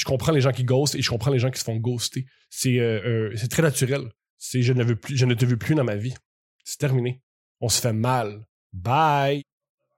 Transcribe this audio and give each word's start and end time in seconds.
je 0.00 0.04
comprends 0.06 0.32
les 0.32 0.40
gens 0.40 0.52
qui 0.52 0.64
ghostent 0.64 0.94
et 0.94 1.02
je 1.02 1.10
comprends 1.10 1.30
les 1.30 1.38
gens 1.38 1.50
qui 1.50 1.60
se 1.60 1.64
font 1.64 1.76
ghoster. 1.76 2.24
C'est 2.48 2.78
euh, 2.80 3.00
euh, 3.04 3.32
c'est 3.36 3.48
très 3.50 3.62
naturel. 3.62 4.10
C'est 4.38 4.62
je 4.62 4.72
ne 4.72 4.82
veux 4.82 4.96
plus, 4.96 5.16
je 5.16 5.26
ne 5.26 5.34
te 5.34 5.44
veux 5.44 5.58
plus 5.58 5.74
dans 5.74 5.84
ma 5.84 5.96
vie. 5.96 6.14
C'est 6.64 6.78
terminé. 6.78 7.20
On 7.60 7.68
se 7.68 7.80
fait 7.80 7.92
mal. 7.92 8.46
Bye. 8.72 9.42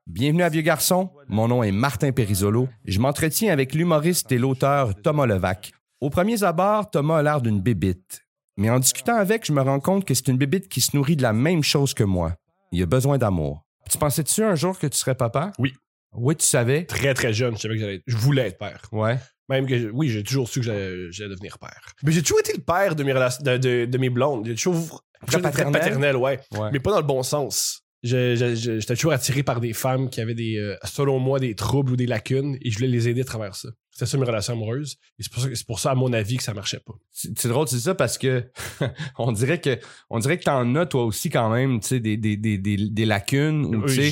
Bienvenue 0.08 0.42
à 0.42 0.48
Vieux 0.48 0.62
Garçon. 0.62 1.10
Mon 1.28 1.46
nom 1.46 1.62
est 1.62 1.70
Martin 1.70 2.10
Perisolo. 2.10 2.68
Je 2.84 2.98
m'entretiens 2.98 3.52
avec 3.52 3.74
l'humoriste 3.74 4.32
et 4.32 4.38
l'auteur 4.38 5.00
Thomas 5.00 5.26
Levac. 5.26 5.72
Au 6.00 6.10
premier 6.10 6.42
abord, 6.42 6.90
Thomas 6.90 7.18
a 7.18 7.22
l'air 7.22 7.40
d'une 7.40 7.60
bébite. 7.60 8.22
Mais 8.56 8.68
en 8.70 8.80
discutant 8.80 9.14
avec, 9.16 9.46
je 9.46 9.52
me 9.52 9.60
rends 9.62 9.78
compte 9.78 10.04
que 10.04 10.14
c'est 10.14 10.26
une 10.28 10.36
bébite 10.38 10.68
qui 10.68 10.80
se 10.80 10.96
nourrit 10.96 11.14
de 11.16 11.22
la 11.22 11.32
même 11.32 11.62
chose 11.62 11.94
que 11.94 12.02
moi. 12.02 12.34
Il 12.72 12.82
a 12.82 12.86
besoin 12.86 13.16
d'amour. 13.18 13.64
Tu 13.88 13.96
pensais-tu 13.98 14.42
un 14.42 14.56
jour 14.56 14.76
que 14.78 14.88
tu 14.88 14.96
serais 14.98 15.14
papa? 15.14 15.52
Oui. 15.58 15.72
Oui, 16.14 16.34
tu 16.36 16.46
savais? 16.46 16.84
Très 16.84 17.14
très 17.14 17.32
jeune, 17.32 17.54
je 17.56 17.60
savais 17.62 17.74
que 17.76 17.80
j'allais 17.80 17.94
être- 17.96 18.02
je 18.06 18.16
voulais 18.16 18.48
être 18.48 18.58
père. 18.58 18.82
Ouais. 18.92 19.18
Même 19.48 19.66
que 19.66 19.90
oui, 19.90 20.08
j'ai 20.08 20.22
toujours 20.22 20.48
su 20.48 20.60
que 20.60 20.66
j'allais 20.66 21.10
j'allais 21.10 21.30
devenir 21.30 21.58
père. 21.58 21.94
Mais 22.02 22.12
j'ai 22.12 22.22
toujours 22.22 22.40
été 22.40 22.52
le 22.52 22.62
père 22.62 22.94
de 22.96 23.02
mes 23.04 23.12
relations, 23.12 23.42
de, 23.44 23.56
de- 23.56 23.84
de 23.86 23.98
mes 23.98 24.10
blondes. 24.10 24.46
J'ai 24.46 24.54
toujours 24.54 25.04
Très 25.26 25.38
toujours 25.38 25.40
été 25.48 25.50
très 25.52 25.64
paternel? 25.64 25.80
paternel, 25.82 26.16
ouais. 26.16 26.40
Ouais. 26.58 26.70
mais 26.72 26.80
pas 26.80 26.90
dans 26.90 27.00
le 27.00 27.06
bon 27.06 27.22
sens. 27.22 27.80
Je- 28.04 28.34
je- 28.34 28.56
je- 28.56 28.80
J'étais 28.80 28.94
toujours 28.96 29.12
attiré 29.12 29.44
par 29.44 29.60
des 29.60 29.72
femmes 29.72 30.10
qui 30.10 30.20
avaient 30.20 30.34
des, 30.34 30.56
euh, 30.58 30.74
selon 30.84 31.20
moi, 31.20 31.38
des 31.38 31.54
troubles 31.54 31.92
ou 31.92 31.96
des 31.96 32.06
lacunes 32.06 32.56
et 32.60 32.70
je 32.70 32.76
voulais 32.76 32.88
les 32.88 33.08
aider 33.08 33.20
à 33.20 33.24
travers 33.24 33.54
ça. 33.54 33.68
C'était 33.92 34.06
ça 34.06 34.18
mes 34.18 34.24
relations 34.24 34.54
amoureuses. 34.54 34.96
Et 35.18 35.22
c'est 35.22 35.32
pour 35.32 35.42
ça, 35.42 35.48
c'est 35.54 35.66
pour 35.66 35.78
ça, 35.78 35.90
à 35.92 35.94
mon 35.94 36.12
avis, 36.12 36.36
que 36.38 36.42
ça 36.42 36.52
marchait 36.54 36.80
pas. 36.84 36.94
C'est 37.12 37.38
c'est 37.38 37.48
drôle, 37.48 37.68
c'est 37.68 37.78
ça 37.78 37.94
parce 37.94 38.18
que 38.18 38.44
on 39.18 39.30
dirait 39.32 39.60
que 39.60 39.78
on 40.10 40.18
dirait 40.18 40.38
que 40.38 40.44
t'en 40.44 40.74
as 40.76 40.86
toi 40.86 41.04
aussi 41.04 41.30
quand 41.30 41.50
même, 41.50 41.78
tu 41.80 41.88
sais, 41.88 42.00
des, 42.00 42.16
des, 42.16 42.36
des, 42.36 42.58
des, 42.58 42.76
des 42.76 43.04
lacunes 43.04 43.66
ou 43.66 43.84
Euh, 43.84 43.86
tu 43.86 44.10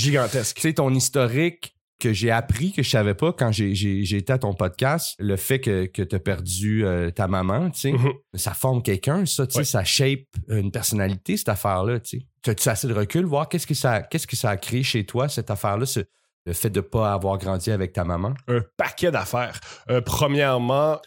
sais, 0.61 0.73
ton 0.75 0.95
historique 0.95 1.75
que 2.01 2.13
j'ai 2.13 2.33
appris 2.33 2.73
que 2.73 2.83
je 2.83 2.91
savais 2.91 3.15
pas 3.15 3.33
quand 3.33 3.53
j'ai 3.53 4.17
été 4.17 4.33
à 4.33 4.39
ton 4.39 4.55
podcast, 4.55 5.15
le 5.21 5.37
fait 5.37 5.61
que 5.61 5.87
que 5.87 6.03
t'as 6.03 6.19
perdu 6.19 6.85
euh, 6.85 7.11
ta 7.11 7.29
maman, 7.29 7.71
tu 7.71 7.81
sais, 7.81 7.93
Mhm. 7.93 8.13
ça 8.35 8.55
forme 8.55 8.83
quelqu'un, 8.83 9.25
ça, 9.27 9.47
tu 9.47 9.53
sais, 9.53 9.59
Ouais. 9.61 9.65
ça 9.65 9.85
shape 9.85 10.21
une 10.49 10.73
personnalité 10.73 11.37
cette 11.37 11.49
affaire-là, 11.51 12.01
tu 12.01 12.19
sais. 12.21 12.27
T'as-tu 12.43 12.69
assez 12.69 12.89
de 12.89 12.95
recul? 12.95 13.25
Voir 13.25 13.49
qu'est-ce 13.49 13.67
que 13.69 13.75
ça 13.75 14.03
qu'est-ce 14.03 14.27
que 14.27 14.35
ça 14.37 14.51
a 14.51 14.57
créé 14.57 14.83
chez 14.83 15.05
toi 15.07 15.29
cette 15.29 15.51
affaire-là, 15.51 15.87
ce- 15.87 16.01
le 16.47 16.55
fait 16.55 16.71
de 16.71 16.81
pas 16.81 17.13
avoir 17.13 17.37
grandi 17.39 17.71
avec 17.71 17.93
ta 17.93 18.03
maman? 18.03 18.33
un 18.49 18.63
paquet 18.77 19.11
d'affaires. 19.11 19.61
Euh, 19.91 20.01
premièrement, 20.01 20.99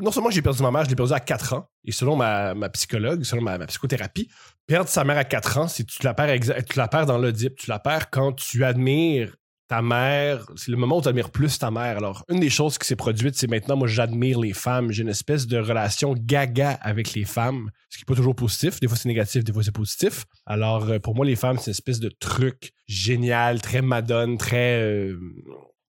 non 0.00 0.10
seulement 0.12 0.30
j'ai 0.30 0.42
perdu 0.42 0.62
ma 0.62 0.70
mère, 0.70 0.84
je 0.84 0.88
l'ai 0.90 0.94
perdu 0.96 1.12
à 1.12 1.20
4 1.20 1.52
ans. 1.54 1.68
Et 1.84 1.92
selon 1.92 2.16
ma, 2.16 2.54
ma 2.54 2.68
psychologue, 2.70 3.22
selon 3.24 3.42
ma, 3.42 3.58
ma 3.58 3.66
psychothérapie, 3.66 4.28
perdre 4.66 4.88
sa 4.88 5.02
mère 5.04 5.18
à 5.18 5.24
4 5.24 5.58
ans, 5.58 5.68
c'est 5.68 5.84
tu 5.84 6.02
la 6.04 6.14
perds 6.14 6.38
tu 6.40 6.78
la 6.78 6.88
perds 6.88 7.06
dans 7.06 7.18
l'Oedipe. 7.18 7.56
Tu 7.56 7.68
la 7.68 7.78
perds 7.80 8.10
quand 8.10 8.32
tu 8.32 8.64
admires 8.64 9.34
ta 9.68 9.82
mère. 9.82 10.46
C'est 10.56 10.70
le 10.70 10.76
moment 10.76 10.98
où 10.98 11.02
tu 11.02 11.08
admires 11.08 11.30
plus 11.30 11.58
ta 11.58 11.70
mère. 11.70 11.96
Alors, 11.96 12.24
une 12.28 12.40
des 12.40 12.50
choses 12.50 12.78
qui 12.78 12.86
s'est 12.86 12.96
produite, 12.96 13.34
c'est 13.36 13.48
maintenant, 13.48 13.76
moi, 13.76 13.88
j'admire 13.88 14.38
les 14.40 14.52
femmes. 14.52 14.92
J'ai 14.92 15.02
une 15.02 15.08
espèce 15.08 15.46
de 15.46 15.58
relation 15.58 16.14
gaga 16.16 16.72
avec 16.82 17.14
les 17.14 17.24
femmes, 17.24 17.70
ce 17.90 17.98
qui 17.98 18.02
n'est 18.02 18.06
pas 18.06 18.16
toujours 18.16 18.34
positif. 18.34 18.80
Des 18.80 18.88
fois, 18.88 18.96
c'est 18.96 19.08
négatif, 19.08 19.44
des 19.44 19.52
fois, 19.52 19.62
c'est 19.62 19.72
positif. 19.72 20.24
Alors, 20.46 20.88
euh, 20.88 20.98
pour 20.98 21.14
moi, 21.14 21.26
les 21.26 21.36
femmes, 21.36 21.58
c'est 21.58 21.66
une 21.66 21.72
espèce 21.72 22.00
de 22.00 22.08
truc 22.08 22.72
génial, 22.86 23.60
très 23.60 23.82
madone, 23.82 24.38
très... 24.38 24.80
euh, 24.80 25.18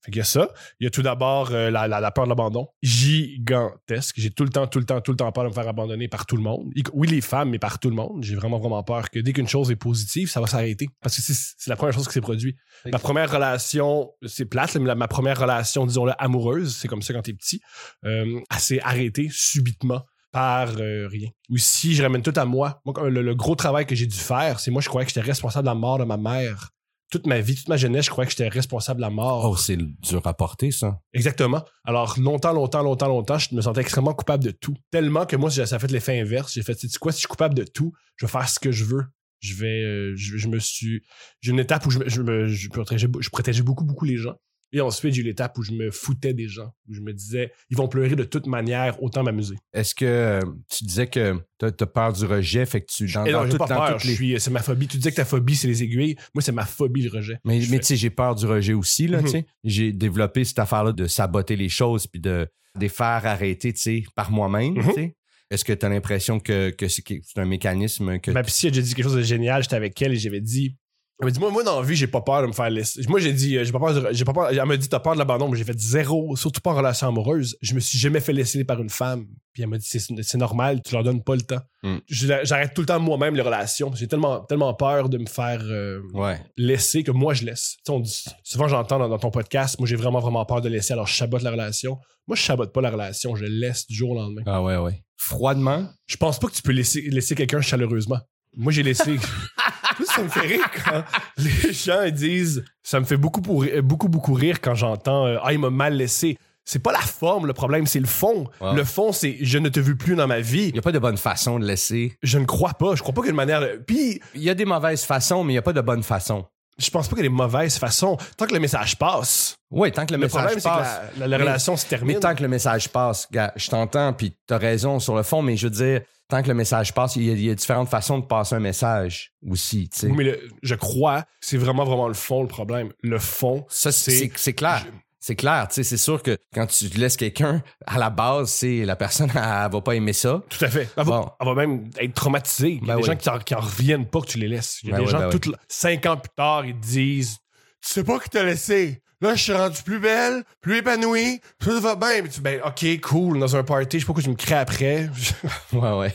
Fait 0.08 0.12
qu'il 0.12 0.20
y 0.20 0.22
a 0.22 0.26
ça. 0.26 0.48
Il 0.80 0.86
y 0.86 0.88
a 0.88 0.90
tout 0.90 1.02
d'abord 1.02 1.52
euh, 1.52 1.70
la, 1.70 1.88
la- 1.88 2.00
la 2.00 2.12
peur 2.12 2.24
de 2.24 2.30
l'abandon. 2.30 2.68
Gigantesque. 2.82 4.16
J'ai 4.18 4.32
tout 4.32 4.44
le 4.44 4.50
temps, 4.50 4.68
tout 4.68 4.80
le 4.80 4.86
temps, 4.86 5.02
tout 5.02 5.12
le 5.12 5.18
temps 5.18 5.32
peur 5.32 5.44
de 5.44 5.50
me 5.50 5.54
faire 5.54 5.68
abandonner 5.68 6.08
par 6.08 6.26
tout 6.26 6.38
le 6.38 6.44
monde. 6.44 6.72
Oui, 6.94 7.08
les 7.08 7.22
femmes, 7.22 7.50
mais 7.50 7.60
par 7.60 7.80
tout 7.80 7.90
le 7.90 7.96
monde. 7.96 8.24
J'ai 8.24 8.36
vraiment, 8.36 8.58
vraiment 8.60 8.84
peur 8.84 9.10
que 9.10 9.20
dès 9.20 9.34
qu'une 9.34 9.48
chose 9.48 9.70
est 9.72 9.76
positive, 9.76 10.30
ça 10.30 10.40
va 10.42 10.48
s'arrêter. 10.48 10.88
Parce 11.02 11.16
que 11.18 11.22
c'est 11.22 11.70
la 11.70 11.76
première 11.76 11.94
chose 11.94 12.08
qui 12.08 12.14
s'est 12.14 12.22
produite. 12.22 12.56
Ma 12.92 13.00
première 13.00 13.30
relation, 13.32 14.12
c'est 14.26 14.46
plate, 14.46 14.76
mais 14.78 14.86
la- 14.88 14.96
ma 14.96 15.08
première 15.10 15.40
relation, 15.40 15.86
disons-le, 15.86 16.14
amoureuse, 16.18 16.76
c'est 16.78 16.88
comme 16.88 17.02
ça 17.02 17.14
quand 17.14 17.22
t'es 17.24 17.34
petit, 17.34 17.60
euh, 18.06 18.40
elle 18.50 18.60
s'est 18.60 18.82
arrêtée 18.82 19.28
subitement 19.32 20.04
par 20.32 20.70
euh, 20.80 21.08
rien. 21.08 21.30
Ou 21.50 21.58
si 21.58 21.96
je 21.96 22.04
ramène 22.04 22.22
tout 22.22 22.34
à 22.36 22.46
moi, 22.46 22.82
moi 22.86 22.94
le, 23.10 23.22
le 23.22 23.36
gros 23.36 23.56
travail 23.56 23.86
que 23.86 23.96
j'ai 23.96 24.06
dû 24.06 24.18
faire, 24.18 24.60
c'est 24.60 24.72
moi, 24.72 24.82
je 24.82 24.88
croyais 24.90 25.06
que 25.06 25.12
j'étais 25.12 25.26
responsable 25.26 25.66
de 25.66 25.72
la 25.72 25.76
mort 25.76 25.98
de 26.00 26.04
ma 26.04 26.18
mère. 26.18 26.70
Toute 27.10 27.26
ma 27.26 27.40
vie, 27.40 27.56
toute 27.56 27.70
ma 27.70 27.78
jeunesse, 27.78 28.06
je 28.06 28.10
croyais 28.10 28.26
que 28.28 28.32
j'étais 28.32 28.50
responsable 28.50 28.98
de 28.98 29.02
la 29.02 29.10
mort. 29.10 29.50
Oh, 29.50 29.56
c'est 29.56 29.78
dur 29.78 30.22
à 30.26 30.34
porter 30.34 30.72
ça. 30.72 31.00
Exactement. 31.14 31.64
Alors, 31.86 32.20
longtemps, 32.20 32.52
longtemps, 32.52 32.84
longtemps, 32.84 33.08
longtemps, 33.08 33.38
je 33.38 33.56
me 33.56 33.62
sentais 33.62 33.80
extrêmement 33.82 34.14
coupable 34.14 34.44
de 34.44 34.52
tout. 34.52 34.76
Tellement 34.92 35.26
que 35.26 35.36
moi, 35.38 35.50
ça 35.50 35.64
a 35.74 35.80
fait 35.80 35.90
l'effet 35.92 36.20
inverse. 36.20 36.54
J'ai 36.54 36.64
fait, 36.64 36.78
sais 36.78 36.88
quoi, 37.00 37.12
si 37.14 37.18
je 37.18 37.20
suis 37.22 37.28
coupable 37.30 37.54
de 37.56 37.64
tout, 37.64 37.94
je 38.18 38.26
vais 38.26 38.32
faire 38.32 38.50
ce 38.50 38.60
que 38.60 38.72
je 38.74 38.84
veux. 38.84 39.06
Je 39.40 39.54
vais, 39.54 39.84
euh, 39.84 40.14
je, 40.18 40.36
je 40.36 40.48
me 40.48 40.60
suis, 40.60 41.04
j'ai 41.42 41.52
une 41.52 41.60
étape 41.60 41.86
où 41.86 41.92
je, 41.92 42.00
me- 42.00 42.10
je 42.10 42.22
me, 42.24 42.48
je 42.48 42.70
protégeais, 42.70 43.08
je 43.20 43.30
protégeais 43.30 43.62
beaucoup, 43.64 43.86
beaucoup 43.86 44.04
les 44.04 44.18
gens. 44.18 44.36
Et 44.74 44.82
ensuite, 44.82 45.14
j'ai 45.14 45.22
eu 45.22 45.24
l'étape 45.26 45.58
où 45.58 45.64
je 45.64 45.72
me 45.72 45.92
foutais 45.92 46.34
des 46.34 46.48
gens, 46.48 46.74
où 46.90 46.94
je 46.94 47.00
me 47.02 47.14
disais, 47.14 47.52
ils 47.70 47.78
vont 47.78 47.88
pleurer 47.88 48.16
de 48.18 48.24
toute 48.26 48.48
manière, 48.48 49.02
autant 49.02 49.24
m'amuser. 49.24 49.56
Est-ce 49.74 49.96
que 49.96 50.06
euh, 50.06 50.42
tu 50.70 50.84
disais 50.84 51.08
que 51.08 51.40
t'as 51.58 51.68
as 51.68 51.86
peur 51.86 52.12
du 52.14 52.26
rejet, 52.26 52.66
fait 52.66 52.82
que 52.82 52.88
tu 52.92 53.06
dans, 53.12 53.26
Et 53.26 53.32
dans 53.32 53.40
non, 53.40 53.46
j'ai 53.46 53.52
tout- 53.52 53.58
pas 53.58 53.68
dans 53.68 53.76
peur. 53.78 53.98
les- 54.04 54.16
suis, 54.16 54.40
c'est 54.40 54.52
ma 54.52 54.62
phobie. 54.62 54.88
Tu 54.88 54.98
disais 54.98 55.12
que 55.12 55.16
ta 55.16 55.26
phobie, 55.26 55.56
c'est 55.56 55.68
les 55.68 55.84
aiguilles. 55.84 56.16
Moi, 56.36 56.42
c'est 56.42 56.52
ma 56.52 56.66
phobie, 56.66 57.02
le 57.04 57.10
rejet. 57.10 57.40
Mais, 57.46 57.60
mais 57.70 57.80
tu 57.80 57.86
sais, 57.86 57.96
j'ai 57.96 58.10
peur 58.10 58.36
du 58.36 58.46
rejet 58.46 58.74
aussi, 58.74 59.08
là, 59.08 59.22
tu 59.22 59.30
sais. 59.30 59.46
J'ai 59.64 59.92
développé 59.94 60.44
cette 60.44 60.60
affaire-là 60.60 60.92
de 60.92 61.08
saboter 61.08 61.56
les 61.56 61.70
choses 61.70 62.06
puis 62.08 62.20
de, 62.20 62.48
de 62.76 62.82
les 62.82 62.90
faire 62.90 63.26
arrêter, 63.26 63.72
tu 63.74 63.80
sais, 63.80 64.04
par 64.16 64.32
moi-même, 64.32 64.74
Mhm. 64.74 64.84
tu 64.88 64.94
sais. 64.94 65.16
Est-ce 65.50 65.64
que 65.64 65.72
tu 65.72 65.86
as 65.86 65.90
l'impression 65.90 66.42
que, 66.42 66.72
que 66.72 66.90
c'est 66.90 67.04
c'est 67.24 67.40
un 67.40 67.46
mécanisme 67.46 68.20
que... 68.20 68.32
Ma 68.32 68.44
psy 68.44 68.68
a 68.68 68.70
déjà 68.70 68.82
dit 68.82 68.94
quelque 68.94 69.06
chose 69.06 69.16
de 69.16 69.22
génial. 69.22 69.64
J'étais 69.64 69.78
avec 69.78 70.02
elle 70.02 70.12
et 70.14 70.18
j'avais 70.18 70.42
dit. 70.42 70.76
Elle 71.20 71.26
m'a 71.26 71.32
dit, 71.32 71.40
moi, 71.40 71.50
moi, 71.50 71.64
dans 71.64 71.82
la 71.82 71.86
vie, 71.88 71.96
j'ai 71.96 72.06
pas 72.06 72.22
peur 72.22 72.44
de 72.44 72.48
me 72.48 72.52
faire 72.54 72.70
laisser. 72.70 73.02
Moi, 73.10 73.20
j'ai 73.20 73.34
dit, 73.34 73.58
euh, 73.58 73.64
j'ai 73.64 73.72
pas 73.72 73.80
peur 73.80 73.92
de- 73.94 74.08
j'ai 74.12 74.24
pas 74.24 74.34
peur. 74.34 74.50
Elle 74.52 74.64
m'a 74.66 74.78
dit, 74.78 74.88
t'as 74.88 75.00
peur 75.00 75.14
de 75.14 75.18
l'abandon, 75.18 75.50
mais 75.50 75.58
j'ai 75.58 75.64
fait 75.64 75.78
zéro, 75.80 76.36
surtout 76.36 76.62
pas 76.62 76.72
en 76.72 76.76
relation 76.76 77.08
amoureuse. 77.08 77.58
Je 77.62 77.74
me 77.74 77.80
suis 77.80 77.98
jamais 77.98 78.20
fait 78.20 78.34
laisser 78.34 78.64
par 78.66 78.80
une 78.80 78.90
femme. 78.92 79.26
Puis 79.52 79.64
elle 79.64 79.70
m'a 79.70 79.80
dit, 79.80 79.88
c'est, 79.88 80.00
c'est 80.22 80.38
normal, 80.38 80.80
tu 80.86 80.94
leur 80.94 81.04
donnes 81.04 81.24
pas 81.24 81.34
le 81.36 81.42
temps. 81.42 81.62
Mm. 81.82 81.96
Je- 82.08 82.28
J'arrête 82.44 82.76
tout 82.76 82.82
le 82.82 82.86
temps 82.88 83.00
moi-même 83.00 83.34
les 83.36 83.42
relations. 83.42 83.92
J'ai 83.96 84.08
tellement, 84.08 84.42
tellement 84.42 84.76
peur 84.76 85.10
de 85.10 85.18
me 85.18 85.26
faire 85.26 85.60
euh, 85.64 86.02
Ouais. 86.14 86.40
laisser 86.56 87.02
que 87.04 87.10
moi, 87.10 87.34
je 87.34 87.46
laisse. 87.46 87.78
Tu 87.78 87.82
sais, 87.88 87.92
on 87.92 88.00
dit- 88.00 88.26
souvent, 88.44 88.68
j'entends 88.68 89.00
dans, 89.00 89.10
dans 89.10 89.18
ton 89.18 89.32
podcast, 89.32 89.80
moi, 89.80 89.88
j'ai 89.88 89.96
vraiment, 89.96 90.20
vraiment 90.20 90.46
peur 90.46 90.62
de 90.62 90.70
laisser, 90.70 90.94
alors 90.94 91.08
je 91.08 91.16
sabote 91.16 91.42
la 91.42 91.50
relation. 91.50 91.98
Moi, 92.28 92.36
je 92.36 92.44
sabote 92.44 92.72
pas 92.72 92.82
la 92.82 92.92
relation, 92.92 93.36
je 93.36 93.46
laisse 93.46 93.88
du 93.88 93.96
jour 93.96 94.12
au 94.12 94.16
lendemain. 94.16 94.44
Ah 94.46 94.62
ouais, 94.62 94.78
ouais. 94.78 95.02
Froidement, 95.16 95.90
Je 96.06 96.18
pense 96.18 96.38
pas 96.40 96.48
que 96.48 96.54
tu 96.54 96.62
peux 96.62 96.74
laisser, 96.74 97.02
laisser 97.10 97.34
quelqu'un 97.34 97.62
chaleureusement. 97.62 98.20
Moi, 98.56 98.72
j'ai 98.72 98.84
laissé. 98.84 99.18
ça 100.06 100.22
me 100.24 100.30
fait 100.30 100.42
rire 100.42 100.70
quand 100.86 101.04
les 101.38 101.74
gens 101.74 102.10
disent. 102.10 102.64
Ça 102.84 103.00
me 103.00 103.06
fait 103.06 103.18
beaucoup, 103.18 103.42
pour, 103.42 103.66
beaucoup, 103.84 104.08
beaucoup 104.10 104.34
rire 104.34 104.62
quand 104.62 104.76
j'entends 104.76 105.26
euh, 105.26 105.38
Ah, 105.44 105.54
il 105.54 105.60
m'a 105.60 105.70
mal 105.70 105.94
laissé. 105.96 106.38
C'est 106.66 106.80
pas 106.80 106.92
la 106.92 107.00
forme 107.00 107.48
le 107.48 107.54
problème, 107.54 107.88
c'est 107.88 108.00
le 108.02 108.08
fond. 108.08 108.46
Le 108.62 108.84
fond, 108.84 109.14
c'est 109.14 109.38
je 109.42 109.58
ne 109.58 109.70
te 109.70 109.80
veux 109.80 109.96
plus 109.96 110.16
dans 110.16 110.28
ma 110.28 110.42
vie. 110.42 110.68
il 110.68 110.74
n'y 110.74 110.80
a 110.80 110.82
pas 110.82 110.92
de 110.92 111.00
bonne 111.00 111.16
façon 111.18 111.60
de 111.60 111.66
laisser. 111.66 112.18
Je 112.24 112.38
ne 112.40 112.46
crois 112.46 112.74
pas. 112.74 112.94
Je 112.96 113.02
crois 113.02 113.14
pas 113.14 113.22
qu'il 113.22 113.28
y 113.28 113.30
a 113.30 113.32
une 113.32 113.38
manière. 113.38 113.62
de- 113.62 113.82
Puis, 113.88 114.20
Il 114.36 114.42
y 114.44 114.50
a 114.50 114.54
des 114.54 114.66
mauvaises 114.66 115.04
façons, 115.06 115.46
mais 115.46 115.54
il 115.54 115.56
n'y 115.56 115.60
a 115.60 115.62
pas 115.62 115.72
de 115.74 115.80
bonne 115.82 116.04
façon. 116.04 116.46
je 116.78 116.90
pense 116.92 117.08
pas 117.08 117.16
qu'il 117.16 117.24
y 117.24 117.28
a 117.28 117.30
des 117.30 117.36
mauvaises 117.36 117.78
façons. 117.80 118.18
Tant 118.38 118.46
que 118.48 118.54
le 118.54 118.60
message 118.60 118.98
passe, 119.00 119.56
Oui, 119.72 119.92
tant 119.94 120.06
que 120.06 120.12
le, 120.14 120.18
le, 120.20 120.26
message 120.26 120.42
problème, 120.44 120.62
passe. 120.62 121.00
que 121.16 121.20
la, 121.22 121.26
la- 121.26 121.28
la 121.28 121.38
Mais- 121.38 121.44
relation 121.46 121.76
se 121.78 121.86
termine. 121.86 122.16
Mais 122.16 122.20
tant 122.20 122.36
que 122.36 122.42
le 122.44 122.50
message 122.50 122.90
passe, 122.90 123.28
gars, 123.32 123.54
je 123.56 123.70
t'entends, 123.70 124.12
puis 124.14 124.34
t'as 124.46 124.58
raison 124.58 125.00
sur 125.00 125.16
le 125.16 125.24
fond, 125.24 125.42
mais 125.42 125.56
je 125.58 125.68
veux 125.68 125.72
dire, 125.74 126.02
tant 126.30 126.42
que 126.42 126.48
le 126.48 126.54
message 126.54 126.94
passe, 126.94 127.16
il 127.16 127.24
y 127.24 127.30
a, 127.30 127.34
il 127.34 127.42
y 127.46 127.50
a 127.50 127.56
différentes 127.56 127.90
façons 127.90 128.20
de 128.20 128.26
passer 128.26 128.56
un 128.56 128.60
message 128.60 129.32
aussi, 129.50 129.90
tu 129.90 130.00
sais. 130.00 130.08
Oui, 130.08 130.14
mais 130.18 130.24
le- 130.26 130.40
je 130.62 130.76
crois 130.76 131.22
que 131.24 131.28
c'est 131.42 131.58
vraiment, 131.58 131.84
vraiment 131.86 132.08
le 132.08 132.14
fond, 132.14 132.42
le 132.42 132.48
problème. 132.48 132.92
Le 133.02 133.20
fond, 133.20 133.66
Ça, 133.70 133.92
c'est 133.92 134.32
c'est- 134.36 134.54
clair. 134.54 134.86
C'est 135.20 135.36
clair, 135.36 135.68
tu 135.68 135.74
sais, 135.76 135.84
c'est 135.84 135.98
sûr 135.98 136.24
que 136.24 136.38
quand 136.54 136.68
tu 136.68 136.86
laisses 136.90 137.18
quelqu'un, 137.18 137.62
à 137.86 137.98
la 137.98 138.10
base, 138.10 138.50
c'est 138.50 138.86
la 138.86 138.96
personne, 138.96 139.30
elle, 139.36 139.72
va 139.72 139.82
pas 139.84 139.94
aimer 139.96 140.14
ça. 140.14 140.42
Tout 140.48 140.64
à 140.64 140.70
fait. 140.70 140.88
Elle 140.96 141.04
va, 141.04 141.20
Bon. 141.22 141.30
elle 141.42 141.48
va 141.48 141.54
même 141.56 141.90
être 142.00 142.14
traumatisée. 142.14 142.80
Il 142.82 142.88
y 142.88 142.92
a 142.92 142.96
Ben 142.96 143.02
des 143.02 143.02
oui. 143.02 143.08
gens 143.08 143.16
qui 143.18 143.30
en, 143.30 143.40
qui 143.40 143.56
en 143.56 143.60
reviennent 143.60 144.06
pas 144.06 144.22
que 144.22 144.28
tu 144.28 144.38
les 144.38 144.48
laisses. 144.48 144.80
Il 144.84 144.90
y 144.90 144.94
a 144.94 144.96
Ben 144.96 145.00
des 145.00 145.06
oui, 145.06 145.12
gens, 145.12 145.20
ben 145.30 145.30
oui. 145.46 145.54
cinq 145.68 146.06
ans 146.06 146.16
plus 146.18 146.30
tard, 146.36 146.66
ils 146.66 146.76
te 146.80 146.86
disent 146.86 147.38
Tu 147.82 147.90
sais 147.94 148.04
pas 148.06 148.20
qui 148.20 148.30
t'a 148.30 148.44
laissé. 148.44 149.02
Là, 149.20 149.34
je 149.36 149.44
suis 149.44 149.54
rendu 149.54 149.82
plus 149.84 150.00
belle, 150.00 150.44
plus 150.62 150.78
épanouie, 150.78 151.42
tout 151.60 151.82
va 151.82 151.96
bien. 151.96 152.22
Mais 152.22 152.30
tu 152.30 152.40
ben, 152.40 152.62
ok, 152.64 153.02
cool, 153.02 153.40
dans 153.40 153.56
un 153.56 153.64
party, 153.64 153.98
je 153.98 154.00
sais 154.00 154.06
pas 154.06 154.14
pourquoi 154.14 154.24
tu 154.24 154.30
me 154.30 154.36
crées 154.36 154.56
après. 154.56 155.10
Ouais, 155.74 155.92
ouais. 155.98 156.14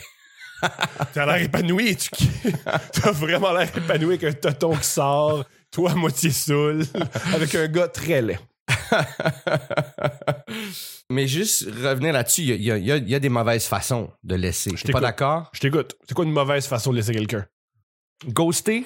T'as 1.12 1.26
l'air 1.26 1.42
épanoui 1.42 1.96
tu 1.96 2.10
t'as 2.92 3.12
vraiment 3.12 3.52
l'air 3.52 3.76
épanoui 3.76 4.14
avec 4.14 4.24
un 4.24 4.32
toton 4.32 4.76
qui 4.76 4.86
sort, 4.86 5.44
toi 5.70 5.92
à 5.92 5.94
moitié 5.94 6.30
saoul, 6.30 6.84
avec 7.34 7.54
un 7.54 7.68
gars 7.68 7.88
très 7.88 8.22
laid. 8.22 8.38
Mais 11.10 11.26
juste 11.26 11.64
revenir 11.64 12.12
là-dessus, 12.12 12.42
il 12.42 12.62
y 12.62 12.70
a, 12.70 12.78
y 12.78 12.90
y 12.90 13.20
des 13.20 13.28
mauvaises 13.28 13.66
façons 13.66 14.10
de 14.22 14.34
laisser. 14.34 14.70
Je 14.70 14.76
suis 14.76 14.92
pas 14.92 15.00
d'accord? 15.00 15.50
Je 15.52 15.60
t'écoute. 15.60 15.94
C'est 16.06 16.14
quoi 16.14 16.24
une 16.24 16.32
mauvaise 16.32 16.66
façon 16.66 16.90
de 16.90 16.96
laisser 16.96 17.12
quelqu'un? 17.12 17.46
Ghoster? 18.28 18.84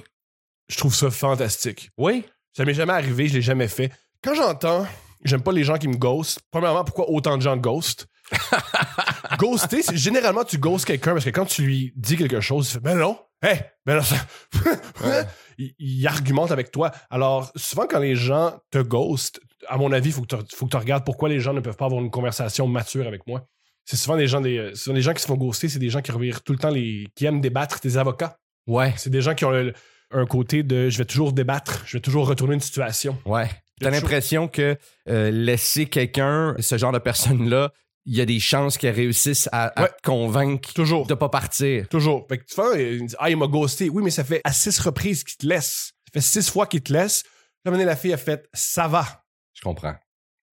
Je 0.69 0.76
trouve 0.76 0.94
ça 0.94 1.11
fantastique. 1.11 1.90
Oui. 1.96 2.25
Ça 2.56 2.64
m'est 2.64 2.75
jamais 2.75 2.94
arrivé, 2.94 3.28
je 3.28 3.34
l'ai 3.34 3.43
jamais 3.43 3.69
fait. 3.69 3.93
Quand 4.25 4.34
j'entends, 4.34 4.87
j'aime 5.25 5.43
pas 5.43 5.52
les 5.52 5.62
gens 5.62 5.76
qui 5.76 5.88
me 5.88 5.96
ghostent. 5.96 6.40
Premièrement, 6.50 6.84
pourquoi 6.84 7.11
autant 7.11 7.37
de 7.37 7.43
gens 7.43 7.56
ghostent? 7.56 8.06
Ghoster, 9.38 9.82
c'est 9.82 9.96
généralement 9.96 10.44
tu 10.44 10.58
ghostes 10.58 10.87
quelqu'un 10.87 11.12
parce 11.12 11.25
que 11.25 11.31
quand 11.31 11.46
tu 11.46 11.62
lui 11.62 11.93
dis 11.96 12.17
quelque 12.17 12.40
chose, 12.40 12.69
il 12.69 12.73
fait 12.75 12.81
ben 12.81 12.96
non, 12.96 13.19
hé, 13.43 13.55
ben 13.84 13.96
non, 13.96 14.02
ça- 14.02 14.26
il, 15.58 15.75
il 15.78 16.06
argumente 16.06 16.50
avec 16.50 16.70
toi. 16.70 16.90
Alors 17.11 17.50
souvent 17.56 17.87
quand 17.87 17.99
les 17.99 18.14
gens 18.17 18.58
te 18.70 18.78
ghostent, 18.78 19.40
à 19.69 19.76
mon 19.76 19.93
avis, 19.93 20.11
il 20.11 20.12
faut 20.12 20.23
que 20.23 20.37
tu 20.37 20.56
faut 20.56 20.67
que 20.67 20.70
tu 20.70 20.76
regardes 20.76 21.05
pourquoi 21.05 21.28
les 21.28 21.40
gens 21.40 21.52
ne 21.52 21.61
peuvent 21.61 21.76
pas 21.76 21.87
avoir 21.87 22.00
une 22.02 22.11
conversation 22.11 22.67
mature 22.67 23.06
avec 23.06 23.26
moi. 23.26 23.46
C'est 23.84 23.96
souvent 23.96 24.17
des 24.17 24.26
gens 24.26 24.40
des, 24.40 24.58
euh, 24.58 24.75
souvent 24.75 24.94
des 24.94 25.02
gens 25.02 25.12
qui 25.14 25.23
se 25.23 25.26
font 25.28 25.37
ghoster, 25.37 25.69
c'est 25.69 25.78
des 25.78 25.90
gens 25.90 26.02
qui 26.02 26.11
revirent 26.12 26.43
tout 26.43 26.52
le 26.52 26.58
temps 26.58 26.70
les 26.70 27.06
qui 27.14 27.25
aiment 27.26 27.40
débattre, 27.40 27.78
des 27.81 27.96
avocats. 27.99 28.37
Ouais, 28.67 28.93
C'est 28.96 29.11
des 29.11 29.20
gens 29.20 29.34
qui 29.34 29.44
ont 29.44 29.50
le- 29.50 29.73
un 30.12 30.26
côté 30.26 30.62
de 30.64 30.88
je 30.88 30.99
vais 30.99 31.05
toujours 31.05 31.32
débattre, 31.32 31.82
je 31.87 31.96
vais 31.96 32.00
toujours 32.00 32.26
retourner 32.28 32.55
une 32.55 32.61
situation. 32.61 33.19
ouais. 33.26 33.49
T'as 33.78 33.90
l'impression 33.90 34.49
que 34.49 34.78
euh, 35.11 35.31
laisser 35.31 35.84
quelqu'un, 35.84 36.55
ce 36.61 36.78
genre 36.78 36.93
de 36.93 36.99
personne-là, 36.99 37.73
il 38.06 38.17
y 38.17 38.20
a 38.20 38.25
des 38.25 38.38
chances 38.41 38.79
qu'elle 38.79 38.94
réussisse 38.94 39.49
à, 39.53 39.67
à 39.79 39.82
Ouais. 39.82 39.88
te 39.88 40.03
convaincre 40.08 40.73
Toujours. 40.73 41.06
de 41.06 41.14
pas 41.14 41.29
partir. 41.29 41.88
Toujours. 41.88 42.25
Fait 42.29 42.38
que 42.38 42.44
tu 42.44 42.55
fais, 42.55 42.97
il 42.97 43.06
dit, 43.06 43.14
ah, 43.19 43.29
il 43.31 43.37
m'a 43.37 43.47
ghosté. 43.49 43.91
Oui, 43.91 44.03
mais 44.03 44.11
ça 44.11 44.25
fait 44.25 44.41
à 44.44 44.53
six 44.53 44.79
reprises 44.79 45.25
qu'il 45.25 45.37
te 45.37 45.47
laisse. 45.47 45.93
Ça 46.06 46.12
fait 46.12 46.20
six 46.20 46.49
fois 46.50 46.67
qu'il 46.67 46.82
te 46.82 46.93
laisse. 46.93 47.25
Là, 47.64 47.70
maintenant, 47.73 47.87
la 47.87 47.97
fille 47.97 48.12
a 48.12 48.17
fait, 48.17 48.49
ça 48.55 48.87
va. 48.88 49.25
Je 49.55 49.61
comprends. 49.62 49.94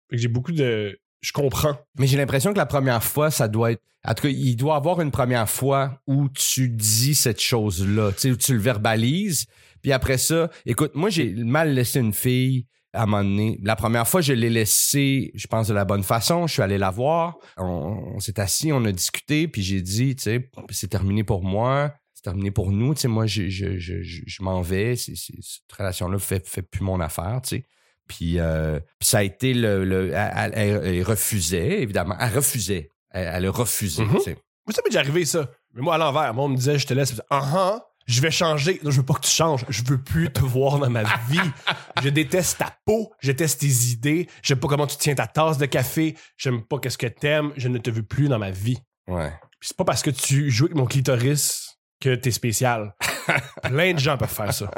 Fait 0.10 0.16
que 0.16 0.22
j'ai 0.22 0.28
beaucoup 0.28 0.52
de, 0.52 1.00
je 1.22 1.32
comprends. 1.32 1.78
Mais 1.98 2.08
j'ai 2.08 2.18
l'impression 2.18 2.52
que 2.54 2.58
la 2.58 2.66
première 2.66 3.04
fois, 3.04 3.30
ça 3.32 3.48
doit 3.48 3.72
être. 3.74 3.82
En 4.06 4.14
tout 4.16 4.24
cas, 4.24 4.30
il 4.30 4.56
doit 4.58 4.74
y 4.74 4.78
avoir 4.78 5.00
une 5.00 5.12
première 5.12 5.50
fois 5.50 6.02
où 6.08 6.28
tu 6.30 6.68
dis 6.70 7.16
cette 7.16 7.40
chose-là, 7.40 8.12
tu 8.12 8.20
sais, 8.20 8.32
où 8.32 8.36
tu 8.36 8.54
le 8.54 8.60
verbalises. 8.60 9.46
Puis 9.82 9.92
après 9.94 10.18
ça, 10.18 10.50
écoute, 10.66 10.92
moi, 10.96 11.10
j'ai 11.10 11.34
mal 11.36 11.74
laissé 11.74 12.00
une 12.00 12.14
fille 12.14 12.66
à 12.94 13.04
un 13.04 13.06
moment 13.06 13.24
donné. 13.24 13.60
La 13.64 13.76
première 13.76 14.08
fois, 14.08 14.22
je 14.22 14.34
l'ai 14.34 14.50
laissée, 14.50 15.32
je 15.36 15.48
pense, 15.48 15.68
de 15.68 15.74
la 15.74 15.86
bonne 15.86 16.04
façon. 16.04 16.48
Je 16.48 16.54
suis 16.54 16.62
allé 16.62 16.78
la 16.78 16.92
voir. 16.92 17.38
On, 17.58 18.14
on 18.16 18.20
s'est 18.20 18.40
assis, 18.40 18.72
on 18.72 18.86
a 18.86 18.92
discuté, 18.92 19.48
puis 19.48 19.62
j'ai 19.64 19.82
dit, 19.82 20.16
tu 20.16 20.24
sais, 20.24 20.50
c'est 20.70 20.90
terminé 20.90 21.24
pour 21.24 21.44
moi. 21.44 21.94
C'est 22.14 22.24
terminé 22.24 22.52
pour 22.52 22.72
nous. 22.72 22.94
Tu 22.94 23.02
sais, 23.02 23.08
moi, 23.08 23.26
je, 23.26 23.50
je, 23.50 23.78
je, 23.80 24.02
je, 24.04 24.44
m'en 24.44 24.62
vais. 24.62 24.96
Cette 24.96 25.18
relation-là 25.78 26.20
fait, 26.20 26.48
fait 26.48 26.62
plus 26.62 26.84
mon 26.84 27.00
affaire, 27.00 27.42
tu 27.44 27.58
sais. 27.58 27.66
Puis, 28.08 28.38
euh, 28.40 28.80
puis 29.00 29.08
ça 29.10 29.20
a 29.20 29.24
été 29.24 29.54
le. 29.54 29.84
le 29.86 30.12
elle, 30.14 30.52
elle- 30.54 30.82
elle 30.86 31.04
refusait, 31.04 31.82
évidemment. 31.82 32.16
Elle 32.20 32.34
refusait. 32.36 32.90
Elle, 33.12 33.30
elle 33.34 33.46
a 33.46 33.52
refusé. 33.52 34.04
Mhm. 34.06 34.18
tu 34.18 34.22
sais. 34.24 34.38
Mais 34.68 34.74
ça 34.74 34.82
m'est 34.84 34.90
déjà 34.90 35.00
arrivé, 35.00 35.26
ça. 35.26 35.50
Mais 35.74 35.82
moi, 35.82 35.96
à 35.96 35.98
l'envers, 35.98 36.34
moi, 36.34 36.46
on 36.46 36.50
me 36.50 36.56
disait, 36.56 36.78
je 36.78 36.86
te 36.88 36.94
laisse. 36.94 37.20
Ah, 37.30 37.42
ah, 37.56 37.86
je 38.06 38.22
vais 38.22 38.32
changer. 38.32 38.80
Non, 38.84 38.92
je 38.92 38.98
veux 38.98 39.06
pas 39.06 39.14
que 39.16 39.22
tu 39.26 39.32
changes. 39.32 39.66
Je 39.70 39.82
veux 39.86 40.02
plus 40.02 40.32
te 40.32 40.40
voir 40.42 40.80
dans 40.80 40.90
ma 40.90 41.04
vie. 41.30 41.40
Je 42.02 42.10
déteste 42.10 42.58
ta 42.60 42.76
peau. 42.86 43.12
Je 43.20 43.28
déteste 43.32 43.62
tes 43.62 43.68
idées. 43.92 44.28
J'aime 44.42 44.60
pas 44.60 44.68
comment 44.68 44.88
tu 44.88 44.98
tiens 44.98 45.16
ta 45.16 45.28
tasse 45.28 45.58
de 45.58 45.66
café. 45.66 46.16
J'aime 46.38 46.64
pas 46.64 46.80
qu'est-ce 46.80 46.98
que 46.98 47.08
t'aimes. 47.08 47.52
Je 47.58 47.68
ne 47.68 47.78
te 47.78 47.90
veux 47.90 48.04
plus 48.04 48.28
dans 48.28 48.40
ma 48.40 48.52
vie. 48.52 48.78
Ouais. 49.08 49.32
Puis 49.60 49.70
c'est 49.70 49.78
pas 49.78 49.86
parce 49.86 50.02
que 50.02 50.10
tu 50.10 50.50
joues 50.52 50.66
avec 50.66 50.76
mon 50.78 50.86
clitoris 50.86 51.78
que 52.02 52.16
t'es 52.16 52.32
spécial. 52.32 52.94
Plein 53.64 53.94
de 53.94 54.00
gens 54.00 54.18
peuvent 54.18 54.30
faire 54.30 54.54
ça. 54.54 54.70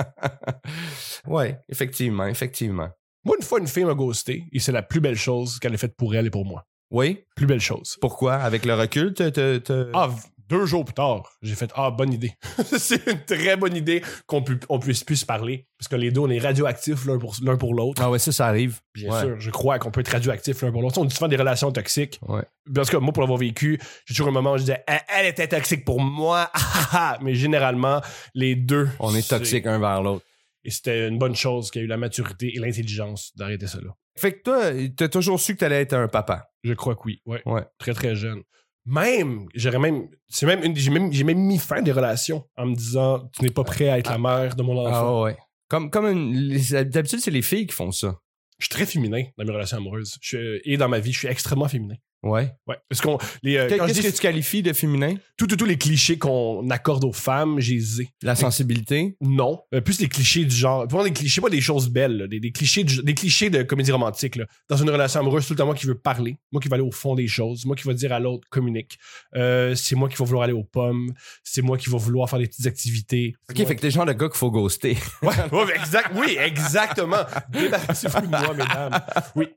ouais, 1.28 1.60
effectivement, 1.70 2.26
effectivement. 2.28 2.90
Moi, 3.24 3.36
une 3.40 3.46
fois, 3.46 3.60
une 3.60 3.68
fille 3.68 3.86
m'a 3.86 3.96
ghosté 3.96 4.46
et 4.52 4.60
c'est 4.60 4.72
la 4.72 4.84
plus 4.84 5.00
belle 5.00 5.18
chose 5.18 5.58
qu'elle 5.60 5.74
ait 5.74 5.78
faite 5.78 5.96
pour 5.98 6.14
elle 6.16 6.28
et 6.28 6.30
pour 6.30 6.46
moi. 6.46 6.66
Oui? 6.92 7.24
Plus 7.36 7.48
belle 7.48 7.60
chose. 7.62 7.98
Pourquoi? 8.00 8.36
Avec 8.36 8.66
le 8.66 8.76
recul, 8.76 9.14
te, 9.16 9.30
te, 9.30 9.58
te- 9.58 9.90
Ah, 9.94 10.10
deux 10.48 10.66
jours 10.66 10.86
plus 10.86 10.94
tard, 10.94 11.24
j'ai 11.42 11.56
fait 11.56 11.72
Ah, 11.76 11.92
bonne 11.92 12.14
idée. 12.14 12.34
c'est 12.78 13.06
une 13.08 13.24
très 13.26 13.56
bonne 13.58 13.76
idée 13.76 14.02
qu'on 14.28 14.42
pu- 14.44 14.60
on 14.70 14.80
puisse 14.80 15.04
plus 15.04 15.18
se 15.18 15.26
parler. 15.26 15.68
Parce 15.78 15.88
que 15.90 15.96
les 15.96 16.12
deux, 16.12 16.22
on 16.22 16.30
est 16.30 16.40
radioactifs 16.40 17.06
l'un 17.06 17.18
pour, 17.18 17.36
l'un 17.44 17.58
pour 17.58 17.74
l'autre. 17.74 18.02
Ah 18.04 18.10
ouais, 18.12 18.20
ça, 18.20 18.32
ça 18.32 18.48
arrive. 18.48 18.80
Bien 18.94 19.12
Ouais. 19.12 19.20
sûr, 19.22 19.40
je 19.40 19.50
crois 19.52 19.80
qu'on 19.80 19.92
peut 19.92 20.02
être 20.02 20.10
radioactif 20.12 20.62
l'un 20.62 20.72
pour 20.72 20.82
l'autre. 20.82 20.98
On 21.00 21.06
dit 21.06 21.14
souvent 21.16 21.28
des 21.28 21.36
relations 21.36 21.72
toxiques. 21.72 22.20
Ouais. 22.28 22.44
Parce 22.74 22.90
que 22.90 22.98
moi, 22.98 23.12
pour 23.14 23.22
l'avoir 23.24 23.40
vécu, 23.40 23.80
j'ai 24.06 24.14
toujours 24.14 24.28
un 24.30 24.32
moment 24.32 24.54
où 24.54 24.58
je 24.58 24.62
disais 24.64 24.84
elle, 24.88 25.02
elle 25.10 25.26
était 25.28 25.48
toxique 25.48 25.84
pour 25.86 26.00
moi. 26.02 26.50
Ah, 26.56 26.60
ah, 26.64 26.88
ah. 26.94 27.18
Mais 27.22 27.36
généralement, 27.36 28.02
les 28.34 28.56
deux. 28.56 28.90
On 29.00 29.14
est 29.16 29.28
toxiques 29.28 29.66
un 29.68 29.80
vers 29.80 30.02
l'autre. 30.02 30.26
Et 30.64 30.72
c'était 30.72 31.08
une 31.08 31.18
bonne 31.20 31.36
chose 31.36 31.70
qu'il 31.72 31.82
y 31.82 31.84
a 31.84 31.86
eu 31.86 31.90
la 31.90 31.98
maturité 31.98 32.56
et 32.56 32.60
l'intelligence 32.60 33.32
d'arrêter 33.36 33.66
là. 33.84 33.92
Fait 34.18 34.32
que 34.34 34.42
toi, 34.44 34.62
t'as 34.96 35.10
toujours 35.10 35.40
su 35.40 35.54
que 35.56 35.60
t'allais 35.60 35.82
être 35.82 35.94
un 35.94 36.08
papa? 36.08 36.50
Je 36.64 36.74
crois 36.74 36.96
que 36.96 37.02
oui. 37.06 37.22
Ouais. 37.26 37.42
Ouais. 37.46 37.64
Très, 37.78 37.94
très 37.94 38.16
jeune. 38.16 38.42
Même, 38.86 39.48
j'aurais 39.56 39.80
même. 39.80 40.08
C'est 40.28 40.46
même 40.46 40.64
une. 40.64 40.76
J'ai 40.76 40.92
même, 40.92 41.12
j'ai 41.12 41.24
même 41.24 41.40
mis 41.40 41.58
fin 41.58 41.78
à 41.78 41.82
des 41.82 41.92
relations 41.92 42.46
en 42.56 42.68
me 42.68 42.76
disant 42.76 43.28
Tu 43.34 43.44
n'es 43.44 43.50
pas 43.50 43.64
prêt 43.64 43.90
à 43.90 43.98
être 43.98 44.12
la 44.12 44.18
mère 44.18 44.56
de 44.56 44.62
mon 44.64 44.78
enfant. 44.78 45.18
Ah 45.18 45.22
ouais. 45.24 45.38
Comme, 45.68 45.90
comme 45.90 46.06
une- 46.06 46.34
les- 46.36 46.86
d'habitude, 46.86 47.20
c'est 47.20 47.32
les 47.32 47.42
filles 47.42 47.66
qui 47.66 47.74
font 47.74 47.92
ça. 47.92 48.20
Je 48.60 48.66
suis 48.66 48.70
très 48.70 48.86
féminin 48.86 49.24
dans 49.38 49.44
mes 49.46 49.52
relations 49.52 49.78
amoureuses. 49.78 50.18
Je 50.22 50.60
et 50.64 50.78
dans 50.78 50.88
ma 50.88 51.00
vie, 51.00 51.12
je 51.12 51.20
suis 51.20 51.28
extrêmement 51.28 51.68
féminin. 51.68 51.96
Ouais. 52.24 52.52
Ouais. 52.66 52.78
Parce 52.90 53.02
qu'on. 53.02 53.18
Les, 53.44 53.58
euh, 53.58 53.68
quand 53.70 53.84
je 53.88 53.94
Qu'est-ce 53.94 54.02
dis 54.02 54.08
que 54.08 54.16
tu 54.16 54.22
qualifies 54.22 54.64
de 54.64 54.74
féminin? 54.74 55.16
tous 55.38 55.46
tout, 55.48 55.56
tous 55.58 55.66
les 55.66 55.78
clichés 55.78 56.18
qu'on 56.18 56.68
accorde 56.72 57.04
aux 57.04 57.14
femmes, 57.14 57.60
j'ai. 57.60 57.80
La 58.24 58.36
sensibilité? 58.36 59.16
Non. 59.22 59.62
Euh, 59.74 59.82
plus 59.82 60.00
les 60.00 60.08
clichés 60.08 60.44
du 60.46 60.56
genre. 60.56 60.88
Pas 60.88 61.04
des 61.04 61.14
clichés, 61.14 61.40
pas 61.42 61.50
des 61.50 61.62
choses 61.62 61.88
belles, 61.90 62.18
là, 62.18 62.28
des, 62.28 62.40
des 62.40 62.52
clichés 62.52 62.84
du- 62.84 63.04
des 63.04 63.14
clichés 63.14 63.50
de 63.52 63.62
comédie 63.64 63.92
romantique. 63.92 64.38
là. 64.38 64.46
Dans 64.70 64.78
une 64.78 64.90
relation 64.90 65.20
amoureuse, 65.20 65.44
c'est 65.44 65.48
tout 65.50 65.54
le 65.54 65.58
temps 65.60 65.66
moi 65.66 65.76
qui 65.76 65.86
veux 65.86 65.94
parler, 66.00 66.38
moi 66.52 66.62
qui 66.62 66.68
vais 66.68 66.74
aller 66.76 66.84
au 66.84 66.92
fond 66.92 67.14
des 67.14 67.28
choses, 67.28 67.66
moi 67.66 67.76
qui 67.76 67.84
va 67.88 67.94
dire 67.94 68.12
à 68.12 68.20
l'autre 68.20 68.48
communique. 68.50 68.98
Euh, 69.36 69.76
c'est 69.76 69.96
moi 69.96 70.10
qui 70.10 70.16
va 70.16 70.26
vouloir 70.26 70.46
aller 70.46 70.54
aux 70.54 70.64
pommes, 70.64 71.14
c'est 71.44 71.62
moi 71.62 71.78
qui 71.78 71.90
va 71.92 71.98
vouloir 72.00 72.28
faire 72.30 72.40
des 72.40 72.48
petites 72.48 72.66
activités. 72.66 73.36
Ok, 73.50 73.58
fait 73.58 73.76
que 73.76 73.82
t'es 73.82 73.88
le 73.88 73.92
genre 73.94 74.06
de 74.06 74.14
gars 74.14 74.30
qu'il 74.30 74.38
faut 74.38 74.50
ghoster. 74.50 74.98
Ouais, 75.22 75.34
ouais, 75.52 75.76
exact, 75.76 76.12
oui, 76.16 76.38
exactement. 76.40 77.24
Débarrassez-vous 77.50 78.22
de 78.22 78.28
moi, 78.28 78.54
mesdames. 78.54 79.00
Oui. 79.36 79.48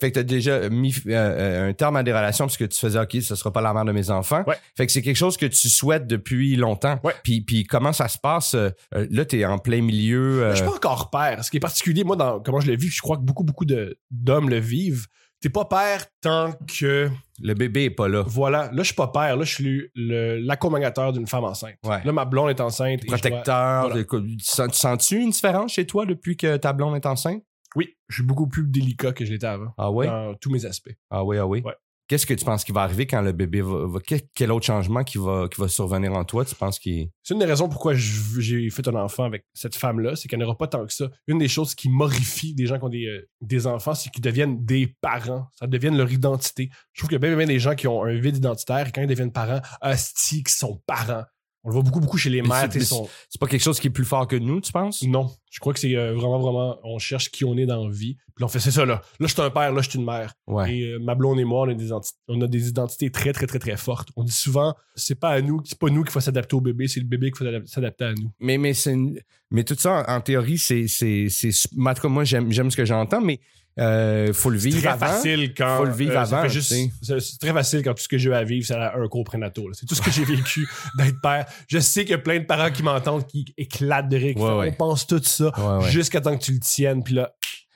Fait 0.00 0.10
que 0.10 0.14
t'as 0.16 0.22
déjà 0.22 0.68
mis 0.70 0.94
euh, 1.06 1.10
euh, 1.12 1.68
un 1.68 1.72
terme 1.74 1.96
à 1.96 2.02
des 2.02 2.12
relations 2.12 2.46
parce 2.46 2.56
que 2.56 2.64
tu 2.64 2.78
faisais 2.78 2.98
OK, 2.98 3.16
ce 3.20 3.34
sera 3.34 3.52
pas 3.52 3.60
la 3.60 3.72
mère 3.74 3.84
de 3.84 3.92
mes 3.92 4.10
enfants. 4.10 4.42
Ouais. 4.46 4.56
Fait 4.76 4.86
que 4.86 4.92
c'est 4.92 5.02
quelque 5.02 5.16
chose 5.16 5.36
que 5.36 5.46
tu 5.46 5.68
souhaites 5.68 6.06
depuis 6.06 6.56
longtemps. 6.56 6.98
Ouais. 7.04 7.12
Puis, 7.22 7.42
puis 7.42 7.64
comment 7.64 7.92
ça 7.92 8.08
se 8.08 8.18
passe? 8.18 8.54
euh, 8.54 8.70
là, 8.92 9.24
t'es 9.24 9.44
en 9.44 9.58
plein 9.58 9.82
milieu. 9.82 10.42
euh, 10.44 10.50
Je 10.52 10.56
suis 10.56 10.64
pas 10.64 10.74
encore 10.76 11.10
père. 11.10 11.44
Ce 11.44 11.50
qui 11.50 11.58
est 11.58 11.60
particulier, 11.60 12.02
moi, 12.04 12.16
dans 12.16 12.40
comment 12.40 12.60
je 12.60 12.70
le 12.70 12.76
vis, 12.76 12.88
je 12.88 13.02
crois 13.02 13.16
que 13.16 13.22
beaucoup, 13.22 13.44
beaucoup 13.44 13.64
de- 13.66 13.98
d'hommes 14.10 14.48
le 14.50 14.58
vivent. 14.58 15.06
T'es 15.42 15.48
pas 15.48 15.64
père 15.64 16.04
tant 16.20 16.52
que. 16.78 17.08
le 17.42 17.54
bébé 17.54 17.84
est 17.84 17.90
pas 17.90 18.08
là. 18.08 18.22
Voilà, 18.26 18.64
là, 18.72 18.78
je 18.78 18.82
suis 18.82 18.94
pas 18.94 19.08
père. 19.08 19.36
Là, 19.38 19.44
je 19.44 19.54
suis 19.54 19.90
l'accompagnateur 19.94 21.12
d'une 21.12 21.26
femme 21.26 21.44
enceinte. 21.44 21.76
Ouais. 21.84 22.00
Là, 22.04 22.12
ma 22.12 22.24
blonde 22.24 22.50
est 22.50 22.60
enceinte. 22.60 23.00
dois- 23.06 23.16
Protecteur. 23.18 23.88
voilà. 23.88 24.04
tu 24.04 24.34
sens-tu 24.70 25.16
une 25.20 25.30
différence 25.30 25.72
chez 25.72 25.86
toi 25.86 26.06
depuis 26.06 26.36
que 26.36 26.56
ta 26.56 26.72
blonde 26.72 26.96
est 26.96 27.06
enceinte? 27.06 27.42
Oui, 27.76 27.96
je 28.08 28.16
suis 28.16 28.24
beaucoup 28.24 28.48
plus 28.48 28.66
délicat 28.66 29.12
que 29.12 29.24
je 29.24 29.32
l'étais 29.32 29.46
avant. 29.46 29.72
Ah 29.78 29.90
oui? 29.90 30.06
Dans 30.06 30.34
tous 30.34 30.50
mes 30.50 30.64
aspects. 30.66 30.94
Ah 31.10 31.24
oui, 31.24 31.38
ah 31.38 31.46
oui. 31.46 31.62
Ouais. 31.64 31.74
Qu'est-ce 32.08 32.26
que 32.26 32.34
tu 32.34 32.44
penses 32.44 32.64
qui 32.64 32.72
va 32.72 32.82
arriver 32.82 33.06
quand 33.06 33.22
le 33.22 33.30
bébé 33.30 33.60
va. 33.60 33.86
va- 33.86 34.00
quel, 34.34 34.50
autre 34.50 34.66
changement 34.66 35.04
qui 35.04 35.16
va, 35.16 35.46
qui 35.48 35.60
va 35.60 35.68
survenir 35.68 36.12
en 36.12 36.24
toi? 36.24 36.44
Tu 36.44 36.56
penses 36.56 36.80
qu'il. 36.80 37.08
C'est 37.22 37.34
une 37.34 37.38
des 37.40 37.46
raisons 37.46 37.68
pourquoi 37.68 37.94
j'ai 37.94 38.68
fait 38.70 38.88
un 38.88 38.96
enfant 38.96 39.22
avec 39.22 39.44
cette 39.54 39.76
femme-là, 39.76 40.16
c'est 40.16 40.26
qu'elle 40.26 40.40
n'aura 40.40 40.58
pas 40.58 40.66
tant 40.66 40.84
que 40.84 40.92
ça. 40.92 41.08
Une 41.28 41.38
des 41.38 41.46
choses 41.46 41.76
qui 41.76 41.88
morifie 41.88 42.52
des 42.52 42.66
gens 42.66 42.78
qui 42.78 42.84
ont 42.84 42.88
des, 42.88 43.06
euh, 43.06 43.28
des 43.42 43.68
enfants, 43.68 43.94
c'est 43.94 44.10
qu'ils 44.10 44.22
deviennent 44.24 44.64
des 44.64 44.96
parents. 45.00 45.46
Ça 45.52 45.68
devienne 45.68 45.96
leur 45.96 46.10
identité. 46.10 46.68
Je 46.94 47.00
trouve 47.00 47.10
qu'il 47.10 47.14
y 47.14 47.24
a 47.24 47.28
bien, 47.28 47.36
bien 47.36 47.46
des 47.46 47.60
gens 47.60 47.76
qui 47.76 47.86
ont 47.86 48.02
un 48.02 48.18
vide 48.18 48.38
identitaire 48.38 48.88
et 48.88 48.90
quand 48.90 49.02
ils 49.02 49.06
deviennent 49.06 49.30
parents, 49.30 49.60
hostie, 49.80 50.42
qui 50.42 50.52
sont 50.52 50.82
parents. 50.88 51.22
On 51.62 51.68
le 51.68 51.74
voit 51.74 51.82
beaucoup, 51.82 52.00
beaucoup 52.00 52.16
chez 52.16 52.30
les 52.30 52.40
Mais 52.40 52.48
mères. 52.48 52.68
c'est- 52.72 53.38
pas 53.38 53.46
quelque 53.46 53.60
chose 53.62 53.78
qui 53.78 53.88
est 53.88 53.90
plus 53.90 54.04
fort 54.06 54.26
que 54.26 54.36
nous, 54.36 54.60
tu 54.62 54.72
penses? 54.72 55.02
Non, 55.02 55.30
je 55.50 55.58
crois 55.60 55.74
que 55.74 55.78
c'est 55.80 55.94
euh, 55.94 56.14
vraiment, 56.14 56.38
vraiment, 56.38 56.78
on 56.84 56.98
cherche 56.98 57.30
qui 57.30 57.44
on 57.44 57.54
est 57.58 57.66
dans 57.66 57.84
la 57.84 57.90
vie. 57.90 58.16
Puis 58.34 58.44
on 58.44 58.48
fait, 58.48 58.60
c'est 58.60 58.70
ça 58.70 58.86
là. 58.86 59.02
Là, 59.20 59.26
je 59.26 59.32
suis 59.34 59.42
un 59.42 59.50
père, 59.50 59.70
là, 59.70 59.82
je 59.82 59.90
suis 59.90 59.98
une 59.98 60.06
mère. 60.06 60.32
Ouais. 60.46 60.74
Et 60.74 60.82
euh, 60.92 60.98
ma 60.98 61.14
blonde 61.14 61.38
et 61.38 61.44
moi, 61.44 61.66
on 61.66 61.70
a, 61.70 61.74
des 61.74 61.88
identi- 61.90 62.14
on 62.28 62.40
a 62.40 62.46
des 62.46 62.68
identités 62.68 63.10
très, 63.10 63.34
très, 63.34 63.46
très, 63.46 63.58
très 63.58 63.76
fortes. 63.76 64.08
On 64.16 64.24
dit 64.24 64.32
souvent, 64.32 64.74
c'est 64.94 65.20
pas 65.20 65.28
à 65.30 65.40
nous, 65.42 65.60
c'est 65.66 65.78
pas 65.78 65.88
nous 65.90 66.02
qu'il 66.02 66.12
faut 66.12 66.20
s'adapter 66.20 66.56
au 66.56 66.62
bébé, 66.62 66.88
c'est 66.88 67.00
le 67.00 67.06
bébé 67.06 67.30
qu'il 67.30 67.36
faut 67.36 67.44
s'adap- 67.44 67.66
s'adapter 67.66 68.04
à 68.06 68.14
nous. 68.14 68.30
Mais, 68.40 68.56
mais, 68.56 68.72
c'est 68.72 68.92
une- 68.94 69.20
mais 69.50 69.62
tout 69.64 69.74
ça, 69.78 70.04
en, 70.08 70.14
en 70.16 70.20
théorie, 70.22 70.56
c'est. 70.56 70.86
en 70.86 71.94
tout 71.94 72.00
cas, 72.02 72.08
moi, 72.08 72.24
j'aime 72.24 72.70
ce 72.70 72.76
que 72.76 72.84
j'entends, 72.86 73.20
mais 73.20 73.38
euh, 73.78 74.32
faut 74.32 74.50
le 74.50 74.58
vivre 74.58 74.78
très 74.78 74.88
avant. 74.88 75.06
facile 75.06 75.54
quand. 75.54 75.78
Faut 75.78 75.84
le 75.84 75.92
vivre 75.92 76.12
euh, 76.16 76.20
avant, 76.20 76.42
c'est 76.48 77.38
très 77.40 77.52
facile 77.52 77.82
quand 77.82 77.94
tout 77.94 78.02
ce 78.02 78.08
que 78.08 78.18
j'ai 78.18 78.32
à 78.32 78.44
vivre, 78.44 78.66
c'est 78.66 78.74
un 78.74 79.08
cours 79.08 79.24
prénatal. 79.24 79.64
C'est 79.72 79.86
tout 79.86 79.94
ce 79.94 80.02
que 80.02 80.10
j'ai 80.10 80.24
vécu 80.24 80.68
d'être 80.98 81.20
père. 81.22 81.46
Je 81.68 81.78
sais 81.78 82.02
qu'il 82.02 82.10
y 82.10 82.14
a 82.14 82.18
plein 82.18 82.40
de 82.40 82.44
parents 82.44 82.70
qui 82.70 82.82
m'entendent 82.82 83.26
qui 83.26 83.46
éclatent 83.56 84.08
de 84.08 84.16
rire. 84.16 84.36
Ouais, 84.36 84.42
font, 84.48 84.58
ouais. 84.58 84.68
On 84.70 84.76
pense 84.76 85.06
tout 85.06 85.22
ça 85.22 85.52
Ouais, 85.56 85.88
jusqu'à 85.90 86.20
temps 86.20 86.36
que 86.36 86.42
tu 86.42 86.52
le 86.52 86.60
tiennes. 86.60 87.02
Puis 87.04 87.14
là, 87.14 87.32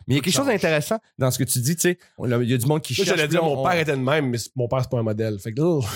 Mais 0.09 0.15
il 0.15 0.17
y 0.17 0.21
a 0.21 0.23
quelque 0.23 0.35
chose 0.35 0.47
d'intéressant 0.47 0.99
dans 1.19 1.31
ce 1.31 1.39
que 1.39 1.45
tu 1.45 1.61
dis, 1.61 1.77
tu 1.77 1.83
sais. 1.83 1.99
Il 2.25 2.31
y 2.51 2.55
a 2.55 2.59
du 2.59 2.67
monde 2.67 2.83
qui 2.83 2.93
là, 2.95 2.97
cherche. 3.05 3.09
j'allais 3.17 3.29
dire, 3.29 3.41
puis 3.41 3.49
mon 3.49 3.61
on- 3.61 3.65
père 3.65 3.79
était 3.79 3.93
de 3.97 4.03
même, 4.03 4.29
mais 4.31 4.39
mon 4.57 4.69
père, 4.69 4.81
c'est 4.83 4.91
pas 4.91 4.99
un 4.99 5.03
modèle. 5.03 5.39
Fait 5.39 5.53
que, 5.53 5.61
oh. 5.63 5.85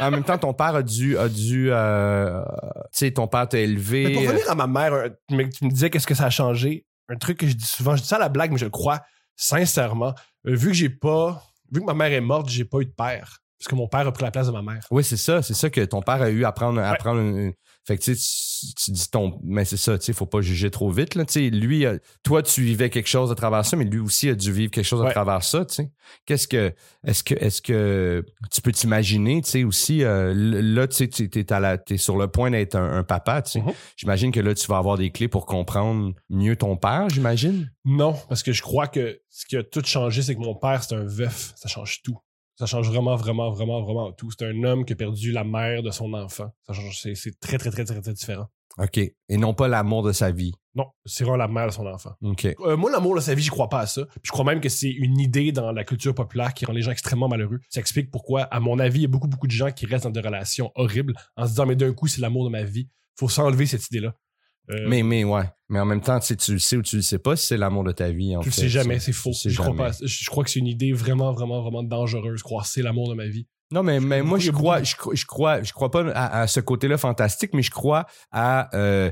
En 0.00 0.10
même 0.10 0.24
temps, 0.24 0.38
ton 0.38 0.52
père 0.54 0.74
a 0.74 0.82
dû. 0.82 1.16
A 1.18 1.28
dû 1.28 1.68
euh, 1.70 2.42
tu 2.44 2.80
sais, 2.92 3.10
ton 3.12 3.28
père 3.28 3.46
t'a 3.48 3.58
élevé. 3.60 4.04
Mais 4.06 4.12
pour 4.14 4.22
revenir 4.22 4.50
à 4.50 4.54
ma 4.54 4.66
mère, 4.66 5.10
tu 5.28 5.36
me 5.36 5.70
disais 5.70 5.90
qu'est-ce 5.90 6.06
que 6.06 6.14
ça 6.14 6.24
a 6.24 6.30
changé? 6.30 6.86
Un 7.12 7.16
truc 7.16 7.38
que 7.38 7.46
je 7.46 7.52
dis 7.52 7.66
souvent, 7.66 7.94
je 7.94 8.00
dis 8.00 8.08
ça 8.08 8.16
à 8.16 8.20
la 8.20 8.30
blague, 8.30 8.52
mais 8.52 8.58
je 8.58 8.64
le 8.64 8.70
crois 8.70 9.02
sincèrement. 9.36 10.14
Euh, 10.46 10.56
vu 10.56 10.68
que 10.68 10.72
j'ai 10.72 10.88
pas, 10.88 11.42
vu 11.70 11.80
que 11.80 11.84
ma 11.84 11.92
mère 11.92 12.10
est 12.10 12.22
morte, 12.22 12.48
j'ai 12.48 12.64
pas 12.64 12.78
eu 12.78 12.86
de 12.86 12.90
père. 12.90 13.41
Parce 13.62 13.68
que 13.70 13.76
mon 13.76 13.86
père 13.86 14.06
a 14.08 14.12
pris 14.12 14.24
la 14.24 14.32
place 14.32 14.48
de 14.48 14.52
ma 14.52 14.60
mère. 14.60 14.84
Oui, 14.90 15.04
c'est 15.04 15.16
ça. 15.16 15.40
C'est 15.40 15.54
ça 15.54 15.70
que 15.70 15.80
ton 15.84 16.02
père 16.02 16.20
a 16.20 16.30
eu 16.30 16.44
à 16.44 16.50
prendre. 16.50 16.80
À 16.80 16.94
prendre 16.96 17.20
une- 17.20 17.52
Fait 17.84 17.96
que 17.98 18.02
tu, 18.02 18.14
sais, 18.14 18.72
tu- 18.76 18.90
dis 18.92 19.08
ton. 19.10 19.40
Mais 19.44 19.64
c'est 19.64 19.76
ça, 19.76 19.98
tu 19.98 20.04
sais, 20.06 20.12
faut 20.12 20.26
pas 20.26 20.40
juger 20.40 20.70
trop 20.70 20.90
vite. 20.90 21.14
Là, 21.16 21.24
tu 21.24 21.32
sais. 21.34 21.50
lui, 21.50 21.84
euh, 21.84 21.98
toi, 22.22 22.40
tu 22.42 22.62
vivais 22.62 22.90
quelque 22.90 23.08
chose 23.08 23.30
à 23.32 23.34
travers 23.34 23.64
ça, 23.64 23.76
mais 23.76 23.84
lui 23.84 23.98
aussi 23.98 24.28
a 24.28 24.34
dû 24.36 24.52
vivre 24.52 24.70
quelque 24.70 24.84
chose 24.84 25.00
à 25.00 25.04
Ouais. 25.06 25.10
travers 25.12 25.42
ça. 25.44 25.64
tu 25.64 25.74
sais. 25.74 25.90
Qu'est-ce 26.26 26.46
que. 26.48 26.72
Est-ce 27.04 27.22
que 27.24 27.34
est-ce 27.34 27.60
que 27.62 28.24
tu 28.52 28.60
peux 28.62 28.70
t'imaginer, 28.72 29.42
tu 29.42 29.50
sais, 29.50 29.64
aussi, 29.64 30.02
euh, 30.04 30.32
là, 30.34 30.86
tu 30.88 30.96
sais, 30.96 31.08
tu 31.08 31.28
es, 31.34 31.96
sur 31.96 32.16
le 32.16 32.28
point 32.28 32.50
d'être 32.50 32.74
un, 32.76 32.98
un 32.98 33.02
papa, 33.04 33.42
tu 33.42 33.50
sais. 33.52 33.60
Mhm. 33.60 33.72
J'imagine 33.96 34.30
que 34.32 34.40
là, 34.40 34.54
tu 34.54 34.66
vas 34.68 34.78
avoir 34.78 34.96
des 34.98 35.10
clés 35.10 35.28
pour 35.28 35.46
comprendre 35.46 36.12
mieux 36.30 36.54
ton 36.56 36.76
père, 36.76 37.08
j'imagine. 37.10 37.70
Non, 37.84 38.14
parce 38.28 38.42
que 38.44 38.52
je 38.52 38.62
crois 38.62 38.86
que 38.88 39.20
ce 39.28 39.46
qui 39.46 39.56
a 39.56 39.62
tout 39.64 39.82
changé, 39.84 40.22
c'est 40.22 40.34
que 40.36 40.40
mon 40.40 40.54
père, 40.54 40.82
c'est 40.84 40.94
un 40.94 41.04
veuf. 41.04 41.52
Ça 41.56 41.68
change 41.68 42.00
tout. 42.02 42.18
Ça 42.56 42.66
change 42.66 42.88
vraiment, 42.88 43.16
vraiment, 43.16 43.50
vraiment, 43.50 43.82
vraiment 43.82 44.12
tout. 44.12 44.30
C'est 44.30 44.46
un 44.46 44.62
homme 44.64 44.84
qui 44.84 44.92
a 44.92 44.96
perdu 44.96 45.32
la 45.32 45.44
mère 45.44 45.82
de 45.82 45.90
son 45.90 46.12
enfant. 46.14 46.50
Ça 46.66 46.72
change, 46.72 47.00
c'est, 47.00 47.14
c'est 47.14 47.38
très, 47.40 47.58
très, 47.58 47.70
très, 47.70 47.84
très, 47.84 48.00
très 48.00 48.12
différent. 48.12 48.46
OK. 48.78 48.98
Et 48.98 49.36
non 49.36 49.54
pas 49.54 49.68
l'amour 49.68 50.02
de 50.02 50.12
sa 50.12 50.30
vie. 50.30 50.52
Non, 50.74 50.86
c'est 51.04 51.24
vraiment 51.24 51.36
la 51.36 51.48
mère 51.48 51.66
de 51.66 51.72
son 51.72 51.86
enfant. 51.86 52.12
OK. 52.22 52.46
Euh, 52.60 52.76
moi, 52.76 52.90
l'amour 52.90 53.14
de 53.14 53.20
sa 53.20 53.34
vie, 53.34 53.42
j'y 53.42 53.50
crois 53.50 53.68
pas 53.68 53.80
à 53.80 53.86
ça. 53.86 54.06
Puis 54.06 54.20
je 54.24 54.32
crois 54.32 54.44
même 54.44 54.60
que 54.60 54.70
c'est 54.70 54.90
une 54.90 55.20
idée 55.20 55.52
dans 55.52 55.72
la 55.72 55.84
culture 55.84 56.14
populaire 56.14 56.54
qui 56.54 56.64
rend 56.64 56.72
les 56.72 56.82
gens 56.82 56.90
extrêmement 56.90 57.28
malheureux. 57.28 57.60
Ça 57.68 57.80
explique 57.80 58.10
pourquoi, 58.10 58.42
à 58.42 58.60
mon 58.60 58.78
avis, 58.78 59.00
il 59.00 59.02
y 59.02 59.06
a 59.06 59.08
beaucoup, 59.08 59.28
beaucoup 59.28 59.46
de 59.46 59.52
gens 59.52 59.70
qui 59.70 59.84
restent 59.84 60.04
dans 60.04 60.10
des 60.10 60.20
relations 60.20 60.72
horribles 60.74 61.14
en 61.36 61.44
se 61.44 61.50
disant, 61.50 61.66
mais 61.66 61.76
d'un 61.76 61.92
coup, 61.92 62.06
c'est 62.06 62.20
l'amour 62.20 62.44
de 62.44 62.50
ma 62.50 62.62
vie. 62.62 62.88
Faut 63.16 63.28
s'enlever 63.28 63.66
cette 63.66 63.86
idée-là. 63.88 64.14
Euh, 64.70 64.86
Mais, 64.88 65.02
mais 65.02 65.24
ouais. 65.24 65.44
Mais 65.68 65.80
en 65.80 65.84
même 65.86 66.00
temps, 66.00 66.18
tu 66.20 66.26
sais, 66.26 66.36
tu 66.36 66.52
le 66.52 66.58
sais 66.58 66.76
ou 66.76 66.82
tu 66.82 66.96
le 66.96 67.02
sais 67.02 67.18
pas 67.18 67.34
si 67.34 67.46
c'est 67.48 67.56
l'amour 67.56 67.82
de 67.84 67.92
ta 67.92 68.10
vie. 68.10 68.36
En 68.36 68.40
tu 68.40 68.48
le 68.50 68.52
sais 68.52 68.68
jamais, 68.68 68.98
c'est 69.00 69.12
faux. 69.12 69.32
Je 69.44 69.56
crois, 69.56 69.74
pas 69.74 69.90
je 70.02 70.30
crois 70.30 70.44
que 70.44 70.50
c'est 70.50 70.60
une 70.60 70.66
idée 70.66 70.92
vraiment, 70.92 71.32
vraiment, 71.32 71.62
vraiment 71.62 71.82
dangereuse. 71.82 72.42
Croire 72.42 72.66
c'est 72.66 72.82
l'amour 72.82 73.08
de 73.08 73.14
ma 73.14 73.26
vie. 73.26 73.46
Non, 73.72 73.82
mais, 73.82 74.00
mais 74.00 74.20
moi, 74.22 74.38
je 74.38 74.50
crois, 74.50 74.82
je, 74.82 74.94
je 75.14 75.24
crois, 75.24 75.62
je 75.62 75.72
crois 75.72 75.90
pas 75.90 76.06
à, 76.12 76.42
à 76.42 76.46
ce 76.46 76.60
côté-là 76.60 76.98
fantastique, 76.98 77.52
mais 77.54 77.62
je 77.62 77.70
crois 77.70 78.04
à 78.30 78.68
euh, 78.76 79.10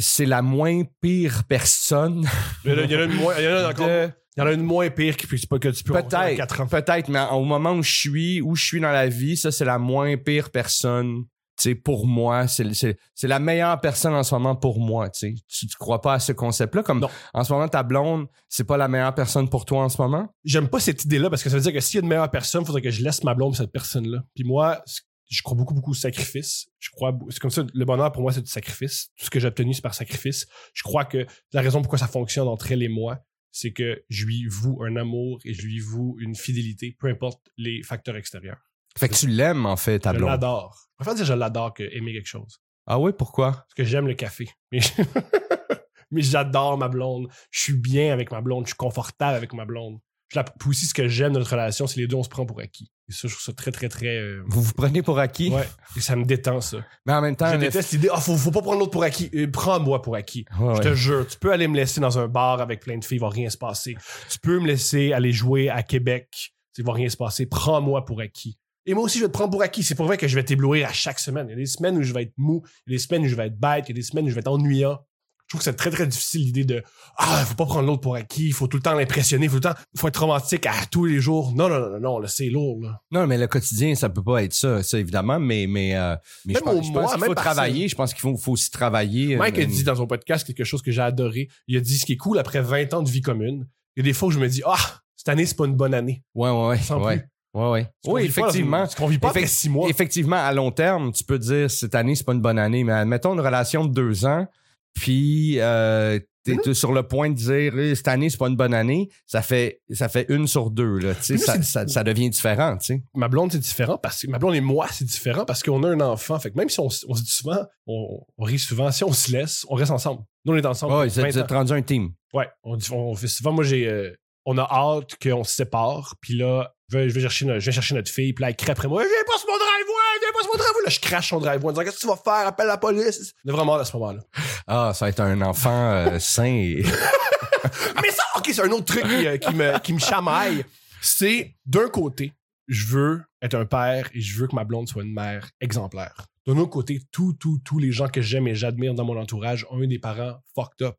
c'est 0.00 0.26
la 0.26 0.42
moins 0.42 0.82
pire 1.00 1.44
personne. 1.48 2.28
Il 2.66 2.72
y 2.72 2.74
en 2.74 2.78
a, 2.78 2.82
il 2.82 2.90
y 2.90 2.96
en 2.96 2.98
a 3.00 3.04
une 3.04 3.14
moins, 3.14 3.34
il 3.38 3.44
y 3.44 3.48
en 3.48 3.52
a 3.52 3.70
encore- 3.70 3.88
de- 3.88 4.10
il 4.36 4.40
y 4.40 4.42
en 4.42 4.46
a 4.48 4.52
une 4.52 4.62
moins 4.64 4.90
pire 4.90 5.16
qui 5.16 5.26
que 5.26 5.34
tu 5.36 5.46
peux 5.46 5.58
quatre 5.94 6.60
ans. 6.60 6.66
Peut-être, 6.66 6.68
peut-être, 6.68 7.08
mais 7.08 7.20
au 7.32 7.42
moment 7.42 7.72
où 7.72 7.82
je 7.82 7.90
suis, 7.90 8.42
où 8.42 8.54
je 8.54 8.62
suis 8.66 8.80
dans 8.82 8.92
la 8.92 9.08
vie, 9.08 9.34
ça, 9.34 9.50
c'est 9.50 9.64
la 9.64 9.78
moins 9.78 10.14
pire 10.18 10.50
personne. 10.50 11.24
Sais, 11.58 11.74
pour 11.74 12.06
moi, 12.06 12.46
c'est, 12.48 12.74
c'est, 12.74 12.98
c'est 13.14 13.28
la 13.28 13.38
meilleure 13.38 13.80
personne 13.80 14.12
en 14.12 14.22
ce 14.22 14.34
moment 14.34 14.54
pour 14.56 14.78
moi. 14.78 15.08
Tu 15.08 15.20
sais, 15.20 15.34
tu, 15.48 15.66
tu 15.66 15.76
crois 15.76 16.02
pas 16.02 16.14
à 16.14 16.18
ce 16.18 16.32
concept-là 16.32 16.82
comme 16.82 17.00
Non. 17.00 17.08
en 17.32 17.44
ce 17.44 17.52
moment 17.52 17.66
ta 17.66 17.82
blonde, 17.82 18.26
c'est 18.48 18.64
pas 18.64 18.76
la 18.76 18.88
meilleure 18.88 19.14
personne 19.14 19.48
pour 19.48 19.64
toi 19.64 19.82
en 19.82 19.88
ce 19.88 20.00
moment? 20.00 20.28
J'aime 20.44 20.68
pas 20.68 20.80
cette 20.80 21.04
idée-là 21.04 21.30
parce 21.30 21.42
que 21.42 21.48
ça 21.48 21.56
veut 21.56 21.62
dire 21.62 21.72
que 21.72 21.80
s'il 21.80 21.96
y 21.96 21.98
a 21.98 22.02
une 22.02 22.08
meilleure 22.08 22.30
personne, 22.30 22.62
il 22.62 22.66
faudrait 22.66 22.82
que 22.82 22.90
je 22.90 23.02
laisse 23.02 23.24
ma 23.24 23.34
blonde 23.34 23.52
pour 23.52 23.56
cette 23.56 23.72
personne-là. 23.72 24.22
Puis 24.34 24.44
moi, 24.44 24.82
je 25.28 25.42
crois 25.42 25.56
beaucoup, 25.56 25.72
beaucoup 25.74 25.92
au 25.92 25.94
sacrifice. 25.94 26.68
Je 26.78 26.90
crois, 26.90 27.18
c'est 27.30 27.40
comme 27.40 27.50
ça, 27.50 27.64
le 27.72 27.84
bonheur 27.84 28.12
pour 28.12 28.22
moi, 28.22 28.32
c'est 28.32 28.42
du 28.42 28.50
sacrifice. 28.50 29.08
Tout 29.18 29.24
ce 29.24 29.30
que 29.30 29.40
j'ai 29.40 29.48
obtenu, 29.48 29.72
c'est 29.72 29.82
par 29.82 29.94
sacrifice. 29.94 30.46
Je 30.74 30.82
crois 30.82 31.04
que 31.04 31.26
la 31.52 31.62
raison 31.62 31.80
pourquoi 31.80 31.98
ça 31.98 32.06
fonctionne 32.06 32.48
entre 32.48 32.70
elle 32.70 32.82
et 32.82 32.88
moi, 32.88 33.18
c'est 33.50 33.72
que 33.72 34.04
je 34.10 34.26
lui 34.26 34.46
voue 34.46 34.82
un 34.84 34.96
amour 34.96 35.38
et 35.46 35.54
je 35.54 35.62
lui 35.62 35.80
voue 35.80 36.16
une 36.20 36.34
fidélité, 36.34 36.94
peu 36.98 37.08
importe 37.08 37.40
les 37.56 37.82
facteurs 37.82 38.16
extérieurs. 38.16 38.65
Fait 38.96 39.08
que 39.08 39.14
tu 39.14 39.26
l'aimes, 39.28 39.66
en 39.66 39.76
fait, 39.76 40.00
ta 40.00 40.12
Je 40.12 40.18
blonde. 40.18 40.30
l'adore. 40.30 40.76
Je 40.92 41.04
préfère 41.04 41.14
dire 41.14 41.24
je 41.26 41.32
l'adore 41.34 41.74
que 41.74 41.82
aimer 41.94 42.12
quelque 42.12 42.26
chose. 42.28 42.58
Ah 42.86 42.98
oui, 42.98 43.12
pourquoi? 43.16 43.52
Parce 43.52 43.74
que 43.76 43.84
j'aime 43.84 44.06
le 44.06 44.14
café. 44.14 44.48
Mais, 44.72 44.80
mais 46.10 46.22
j'adore 46.22 46.78
ma 46.78 46.88
blonde. 46.88 47.28
Je 47.50 47.60
suis 47.62 47.72
bien 47.76 48.12
avec 48.12 48.30
ma 48.30 48.40
blonde. 48.40 48.64
Je 48.64 48.68
suis 48.70 48.76
confortable 48.76 49.36
avec 49.36 49.52
ma 49.52 49.64
blonde. 49.64 49.98
Je 50.28 50.38
la... 50.38 50.44
Puis 50.44 50.70
aussi, 50.70 50.86
ce 50.86 50.94
que 50.94 51.06
j'aime 51.08 51.32
de 51.34 51.38
notre 51.38 51.50
relation, 51.52 51.86
c'est 51.86 52.00
les 52.00 52.06
deux, 52.06 52.16
on 52.16 52.22
se 52.22 52.28
prend 52.28 52.46
pour 52.46 52.60
acquis. 52.60 52.90
Et 53.08 53.12
ça, 53.12 53.28
je 53.28 53.34
trouve 53.34 53.42
ça 53.44 53.52
très, 53.52 53.70
très, 53.70 53.88
très. 53.88 54.06
euh, 54.18 54.42
Vous 54.48 54.60
vous 54.60 54.72
prenez 54.72 55.00
pour 55.02 55.18
acquis? 55.20 55.50
Ouais. 55.50 55.68
Et 55.96 56.00
ça 56.00 56.16
me 56.16 56.24
détend, 56.24 56.60
ça. 56.60 56.78
Mais 57.06 57.12
en 57.12 57.20
même 57.20 57.36
temps, 57.36 57.52
Je 57.52 57.56
déteste 57.58 57.92
l'idée, 57.92 58.08
ah, 58.12 58.20
faut, 58.20 58.36
faut 58.36 58.50
pas 58.50 58.62
prendre 58.62 58.80
l'autre 58.80 58.90
pour 58.90 59.04
acquis. 59.04 59.30
Euh, 59.34 59.48
Prends-moi 59.50 60.02
pour 60.02 60.16
acquis. 60.16 60.44
Ouais, 60.58 60.74
Je 60.74 60.78
ouais. 60.78 60.84
te 60.90 60.94
jure, 60.94 61.26
tu 61.26 61.38
peux 61.38 61.52
aller 61.52 61.68
me 61.68 61.76
laisser 61.76 62.00
dans 62.00 62.18
un 62.18 62.26
bar 62.26 62.60
avec 62.60 62.80
plein 62.80 62.98
de 62.98 63.04
filles, 63.04 63.18
il 63.18 63.20
va 63.20 63.28
rien 63.28 63.50
se 63.50 63.58
passer. 63.58 63.96
Tu 64.28 64.38
peux 64.40 64.58
me 64.58 64.66
laisser 64.66 65.12
aller 65.12 65.32
jouer 65.32 65.68
à 65.70 65.84
Québec, 65.84 66.52
il 66.78 66.84
va 66.84 66.92
rien 66.94 67.08
se 67.08 67.16
passer. 67.16 67.46
Prends-moi 67.46 68.04
pour 68.04 68.20
acquis. 68.20 68.58
Et 68.86 68.94
moi 68.94 69.02
aussi, 69.02 69.18
je 69.18 69.24
vais 69.24 69.28
te 69.28 69.32
prendre 69.34 69.50
pour 69.50 69.62
acquis. 69.62 69.82
C'est 69.82 69.96
pas 69.96 70.04
vrai 70.04 70.16
que 70.16 70.28
je 70.28 70.34
vais 70.34 70.44
t'éblouir 70.44 70.88
à 70.88 70.92
chaque 70.92 71.18
semaine. 71.18 71.46
Il 71.48 71.50
y 71.50 71.54
a 71.54 71.56
des 71.56 71.66
semaines 71.66 71.98
où 71.98 72.02
je 72.02 72.12
vais 72.12 72.22
être 72.22 72.34
mou, 72.36 72.62
il 72.86 72.92
y 72.92 72.94
a 72.94 72.96
des 72.96 73.02
semaines 73.02 73.24
où 73.24 73.28
je 73.28 73.34
vais 73.34 73.46
être 73.46 73.58
bête, 73.58 73.84
il 73.86 73.90
y 73.90 73.92
a 73.92 73.94
des 73.94 74.02
semaines 74.02 74.26
où 74.26 74.28
je 74.28 74.34
vais 74.34 74.40
être 74.40 74.48
ennuyant. 74.48 74.98
Je 75.46 75.50
trouve 75.50 75.60
que 75.60 75.64
c'est 75.64 75.76
très, 75.76 75.90
très 75.90 76.08
difficile 76.08 76.42
l'idée 76.42 76.64
de 76.64 76.82
Ah, 77.18 77.44
faut 77.46 77.54
pas 77.54 77.66
prendre 77.66 77.86
l'autre 77.86 78.00
pour 78.00 78.16
acquis, 78.16 78.46
il 78.46 78.52
faut 78.52 78.66
tout 78.66 78.78
le 78.78 78.82
temps 78.82 78.94
l'impressionner, 78.94 79.46
il 79.46 79.48
faut 79.48 79.60
tout 79.60 79.68
le 79.68 79.74
temps, 79.74 79.80
faut 79.96 80.08
être 80.08 80.20
romantique 80.20 80.66
à 80.66 80.74
tous 80.90 81.04
les 81.04 81.20
jours. 81.20 81.52
Non, 81.54 81.68
non, 81.68 81.78
non, 81.78 81.90
non, 81.90 82.00
non, 82.00 82.18
là, 82.18 82.26
c'est 82.26 82.48
lourd, 82.48 82.80
là. 82.82 83.00
Non, 83.12 83.28
mais 83.28 83.38
le 83.38 83.46
quotidien, 83.46 83.94
ça 83.94 84.08
peut 84.08 84.24
pas 84.24 84.42
être 84.42 84.54
ça, 84.54 84.82
ça 84.82 84.98
évidemment, 84.98 85.38
mais 85.38 85.68
mais, 85.68 85.94
euh, 85.94 86.16
mais 86.46 86.54
je 86.54 86.58
pense, 86.58 86.84
je 86.84 87.14
qu'il 87.14 87.24
faut 87.24 87.34
travailler. 87.34 87.86
Je 87.86 87.94
pense 87.94 88.12
qu'il 88.12 88.22
faut, 88.22 88.36
faut 88.36 88.52
aussi 88.52 88.70
travailler. 88.70 89.36
Mike 89.36 89.58
euh, 89.58 89.62
a 89.62 89.66
dit 89.66 89.84
dans 89.84 89.94
son 89.94 90.08
podcast 90.08 90.44
quelque 90.44 90.64
chose 90.64 90.82
que 90.82 90.90
j'ai 90.90 91.02
adoré. 91.02 91.48
Il 91.68 91.76
a 91.76 91.80
dit 91.80 91.96
ce 91.96 92.06
qui 92.06 92.14
est 92.14 92.16
cool 92.16 92.40
après 92.40 92.60
20 92.60 92.94
ans 92.94 93.02
de 93.02 93.10
vie 93.10 93.22
commune. 93.22 93.68
Il 93.96 94.00
y 94.00 94.02
a 94.02 94.04
des 94.04 94.14
fois 94.14 94.28
où 94.28 94.32
je 94.32 94.40
me 94.40 94.48
dis 94.48 94.62
Ah, 94.66 95.00
cette 95.14 95.28
année, 95.28 95.46
c'est 95.46 95.56
pas 95.56 95.66
une 95.66 95.76
bonne 95.76 95.94
année. 95.94 96.24
Ouais, 96.34 96.50
ouais, 96.50 96.66
ouais. 96.70 96.78
Sans 96.78 97.00
ouais. 97.04 97.18
plus. 97.18 97.28
Ouais, 97.56 97.70
ouais. 97.70 97.88
Oui, 98.06 98.20
pas 98.22 98.26
effectivement. 98.28 98.86
Ce 98.86 98.94
qu'on 98.94 99.06
vit 99.06 99.18
pas 99.18 99.28
après 99.28 99.46
six 99.46 99.68
mois. 99.68 99.88
Effectivement, 99.88 100.36
à 100.36 100.52
long 100.52 100.70
terme, 100.70 101.10
tu 101.12 101.24
peux 101.24 101.38
dire 101.38 101.70
cette 101.70 101.94
année, 101.94 102.14
c'est 102.14 102.24
pas 102.24 102.34
une 102.34 102.40
bonne 102.42 102.58
année, 102.58 102.84
mais 102.84 102.92
admettons 102.92 103.32
une 103.32 103.40
relation 103.40 103.84
de 103.86 103.92
deux 103.94 104.26
ans, 104.26 104.46
puis 104.94 105.58
euh, 105.60 106.18
t'es 106.44 106.56
t'es 106.58 106.74
sur 106.74 106.92
le 106.92 107.02
point 107.02 107.30
de 107.30 107.34
dire 107.34 107.76
Eh, 107.78 107.94
cette 107.94 108.08
année, 108.08 108.30
c'est 108.30 108.36
pas 108.38 108.48
une 108.48 108.56
bonne 108.56 108.74
année, 108.74 109.08
ça 109.26 109.42
fait 109.42 109.80
ça 109.90 110.08
fait 110.08 110.26
une 110.28 110.46
sur 110.46 110.70
deux. 110.70 110.98
Là, 110.98 111.14
ça, 111.20 111.62
ça, 111.62 111.86
ça 111.88 112.04
devient 112.04 112.30
différent. 112.30 112.76
Tu 112.76 112.86
sais. 112.86 113.02
ma 113.14 113.28
blonde, 113.28 113.52
c'est 113.52 113.58
différent 113.58 113.98
parce 113.98 114.22
que 114.22 114.30
ma 114.30 114.38
blonde 114.38 114.54
et 114.54 114.60
moi, 114.60 114.86
c'est 114.92 115.04
différent 115.04 115.44
parce 115.44 115.62
qu'on 115.62 115.82
a 115.82 115.88
un 115.88 116.00
enfant. 116.00 116.38
Fait 116.38 116.50
que 116.50 116.56
même 116.58 116.68
si 116.68 116.78
on, 116.80 116.86
on 116.86 117.14
se 117.14 117.22
dit 117.22 117.30
souvent, 117.30 117.58
on, 117.86 118.20
on 118.38 118.44
rit 118.44 118.58
souvent, 118.58 118.90
si 118.92 119.02
on 119.04 119.12
se 119.12 119.32
laisse, 119.32 119.64
on 119.68 119.74
reste 119.76 119.90
ensemble. 119.92 120.22
Nous, 120.44 120.52
on 120.52 120.56
est 120.56 120.66
ensemble. 120.66 120.92
Pour 120.92 121.02
vous 121.02 121.06
êtes, 121.18 121.24
20 121.24 121.30
vous 121.30 121.38
êtes 121.38 121.50
rendu 121.50 121.72
un 121.72 121.82
team. 121.82 122.10
Ouais, 122.32 122.48
on, 122.62 122.76
dit- 122.76 122.88
on 122.92 123.14
fait 123.16 123.28
souvent, 123.28 123.52
moi, 123.52 123.64
j'ai, 123.64 123.88
euh, 123.88 124.12
on 124.46 124.56
a 124.58 124.62
hâte 124.62 125.16
qu'on 125.20 125.44
se 125.44 125.56
sépare, 125.56 126.14
puis 126.20 126.38
là, 126.38 126.72
je 126.88 126.96
vais, 126.96 127.08
je 127.08 127.14
vais 127.14 127.20
chercher, 127.20 127.44
notre, 127.46 127.58
je 127.58 127.66
vais 127.66 127.72
chercher 127.72 127.94
notre 127.96 128.10
fille, 128.10 128.32
puis 128.32 128.42
là, 128.42 128.50
elle 128.50 128.56
crie 128.56 128.70
après 128.70 128.86
moi, 128.86 129.02
viens 129.02 129.10
pas 129.26 129.38
sur 129.38 129.48
mon 129.48 129.56
driveway, 129.56 130.20
viens 130.22 130.32
pas 130.32 130.42
sur 130.42 130.52
mon 130.52 130.58
driveway. 130.58 130.82
Là, 130.84 130.90
je 130.90 131.00
crache 131.00 131.28
son 131.30 131.40
driveway 131.40 131.66
en 131.66 131.72
disant, 131.72 131.82
qu'est-ce 131.84 131.96
que 131.96 132.00
tu 132.00 132.06
vas 132.06 132.16
faire? 132.16 132.46
Appelle 132.46 132.68
la 132.68 132.78
police. 132.78 133.32
On 133.44 133.48
est 133.50 133.52
vraiment 133.52 133.74
à 133.74 133.84
ce 133.84 133.96
moment-là. 133.96 134.20
Ah, 134.68 134.92
ça 134.94 135.04
va 135.04 135.08
être 135.08 135.20
un 135.20 135.42
enfant 135.42 135.92
euh, 135.92 136.18
sain. 136.20 136.44
Et... 136.44 136.84
Mais 138.02 138.10
ça, 138.10 138.22
ok, 138.36 138.48
c'est 138.52 138.62
un 138.62 138.70
autre 138.70 138.84
truc 138.84 139.02
qui, 139.02 139.26
euh, 139.26 139.36
qui 139.36 139.52
me, 139.52 139.78
qui 139.80 139.92
me 139.92 139.98
chamaille. 139.98 140.64
C'est, 141.02 141.56
d'un 141.66 141.88
côté, 141.88 142.32
je 142.68 142.86
veux 142.86 143.22
être 143.42 143.54
un 143.54 143.64
père 143.64 144.08
et 144.14 144.20
je 144.20 144.38
veux 144.38 144.46
que 144.46 144.54
ma 144.54 144.64
blonde 144.64 144.88
soit 144.88 145.02
une 145.02 145.12
mère 145.12 145.50
exemplaire. 145.60 146.26
D'un 146.46 146.56
autre 146.58 146.70
côté, 146.70 147.00
tous, 147.10 147.32
tous, 147.34 147.58
tous 147.64 147.80
les 147.80 147.90
gens 147.90 148.08
que 148.08 148.22
j'aime 148.22 148.46
et 148.46 148.54
j'admire 148.54 148.94
dans 148.94 149.04
mon 149.04 149.18
entourage 149.18 149.66
ont 149.70 149.82
eu 149.82 149.88
des 149.88 149.98
parents 149.98 150.36
fucked 150.54 150.86
up. 150.86 150.96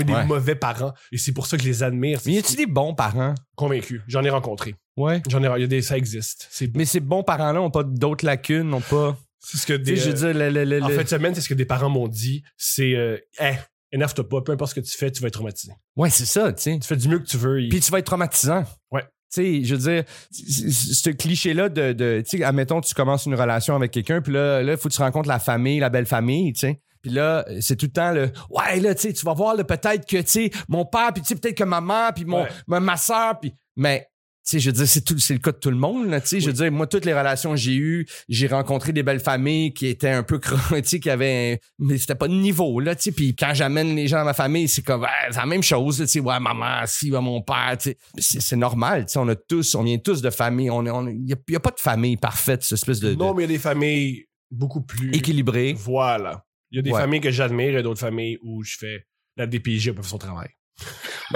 Eu 0.00 0.04
des 0.04 0.12
Ouais. 0.12 0.24
mauvais 0.26 0.54
parents. 0.54 0.92
Et 1.12 1.18
c'est 1.18 1.32
pour 1.32 1.46
ça 1.46 1.56
que 1.56 1.62
je 1.62 1.68
les 1.68 1.82
admire. 1.82 2.20
Mais 2.26 2.32
y 2.32 2.38
a-tu 2.38 2.56
des 2.56 2.66
bons 2.66 2.94
parents? 2.94 3.34
Convaincu. 3.56 4.02
J'en 4.08 4.22
ai 4.24 4.30
rencontré. 4.30 4.74
Ouais. 4.96 5.22
J'en 5.28 5.42
ai, 5.42 5.60
y 5.60 5.64
a 5.64 5.66
des, 5.66 5.82
ça 5.82 5.96
existe. 5.96 6.48
Mais 6.74 6.84
ces 6.84 7.00
bons 7.00 7.22
parents-là 7.22 7.60
ont 7.62 7.70
pas 7.70 7.84
d'autres 7.84 8.24
lacunes, 8.26 8.68
n'ont 8.68 8.80
pas. 8.80 9.16
c'est 9.40 9.56
ce 9.58 9.66
que 9.66 9.72
des, 9.74 9.96
je 9.96 10.10
veux 10.10 10.24
euh, 10.26 10.32
dire, 10.32 10.50
le, 10.52 10.64
le- 10.64 10.82
en 10.82 10.88
le- 10.88 11.02
de 11.04 11.08
semaine, 11.08 11.34
c'est 11.34 11.40
ce 11.40 11.48
que 11.48 11.54
des 11.54 11.64
parents 11.64 11.88
m'ont 11.88 12.08
dit. 12.08 12.42
C'est, 12.56 12.94
euh, 12.94 13.16
hey, 13.38 13.56
énerve-toi 13.92 14.28
pas, 14.28 14.42
peu 14.42 14.52
importe 14.52 14.70
ce 14.74 14.80
que 14.80 14.84
tu 14.86 14.96
fais, 14.98 15.10
tu 15.10 15.22
vas 15.22 15.28
être 15.28 15.34
traumatisé. 15.34 15.72
Ouais, 15.96 16.10
c'est 16.10 16.26
ça, 16.26 16.52
tu 16.52 16.62
sais. 16.62 16.78
Tu 16.80 16.86
fais 16.88 16.96
du 16.96 17.08
mieux 17.08 17.18
que 17.20 17.26
tu 17.26 17.36
veux. 17.36 17.62
et- 17.62 17.68
Puis 17.68 17.80
tu 17.80 17.90
vas 17.92 18.00
être 18.00 18.06
traumatisant. 18.06 18.64
Ouais. 18.90 19.02
Tu 19.32 19.42
sais, 19.42 19.64
je 19.64 19.74
veux 19.74 19.80
dire, 19.92 20.04
ce 20.32 21.10
cliché-là 21.10 21.68
de, 21.68 21.92
de 21.92 22.22
tu 22.26 22.38
sais, 22.38 22.44
admettons, 22.44 22.80
tu 22.80 22.94
commences 22.94 23.26
une 23.26 23.34
relation 23.34 23.76
avec 23.76 23.90
quelqu'un, 23.90 24.20
puis 24.20 24.32
là, 24.32 24.62
là, 24.62 24.72
il 24.72 24.78
faut 24.78 24.88
que 24.88 24.94
tu 24.94 25.02
rencontres 25.02 25.28
la 25.28 25.38
famille, 25.38 25.78
la 25.80 25.90
belle 25.90 26.06
famille, 26.06 26.52
tu 26.54 26.60
sais. 26.60 26.80
Puis 27.02 27.10
là, 27.10 27.44
c'est 27.60 27.76
tout 27.76 27.86
le 27.86 27.92
temps 27.92 28.12
le, 28.12 28.30
ouais, 28.50 28.80
là, 28.80 28.94
tu 28.94 29.02
sais, 29.02 29.12
tu 29.12 29.24
vas 29.24 29.34
voir, 29.34 29.56
peut-être 29.56 30.06
que, 30.06 30.18
tu 30.18 30.28
sais, 30.28 30.50
mon 30.68 30.84
père, 30.84 31.12
puis 31.12 31.22
tu 31.22 31.28
sais, 31.28 31.36
peut-être 31.36 31.56
que 31.58 31.64
ma 31.64 31.80
mère, 31.80 32.12
puis 32.14 32.24
mon, 32.24 32.42
Ouais. 32.42 32.48
ma, 32.66 32.80
ma 32.80 32.96
soeur, 32.96 33.38
puis, 33.40 33.54
mais, 33.76 34.06
tu 34.44 34.52
sais, 34.52 34.60
je 34.60 34.70
veux 34.70 34.76
dire, 34.76 34.88
c'est 34.88 35.02
tout, 35.02 35.18
c'est 35.18 35.34
le 35.34 35.40
cas 35.40 35.52
de 35.52 35.58
tout 35.58 35.70
le 35.70 35.76
monde, 35.76 36.08
là, 36.08 36.22
tu 36.22 36.28
sais. 36.28 36.40
Je 36.40 36.46
veux 36.46 36.52
dire, 36.54 36.72
moi, 36.72 36.86
toutes 36.86 37.04
les 37.04 37.12
relations 37.12 37.50
que 37.50 37.56
j'ai 37.58 37.74
eues, 37.74 38.06
j'ai 38.30 38.46
rencontré 38.46 38.92
des 38.94 39.02
belles 39.02 39.20
familles 39.20 39.74
qui 39.74 39.88
étaient 39.88 40.08
un 40.08 40.22
peu, 40.22 40.40
tu 40.70 40.82
sais, 40.84 41.00
qui 41.00 41.10
avaient, 41.10 41.60
mais 41.78 41.98
c'était 41.98 42.14
pas 42.14 42.28
de 42.28 42.32
niveau, 42.32 42.80
là, 42.80 42.94
tu 42.96 43.02
sais. 43.02 43.12
Puis 43.12 43.36
quand 43.36 43.52
j'amène 43.52 43.94
les 43.94 44.08
gens 44.08 44.18
dans 44.20 44.24
ma 44.24 44.32
famille, 44.32 44.66
c'est 44.66 44.80
comme, 44.80 45.02
ouais, 45.02 45.08
c'est 45.30 45.36
la 45.38 45.44
même 45.44 45.62
chose, 45.62 45.98
tu 45.98 46.06
sais, 46.06 46.20
ouais, 46.20 46.40
maman, 46.40 46.80
si, 46.86 47.12
ouais, 47.12 47.20
mon 47.20 47.42
père, 47.42 47.76
tu 47.78 47.90
sais. 47.90 47.98
C'est, 48.16 48.40
c'est 48.40 48.56
normal, 48.56 49.04
tu 49.04 49.12
sais, 49.12 49.18
on 49.18 49.28
a 49.28 49.36
tous, 49.36 49.74
on 49.74 49.82
vient 49.82 49.98
tous 49.98 50.22
de 50.22 50.30
famille, 50.30 50.70
on, 50.70 50.86
est- 50.86 50.90
on, 50.90 51.06
y 51.08 51.32
a, 51.34 51.36
y 51.48 51.56
a 51.56 51.60
pas 51.60 51.70
de 51.70 51.80
famille 51.80 52.16
parfaite, 52.16 52.62
cette 52.62 52.78
espèce 52.78 53.00
de, 53.00 53.10
de- 53.10 53.16
non, 53.16 53.34
mais 53.34 53.42
il 53.42 53.50
y 53.50 53.50
a 53.50 53.54
des 53.54 53.58
familles 53.62 54.24
beaucoup 54.50 54.80
plus 54.80 55.10
équilibrée. 55.14 55.74
Voilà. 55.76 56.42
Il 56.70 56.76
y 56.76 56.78
a 56.78 56.82
des 56.82 56.90
Ouais. 56.92 57.00
familles 57.00 57.20
que 57.20 57.30
j'admire 57.30 57.76
et 57.78 57.82
d'autres 57.82 58.00
familles 58.00 58.38
où 58.42 58.62
je 58.62 58.76
fais 58.78 59.06
la 59.36 59.46
DPJ 59.46 59.92
pour 59.92 60.04
son 60.04 60.18
travail. 60.18 60.48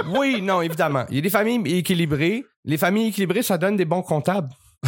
Oui, 0.07 0.41
non, 0.41 0.61
évidemment. 0.63 1.05
Il 1.09 1.15
y 1.15 1.19
a 1.19 1.21
des 1.21 1.29
familles 1.29 1.61
équilibrées. 1.77 2.43
Les 2.65 2.77
familles 2.77 3.09
équilibrées, 3.09 3.43
ça 3.43 3.57
donne 3.59 3.75
des 3.75 3.85
bons 3.85 4.01
comptables. 4.01 4.49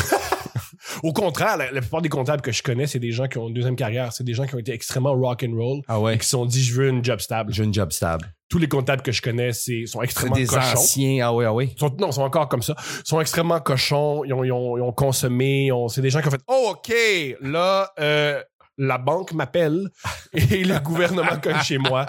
Au 1.03 1.13
contraire, 1.13 1.57
la, 1.57 1.71
la 1.71 1.81
plupart 1.81 2.01
des 2.01 2.09
comptables 2.09 2.41
que 2.41 2.51
je 2.51 2.63
connais, 2.63 2.87
c'est 2.87 2.99
des 2.99 3.11
gens 3.11 3.27
qui 3.27 3.37
ont 3.37 3.47
une 3.47 3.53
deuxième 3.53 3.75
carrière. 3.75 4.13
C'est 4.13 4.23
des 4.23 4.33
gens 4.33 4.45
qui 4.45 4.55
ont 4.55 4.59
été 4.59 4.71
extrêmement 4.73 5.13
rock 5.13 5.43
and 5.47 5.53
roll 5.55 5.81
Ah 5.87 5.99
ouais. 5.99 6.15
et 6.15 6.17
qui 6.17 6.23
se 6.25 6.31
sont 6.31 6.45
dit, 6.45 6.63
je 6.63 6.73
veux 6.73 6.87
une 6.89 7.03
job 7.03 7.19
stable. 7.19 7.53
J'ai 7.53 7.63
une 7.63 7.73
job 7.73 7.91
stable. 7.91 8.33
Tous 8.49 8.57
les 8.57 8.67
comptables 8.67 9.01
que 9.01 9.11
je 9.11 9.21
connais, 9.21 9.51
c'est, 9.53 9.85
sont 9.85 10.01
extrêmement 10.01 10.35
des 10.35 10.45
cochons. 10.45 10.77
anciens. 10.77 11.25
Ah 11.27 11.33
ouais, 11.33 11.45
ah. 11.45 11.53
Ils 11.63 11.79
sont, 11.79 11.95
non, 11.99 12.07
ils 12.09 12.13
sont 12.13 12.21
encore 12.21 12.47
comme 12.49 12.61
ça. 12.61 12.75
Ils 12.79 13.07
sont 13.07 13.19
extrêmement 13.21 13.59
cochons. 13.59 14.23
Ils 14.25 14.33
ont, 14.33 14.43
ils 14.43 14.51
ont, 14.51 14.77
ils 14.77 14.81
ont 14.81 14.91
consommé. 14.93 15.69
c'est 15.89 16.01
des 16.01 16.09
gens 16.09 16.21
qui 16.21 16.27
ont 16.27 16.31
fait 16.31 16.41
Oh, 16.47 16.73
OK, 16.75 16.93
là, 17.41 17.91
euh, 17.99 18.41
la 18.77 18.97
banque 18.97 19.33
m'appelle 19.33 19.89
et 20.33 20.63
le 20.63 20.79
gouvernement 20.79 21.37
cogne 21.41 21.61
chez 21.63 21.77
moi. 21.77 22.05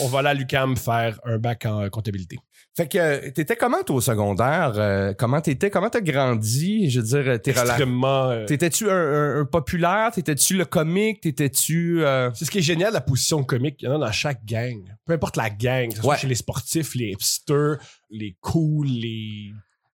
On 0.00 0.08
va 0.08 0.20
aller 0.20 0.28
à 0.28 0.34
l'UCAM 0.34 0.76
faire 0.76 1.18
un 1.24 1.38
bac 1.38 1.66
en 1.66 1.88
comptabilité. 1.90 2.38
Fait 2.76 2.88
que 2.88 2.98
euh, 2.98 3.30
t'étais 3.30 3.54
comment 3.54 3.82
toi 3.84 3.96
au 3.96 4.00
secondaire? 4.00 4.72
Euh, 4.76 5.12
comment 5.16 5.40
t'étais? 5.40 5.70
Comment 5.70 5.90
t'as 5.90 6.00
grandi? 6.00 6.90
Je 6.90 7.00
veux 7.00 7.06
dire, 7.22 7.40
tes. 7.40 7.50
Extrêmement. 7.52 8.30
euh, 8.30 8.44
T'étais-tu 8.46 8.90
un, 8.90 8.94
un- 8.96 9.40
un 9.42 9.44
populaire? 9.44 10.10
T'étais-tu 10.12 10.56
le 10.56 10.64
comique? 10.64 11.20
T'étais-tu... 11.20 12.04
euh, 12.04 12.30
c'est 12.34 12.44
ce 12.44 12.50
qui 12.50 12.58
est 12.58 12.62
génial, 12.62 12.92
la 12.92 13.00
position 13.00 13.44
comique. 13.44 13.76
Il 13.82 13.84
y 13.84 13.88
en 13.88 13.94
a 13.94 14.06
dans 14.06 14.12
chaque 14.12 14.44
gang. 14.44 14.82
Peu 15.04 15.12
importe 15.12 15.36
la 15.36 15.50
gang, 15.50 15.88
que 15.90 15.94
ce 15.96 16.02
soit 16.02 16.16
chez 16.16 16.26
les 16.26 16.34
sportifs, 16.34 16.96
les 16.96 17.10
hipsters, 17.10 17.76
les 18.10 18.36
cools, 18.40 18.88
les 18.88 19.52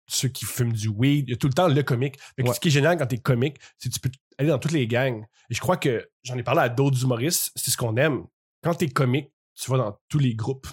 ceux 0.09 0.29
qui 0.29 0.45
fument 0.45 0.73
du 0.73 0.89
weed. 0.89 1.29
Il 1.29 1.31
y 1.31 1.35
a 1.35 1.37
tout 1.37 1.47
le 1.47 1.53
temps 1.53 1.69
le 1.69 1.83
comique. 1.83 2.17
Que 2.37 2.43
Ouais. 2.43 2.55
Ce 2.55 2.59
qui 2.59 2.69
est 2.69 2.73
génial 2.73 2.97
quand 2.99 3.07
t'es 3.07 3.19
comique, 3.19 3.59
c'est 3.79 3.89
que 3.89 3.95
tu 3.95 4.01
peux 4.01 4.11
aller 4.39 4.49
dans 4.49 4.59
toutes 4.59 4.73
les 4.73 4.87
gangs. 4.87 5.25
Et 5.51 5.55
je 5.55 5.61
crois 5.61 5.77
que 5.77 6.09
j'en 6.25 6.37
ai 6.37 6.43
parlé 6.43 6.63
à 6.63 6.69
d'autres 6.69 7.01
humoristes, 7.03 7.53
c'est 7.55 7.71
ce 7.71 7.77
qu'on 7.77 7.97
aime. 7.97 8.25
Quand 8.65 8.75
t'es 8.75 8.89
comique, 8.89 9.31
tu 9.55 9.71
vas 9.71 9.79
dans 9.79 9.99
tous 10.09 10.19
les 10.19 10.35
groupes. 10.35 10.67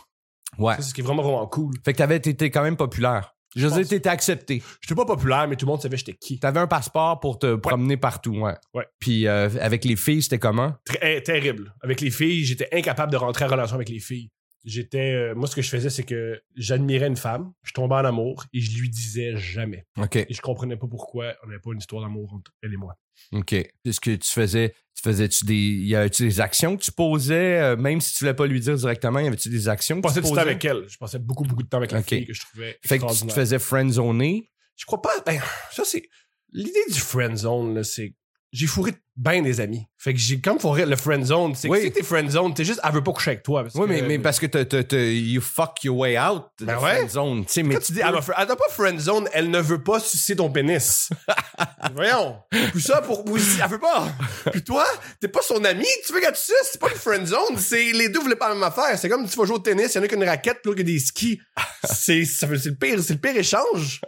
Ouais. 0.58 0.76
Ça, 0.76 0.82
c'est 0.82 0.90
ce 0.90 0.94
qui 0.94 1.02
est 1.02 1.04
vraiment, 1.04 1.22
vraiment 1.22 1.46
cool. 1.48 1.74
Fait 1.84 1.94
que 1.94 1.98
t'avais 1.98 2.20
t'étais 2.20 2.50
quand 2.50 2.64
même 2.64 2.78
populaire. 2.78 3.36
Je 3.56 3.68
veux 3.68 3.70
Je 3.70 3.80
dire, 3.80 3.88
t'étais 3.88 4.10
accepté. 4.10 4.62
J'étais 4.82 4.96
pas 4.96 5.06
populaire, 5.06 5.48
mais 5.48 5.56
tout 5.56 5.66
le 5.66 5.72
monde 5.72 5.82
savait 5.82 5.96
j'étais 5.96 6.14
qui. 6.14 6.40
T'avais 6.40 6.60
un 6.60 6.68
passeport 6.68 7.22
pour 7.22 7.40
te 7.40 7.56
promener 7.56 7.96
partout, 7.96 8.38
ouais. 8.38 8.56
Ouais. 8.74 8.86
Puis 9.00 9.28
euh, 9.28 9.50
avec 9.62 9.86
les 9.86 9.96
filles, 9.96 10.22
c'était 10.22 10.40
comment? 10.40 10.74
Très, 10.84 11.18
eh, 11.18 11.24
terrible. 11.24 11.74
Avec 11.82 12.02
les 12.02 12.12
filles, 12.12 12.44
j'étais 12.44 12.68
incapable 12.74 13.14
de 13.14 13.18
rentrer 13.18 13.46
en 13.46 13.48
relation 13.48 13.76
avec 13.76 13.88
les 13.90 14.00
filles. 14.00 14.30
J'étais, 14.66 15.14
euh, 15.14 15.36
moi, 15.36 15.48
ce 15.48 15.56
que 15.56 15.62
je 15.62 15.70
faisais, 15.70 15.92
c'est 15.92 16.04
que 16.04 16.42
j'admirais 16.56 17.06
une 17.08 17.16
femme, 17.16 17.54
je 17.64 17.72
tombais 17.72 17.94
en 17.96 18.06
amour 18.06 18.46
et 18.52 18.60
je 18.60 18.80
lui 18.82 18.90
disais 18.90 19.38
jamais. 19.38 19.86
OK. 19.98 20.16
Et 20.16 20.28
je 20.30 20.42
comprenais 20.42 20.76
pas 20.76 20.88
pourquoi 20.88 21.36
on 21.44 21.48
n'avait 21.48 21.60
pas 21.60 21.72
une 21.72 21.78
histoire 21.78 22.02
d'amour 22.02 22.34
entre 22.34 22.52
elle 22.64 22.74
et 22.74 22.78
moi. 22.78 22.96
OK. 23.32 23.54
Est-ce 23.54 24.00
que 24.00 24.16
tu 24.16 24.28
faisais, 24.30 24.74
tu 24.96 25.04
faisais-tu 25.04 25.46
des, 25.46 25.56
y 25.56 25.96
avait-tu 25.96 26.24
des 26.24 26.42
actions 26.42 26.76
que 26.78 26.82
tu 26.84 26.92
posais, 26.92 27.62
euh, 27.62 27.76
même 27.78 28.02
si 28.02 28.14
tu 28.16 28.24
voulais 28.24 28.34
pas 28.34 28.48
lui 28.48 28.60
dire 28.60 28.76
directement, 28.76 29.20
y 29.20 29.28
avait-tu 29.28 29.50
des 29.50 29.70
actions 29.70 29.98
Je 29.98 30.02
que 30.02 30.08
passais 30.08 30.22
tu 30.22 30.28
du 30.30 30.34
temps 30.34 30.42
avec 30.42 30.66
elle. 30.66 30.86
Je 30.90 30.98
passais 30.98 31.20
beaucoup, 31.20 31.44
beaucoup 31.44 31.64
de 31.64 31.70
temps 31.70 31.78
avec 31.78 31.92
la 31.92 32.00
Ok. 32.00 32.10
fille 32.10 32.26
que 32.26 32.34
je 32.34 32.42
trouvais 32.42 32.72
Fait 32.72 32.72
que 32.74 32.80
tu 32.82 32.88
te 32.90 32.94
extraordinaire. 32.96 33.36
faisais 33.36 33.60
friendzoner. 33.60 34.50
Je 34.76 34.86
crois 34.86 35.02
pas. 35.02 35.12
Ben, 35.26 35.40
ça, 35.72 35.84
c'est. 35.86 36.04
L'idée 36.52 36.80
du 36.92 37.00
friend 37.00 37.36
zone, 37.38 37.76
là, 37.76 37.84
c'est. 37.84 38.16
J'ai 38.58 38.68
fourré 38.68 38.94
bien 39.18 39.42
des 39.42 39.60
amis. 39.60 39.86
Fait 39.98 40.14
que 40.14 40.20
j'ai 40.20 40.40
comme 40.40 40.60
fourré 40.60 40.86
le 40.86 40.96
friend 40.96 41.26
zone. 41.26 41.56
C'est 41.56 41.68
Oui. 41.70 41.80
que 41.80 41.84
si 41.86 41.92
t'es 41.92 42.04
friend 42.04 42.30
zone, 42.30 42.54
t'es 42.54 42.64
juste, 42.64 42.80
elle 42.84 42.92
veut 42.94 43.04
pas 43.04 43.12
coucher 43.12 43.32
avec 43.32 43.44
toi. 43.44 43.64
parce 43.64 43.76
Oui, 43.76 43.86
mais, 43.88 44.00
que- 44.02 44.06
mais 44.06 44.20
parce 44.20 44.40
que 44.40 44.46
t'as, 44.46 44.98
you 44.98 45.42
fuck 45.42 45.84
your 45.84 45.98
way 45.98 46.18
out 46.20 46.44
Ben 46.62 46.78
ouais. 46.80 47.04
mais 47.04 47.74
Quand 47.76 47.80
tu 47.82 47.92
dis, 47.94 48.00
elle, 48.02 48.16
elle 48.16 48.48
t'a 48.48 48.56
pas 48.56 48.70
friend 48.70 49.00
zone, 49.00 49.28
elle 49.34 49.50
ne 49.50 49.60
veut 49.60 49.84
pas 49.84 50.00
sucer 50.00 50.36
ton 50.36 50.50
pénis. 50.50 51.10
Voyons. 51.96 52.38
Puis 52.72 52.82
ça, 52.82 53.02
pour, 53.02 53.24
elle 53.28 53.70
veut 53.70 53.80
pas. 53.80 54.08
Puis 54.52 54.64
toi, 54.64 54.86
t'es 55.20 55.28
pas 55.28 55.42
son 55.42 55.64
ami, 55.66 55.86
tu 56.06 56.14
veux 56.14 56.20
qu'elle 56.22 56.32
te 56.34 56.38
suce, 56.38 56.54
c'est 56.72 56.80
pas 56.82 56.90
une 56.90 56.98
friend 56.98 57.26
zone, 57.26 57.58
c'est, 57.58 57.92
les 57.92 58.10
deux 58.10 58.20
voulaient 58.20 58.36
pas 58.36 58.50
la 58.50 58.56
même 58.56 58.64
affaire. 58.64 58.98
C'est 58.98 59.10
comme 59.10 59.28
tu 59.28 59.38
vas 59.38 59.46
jouer 59.46 59.56
au 59.56 59.60
tennis, 59.60 59.94
il 59.94 59.98
y 59.98 60.00
en 60.00 60.04
a 60.04 60.08
qui 60.08 60.16
a 60.16 60.18
une 60.18 60.24
raquette, 60.24 60.60
l'autre 60.66 60.78
qui 60.78 60.82
a 60.82 60.86
des 60.86 61.00
skis. 61.00 61.42
C'est, 61.84 62.24
c'est 62.26 62.48
le 62.48 62.76
pire, 62.76 63.02
c'est 63.04 63.14
le 63.14 63.20
pire 63.20 63.36
échange. 63.38 64.02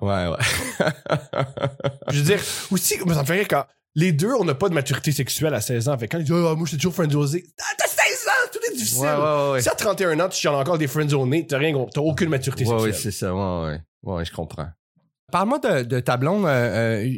Ouais, 0.00 0.26
ouais. 0.28 0.36
Je 2.10 2.18
veux 2.18 2.24
dire, 2.24 2.40
aussi, 2.70 2.96
ça 2.98 3.04
me 3.22 3.24
fait 3.24 3.32
rire 3.34 3.48
quand 3.48 3.64
les 3.94 4.12
deux, 4.12 4.32
on 4.38 4.44
n'a 4.44 4.54
pas 4.54 4.68
de 4.68 4.74
maturité 4.74 5.10
sexuelle 5.10 5.54
à 5.54 5.60
16 5.60 5.88
ans. 5.88 5.96
Fait 5.98 6.06
quand 6.08 6.18
ils 6.18 6.24
disent, 6.24 6.34
ah, 6.34 6.54
moi, 6.54 6.66
j'étais 6.66 6.76
toujours 6.76 6.94
friendzosé. 6.94 7.46
T'as 7.56 7.64
t'as 7.78 7.86
16 7.88 8.28
ans, 8.28 8.48
tout 8.52 8.58
est 8.70 8.76
difficile. 8.76 9.00
Ouais, 9.02 9.14
ouais, 9.14 9.50
ouais. 9.52 9.62
Si 9.62 9.68
à 9.70 9.74
31 9.74 10.20
ans, 10.20 10.28
tu 10.28 10.38
chiales 10.38 10.54
encore 10.54 10.76
des 10.78 10.86
friendzonés, 10.86 11.46
t'as 11.46 11.58
rien, 11.58 11.72
t'as 11.92 12.00
aucune 12.02 12.28
maturité 12.28 12.64
Ouais, 12.64 12.70
sexuelle. 12.72 12.92
ouais, 12.92 12.98
c'est 12.98 13.10
ça. 13.10 13.34
Ouais, 13.34 13.66
ouais. 13.70 13.80
Ouais, 14.02 14.24
je 14.24 14.32
comprends. 14.32 14.68
Parle-moi 15.32 15.58
de, 15.60 15.82
de 15.84 16.00
ta 16.00 16.16
blonde. 16.18 16.44
euh, 16.44 17.04
euh, 17.06 17.10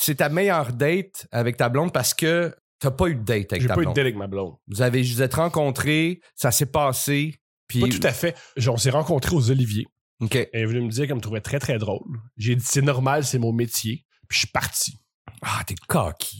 c'est 0.00 0.14
ta 0.16 0.28
meilleure 0.28 0.72
date 0.72 1.26
avec 1.32 1.56
ta 1.58 1.68
blonde 1.68 1.92
parce 1.92 2.14
que 2.14 2.54
t'as 2.78 2.90
pas 2.92 3.08
eu 3.08 3.16
de 3.16 3.22
date 3.24 3.52
avec 3.52 3.60
J'ai 3.62 3.68
ta 3.68 3.74
pas 3.74 3.80
eu 3.80 3.82
de 3.82 3.86
blonde. 3.86 3.96
date 3.96 4.02
avec 4.04 4.16
ma 4.16 4.26
blonde. 4.28 4.54
Vous 4.68 4.80
avez, 4.80 5.02
vous 5.02 5.20
êtes 5.22 5.34
rencontrés, 5.34 6.20
ça 6.36 6.50
s'est 6.52 6.64
passé, 6.66 7.34
puis... 7.66 7.80
Pas 7.80 7.88
tout 7.88 8.00
à 8.06 8.12
fait. 8.12 8.34
Genre, 8.56 8.76
on 8.76 8.78
s'est 8.78 8.88
rencontrés 8.90 9.34
aux 9.36 9.50
Oliviers. 9.50 9.86
Elle 10.20 10.48
est 10.52 10.64
venue 10.64 10.82
me 10.82 10.90
dire 10.90 11.06
qu'elle 11.06 11.16
me 11.16 11.20
trouvait 11.20 11.40
très, 11.40 11.58
très 11.58 11.78
drôle. 11.78 12.20
J'ai 12.36 12.56
dit, 12.56 12.64
c'est 12.66 12.82
normal, 12.82 13.24
c'est 13.24 13.38
mon 13.38 13.52
métier. 13.52 14.04
Puis 14.28 14.36
je 14.36 14.38
suis 14.40 14.48
parti. 14.48 14.96
Ah, 15.42 15.62
t'es 15.66 15.74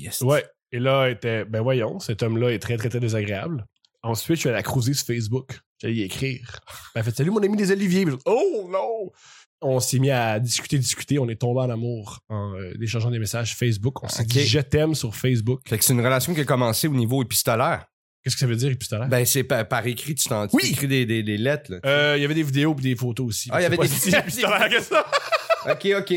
esti. 0.06 0.24
Ouais. 0.24 0.44
Et 0.72 0.78
là, 0.78 1.06
elle 1.06 1.14
était, 1.14 1.44
ben 1.44 1.62
voyons, 1.62 1.98
cet 1.98 2.22
homme-là 2.22 2.52
est 2.52 2.58
très, 2.58 2.76
très, 2.76 2.88
très 2.88 3.00
désagréable. 3.00 3.66
Ensuite, 4.02 4.36
je 4.36 4.40
suis 4.40 4.48
allé 4.48 4.56
la 4.56 4.62
cruiser 4.62 4.94
sur 4.94 5.06
Facebook. 5.06 5.60
J'allais 5.78 5.94
y 5.94 6.02
écrire. 6.02 6.60
Ben, 6.94 7.00
elle 7.00 7.04
fait, 7.04 7.16
salut 7.16 7.30
mon 7.30 7.42
ami 7.42 7.56
des 7.56 7.70
Oliviers. 7.70 8.04
Puis 8.04 8.16
oh 8.26 8.68
non! 8.70 9.10
On 9.62 9.78
s'est 9.78 9.98
mis 9.98 10.10
à 10.10 10.38
discuter, 10.38 10.78
discuter. 10.78 11.18
On 11.18 11.28
est 11.28 11.40
tombé 11.40 11.60
en 11.60 11.70
amour 11.70 12.20
en 12.30 12.54
euh, 12.54 12.72
échangeant 12.80 13.10
des 13.10 13.18
messages 13.18 13.54
Facebook. 13.54 14.02
On 14.02 14.08
s'est 14.08 14.24
dit, 14.24 14.46
je 14.46 14.60
t'aime 14.60 14.94
sur 14.94 15.14
Facebook. 15.14 15.60
Fait 15.68 15.76
que 15.76 15.84
c'est 15.84 15.92
une 15.92 16.00
relation 16.00 16.32
qui 16.32 16.40
a 16.40 16.44
commencé 16.44 16.88
au 16.88 16.94
niveau 16.94 17.22
épistolaire. 17.22 17.84
Qu'est-ce 18.22 18.36
que 18.36 18.40
ça 18.40 18.46
veut 18.46 18.56
dire, 18.56 18.70
épistolaire? 18.70 19.08
Ben, 19.08 19.24
c'est 19.24 19.44
par, 19.44 19.66
par 19.66 19.86
écrit, 19.86 20.14
tu 20.14 20.28
t'en 20.28 20.46
Oui! 20.52 20.62
écris 20.70 20.86
des, 20.88 21.06
des, 21.06 21.22
des 21.22 21.38
lettres. 21.38 21.72
Euh, 21.86 22.14
Il 22.18 22.22
y 22.22 22.24
avait 22.24 22.34
des 22.34 22.42
vidéos 22.42 22.74
et 22.78 22.82
des 22.82 22.96
photos 22.96 23.26
aussi. 23.28 23.48
Ah, 23.52 23.60
il 23.60 23.62
y 23.62 23.66
avait 23.66 23.76
des- 23.78 23.88
si 23.88 24.14
épistolaire 24.14 24.68
que 24.68 24.82
ça. 24.82 25.06
OK, 25.70 25.88
OK. 25.98 26.14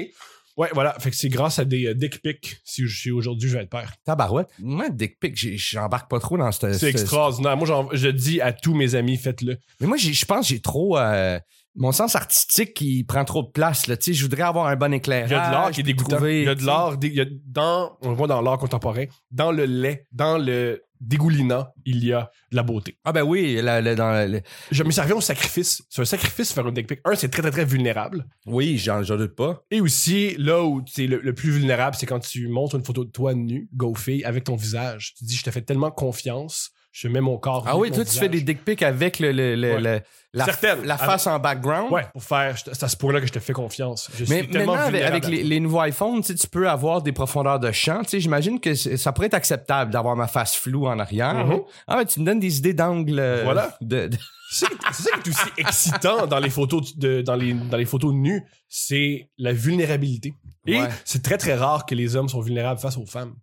Ouais, 0.56 0.70
voilà. 0.74 0.94
Fait 1.00 1.10
que 1.10 1.16
c'est 1.16 1.30
grâce 1.30 1.58
à 1.60 1.66
des 1.66 1.88
euh, 1.88 1.94
dick 1.96 2.22
pics 2.22 2.58
si 2.64 2.86
je 2.86 2.96
suis 3.00 3.10
aujourd'hui, 3.12 3.50
je 3.50 3.58
vais 3.58 3.64
être 3.64 3.70
père. 3.70 3.94
Tabarouette. 4.06 4.50
Moi, 4.60 4.90
dick 4.90 5.20
pic, 5.20 5.36
j'embarque 5.58 6.10
pas 6.12 6.20
trop 6.20 6.38
dans 6.38 6.52
cette... 6.52 6.74
C'est 6.76 6.90
extraordinaire. 6.90 7.58
Moi, 7.58 7.88
je 7.94 8.08
dis 8.10 8.40
à 8.40 8.52
tous 8.54 8.76
mes 8.76 8.94
amis, 8.96 9.18
faites-le. 9.18 9.58
Mais 9.80 9.88
moi, 9.88 9.98
je 9.98 10.26
pense 10.26 10.48
que 10.48 10.54
j'ai 10.54 10.62
trop... 10.62 10.98
euh, 11.00 11.40
mon 11.76 11.92
sens 11.92 12.16
artistique 12.16 12.76
qui 12.76 13.04
prend 13.04 13.26
trop 13.26 13.42
de 13.42 13.50
place. 13.50 13.88
Là. 13.88 13.98
Tu 13.98 14.12
sais, 14.12 14.14
Je 14.14 14.22
voudrais 14.22 14.44
avoir 14.44 14.68
un 14.68 14.76
bon 14.76 14.94
éclairage. 14.94 15.32
Il 15.32 15.34
y 15.34 15.36
a 15.36 15.48
de 15.48 15.52
l'art 15.52 15.72
qui 15.72 15.80
est 15.80 15.84
dégoûtant. 15.84 16.24
il 16.24 16.44
y 16.44 16.48
a 16.48 16.54
de 16.54 16.64
l'art, 16.64 16.98
il 17.02 17.42
dans, 17.48 17.98
on 18.04 18.10
le 18.12 18.16
voit 18.16 18.28
dans 18.28 18.42
l'art 18.42 18.60
contemporain, 18.60 19.06
dans 19.32 19.52
le 19.52 19.66
lait, 19.66 20.06
dans 20.12 20.38
le 20.38 20.84
dégoulinant, 21.08 21.68
il 21.86 22.04
y 22.04 22.14
a 22.14 22.32
de 22.52 22.56
la 22.56 22.64
beauté. 22.64 22.98
Ah 23.04 23.12
ben 23.12 23.24
oui, 23.24 23.60
la- 23.62 23.82
la- 23.82 23.96
dans 23.96 24.42
Je, 24.72 24.84
ça 24.92 25.04
revient 25.04 25.14
au 25.14 25.22
sacrifice. 25.22 25.84
C'est 25.90 26.02
un 26.02 26.06
sacrifice 26.06 26.52
faire 26.54 26.66
un 26.66 26.72
dick 26.72 26.88
pic. 26.88 27.00
Un, 27.06 27.16
c'est 27.16 27.30
très, 27.30 27.42
très, 27.42 27.52
très 27.52 27.66
vulnérable. 27.66 28.26
oui, 28.46 28.78
j'en 28.78 29.02
doute 29.04 29.36
pas. 29.36 29.64
Et 29.72 29.82
aussi, 29.82 30.36
là 30.38 30.64
où 30.64 30.82
c'est 30.88 31.08
le, 31.08 31.20
le 31.22 31.34
plus 31.34 31.52
vulnérable, 31.52 31.96
c'est 32.00 32.06
quand 32.06 32.20
tu 32.20 32.48
montres 32.48 32.76
une 32.76 32.84
photo 32.86 33.04
de 33.06 33.12
toi 33.12 33.34
nu, 33.34 33.68
go 33.74 33.94
fille, 33.96 34.24
avec 34.24 34.46
ton 34.46 34.56
visage. 34.56 35.14
Tu 35.18 35.26
dis, 35.26 35.36
je 35.36 35.44
te 35.44 35.52
fais 35.52 35.62
tellement 35.62 35.92
confiance, 35.92 36.72
je 36.94 37.08
mets 37.08 37.20
mon 37.22 37.38
corps. 37.38 37.66
Ah 37.68 37.76
oui, 37.76 37.90
toi, 37.90 38.06
tu 38.06 38.12
visage. 38.12 38.20
fais 38.22 38.30
des 38.30 38.42
dick 38.42 38.64
pics 38.64 38.84
avec 38.84 39.20
le, 39.20 39.32
le- 39.32 39.56
le- 39.56 39.74
Ouais. 39.74 39.82
le- 39.82 40.02
la, 40.36 40.46
Certaines. 40.46 40.84
la 40.86 40.98
face 40.98 41.28
en 41.28 41.38
background. 41.40 41.92
Ouais, 41.92 42.06
pour 42.14 42.24
faire, 42.24 42.56
je- 42.56 42.64
c'est 42.72 42.84
à 42.84 42.88
ce 42.88 42.96
point-là 42.98 43.20
que 43.20 43.28
je 43.28 43.32
te 43.34 43.40
fais 43.40 43.54
confiance. 43.54 44.10
Je 44.16 44.26
Mais 44.30 44.44
suis 44.44 44.48
maintenant, 44.54 44.74
avec, 44.74 45.04
avec 45.04 45.28
les, 45.28 45.60
nouveaux 45.60 45.82
iPhones, 45.84 46.22
tu 46.22 46.28
sais, 46.28 46.36
tu 46.36 46.48
peux 46.48 46.70
avoir 46.70 47.02
des 47.02 47.12
profondeurs 47.12 47.60
de 47.60 47.72
champ. 47.72 48.02
Tu 48.04 48.10
sais, 48.10 48.20
J'imagine 48.20 48.60
que 48.60 48.74
ça 48.76 49.12
pourrait 49.12 49.28
être 49.28 49.34
acceptable 49.34 49.92
d'avoir 49.92 50.16
ma 50.16 50.28
face 50.28 50.56
floue 50.56 50.88
en 50.88 50.98
arrière. 51.00 51.46
Mhm. 51.46 51.62
Ah, 51.88 51.98
ben, 51.98 52.06
tu 52.06 52.20
me 52.20 52.26
donnes 52.26 52.40
des 52.40 52.58
idées 52.60 52.74
d'angle. 52.74 53.20
euh, 53.20 53.42
Voilà. 53.44 53.76
de- 53.82 54.08
de- 54.08 54.18
C'est 54.52 54.68
c'est 54.92 55.04
ça 55.10 55.18
qui 55.24 55.30
est 55.30 55.34
aussi 55.34 55.50
excitant 55.58 56.28
dans 56.28 56.38
les 56.40 56.52
photos 56.52 56.96
de, 56.98 57.22
dans 57.24 57.36
les 57.36 57.54
dans 57.54 57.78
les 57.78 57.86
photos 57.86 58.14
nues, 58.14 58.44
c'est 58.70 59.30
la 59.40 59.52
vulnérabilité. 59.52 60.34
Et 60.68 60.80
Ouais. 60.80 60.90
c'est 61.06 61.24
très 61.24 61.38
très 61.40 61.56
rare 61.56 61.86
que 61.88 61.96
les 61.96 62.16
hommes 62.16 62.30
sont 62.30 62.40
vulnérables 62.42 62.80
face 62.80 62.98
aux 62.98 63.06
femmes. 63.08 63.34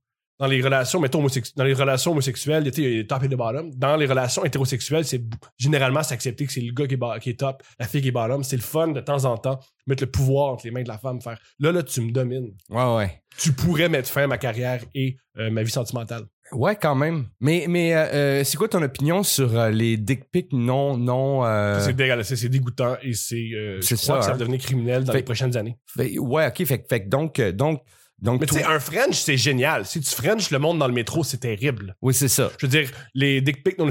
Dans 0.40 0.46
les 0.46 0.62
relations, 0.62 0.98
mettons 1.00 1.24
dans 1.56 1.64
les 1.64 1.74
relations 1.74 2.12
homosexuelles, 2.12 2.68
il 2.74 2.96
y 2.96 3.00
a 3.00 3.04
top 3.04 3.22
et 3.24 3.28
le 3.28 3.36
bottom. 3.36 3.70
Dans 3.76 3.96
les 3.96 4.06
relations 4.06 4.42
hétérosexuelles, 4.44 5.04
c'est 5.04 5.22
généralement 5.58 6.02
c'est 6.02 6.14
accepté 6.14 6.46
que 6.46 6.52
c'est 6.52 6.62
le 6.62 6.72
gars 6.72 6.86
qui 6.86 6.94
est, 6.94 6.96
ba- 6.96 7.18
qui 7.20 7.28
est 7.30 7.38
top, 7.38 7.62
la 7.78 7.86
fille 7.86 8.00
qui 8.00 8.08
est 8.08 8.12
bottom. 8.12 8.42
C'est 8.42 8.56
le 8.56 8.62
fun 8.62 8.88
de 8.88 9.00
temps 9.00 9.26
en 9.26 9.36
temps 9.36 9.60
mettre 9.86 10.02
le 10.02 10.10
pouvoir 10.10 10.52
entre 10.54 10.64
les 10.64 10.70
mains 10.70 10.82
de 10.82 10.88
la 10.88 10.96
femme, 10.98 11.20
faire 11.20 11.38
là 11.58 11.72
là 11.72 11.82
tu 11.82 12.00
me 12.00 12.10
domines. 12.10 12.52
Ouais, 12.70 12.96
ouais. 12.96 13.22
Tu 13.38 13.52
pourrais 13.52 13.90
mettre 13.90 14.08
fin 14.08 14.22
à 14.22 14.26
ma 14.26 14.38
carrière 14.38 14.82
et 14.94 15.18
euh, 15.38 15.50
ma 15.50 15.62
vie 15.62 15.70
sentimentale. 15.70 16.22
Ouais, 16.52 16.74
quand 16.74 16.94
même. 16.96 17.26
Mais, 17.40 17.66
mais 17.68 17.94
euh, 17.94 18.06
euh, 18.40 18.44
c'est 18.44 18.56
quoi 18.56 18.66
ton 18.68 18.82
opinion 18.82 19.22
sur 19.22 19.56
euh, 19.56 19.70
les 19.70 19.96
dick 19.96 20.30
pics 20.32 20.52
non... 20.52 20.96
non 20.96 21.44
euh, 21.44 21.78
C'est 21.80 21.92
dégueulasse, 21.94 22.26
c'est- 22.28 22.36
c'est 22.36 22.48
dégoûtant 22.48 22.96
et 23.02 23.12
c'est 23.12 23.50
je 23.50 23.94
crois 23.94 23.96
ça, 23.96 24.16
que 24.18 24.24
ça 24.24 24.28
hein. 24.30 24.32
va 24.32 24.38
devenir 24.38 24.58
criminel 24.60 25.04
dans 25.04 25.12
Fait- 25.12 25.18
les 25.18 25.24
prochaines 25.24 25.56
années. 25.56 25.76
fait- 25.86 26.18
ouais, 26.18 26.46
OK. 26.48 26.64
Fait, 26.64 27.08
donc... 27.08 27.40
donc, 27.40 27.82
donc 28.22 28.40
Mais 28.40 28.46
tu 28.46 28.62
un 28.62 28.80
French, 28.80 29.14
c'est 29.20 29.36
génial. 29.36 29.86
Si 29.86 30.00
tu 30.00 30.10
French 30.14 30.50
le 30.50 30.58
monde 30.58 30.78
dans 30.78 30.86
le 30.88 30.92
métro, 30.94 31.24
c'est 31.24 31.38
terrible. 31.38 31.96
Oui, 32.02 32.12
c'est 32.14 32.28
ça. 32.28 32.50
Je 32.58 32.66
veux 32.66 32.70
dire, 32.70 32.90
les 33.14 33.40
dick 33.40 33.62
pics 33.64 33.78
non, 33.78 33.88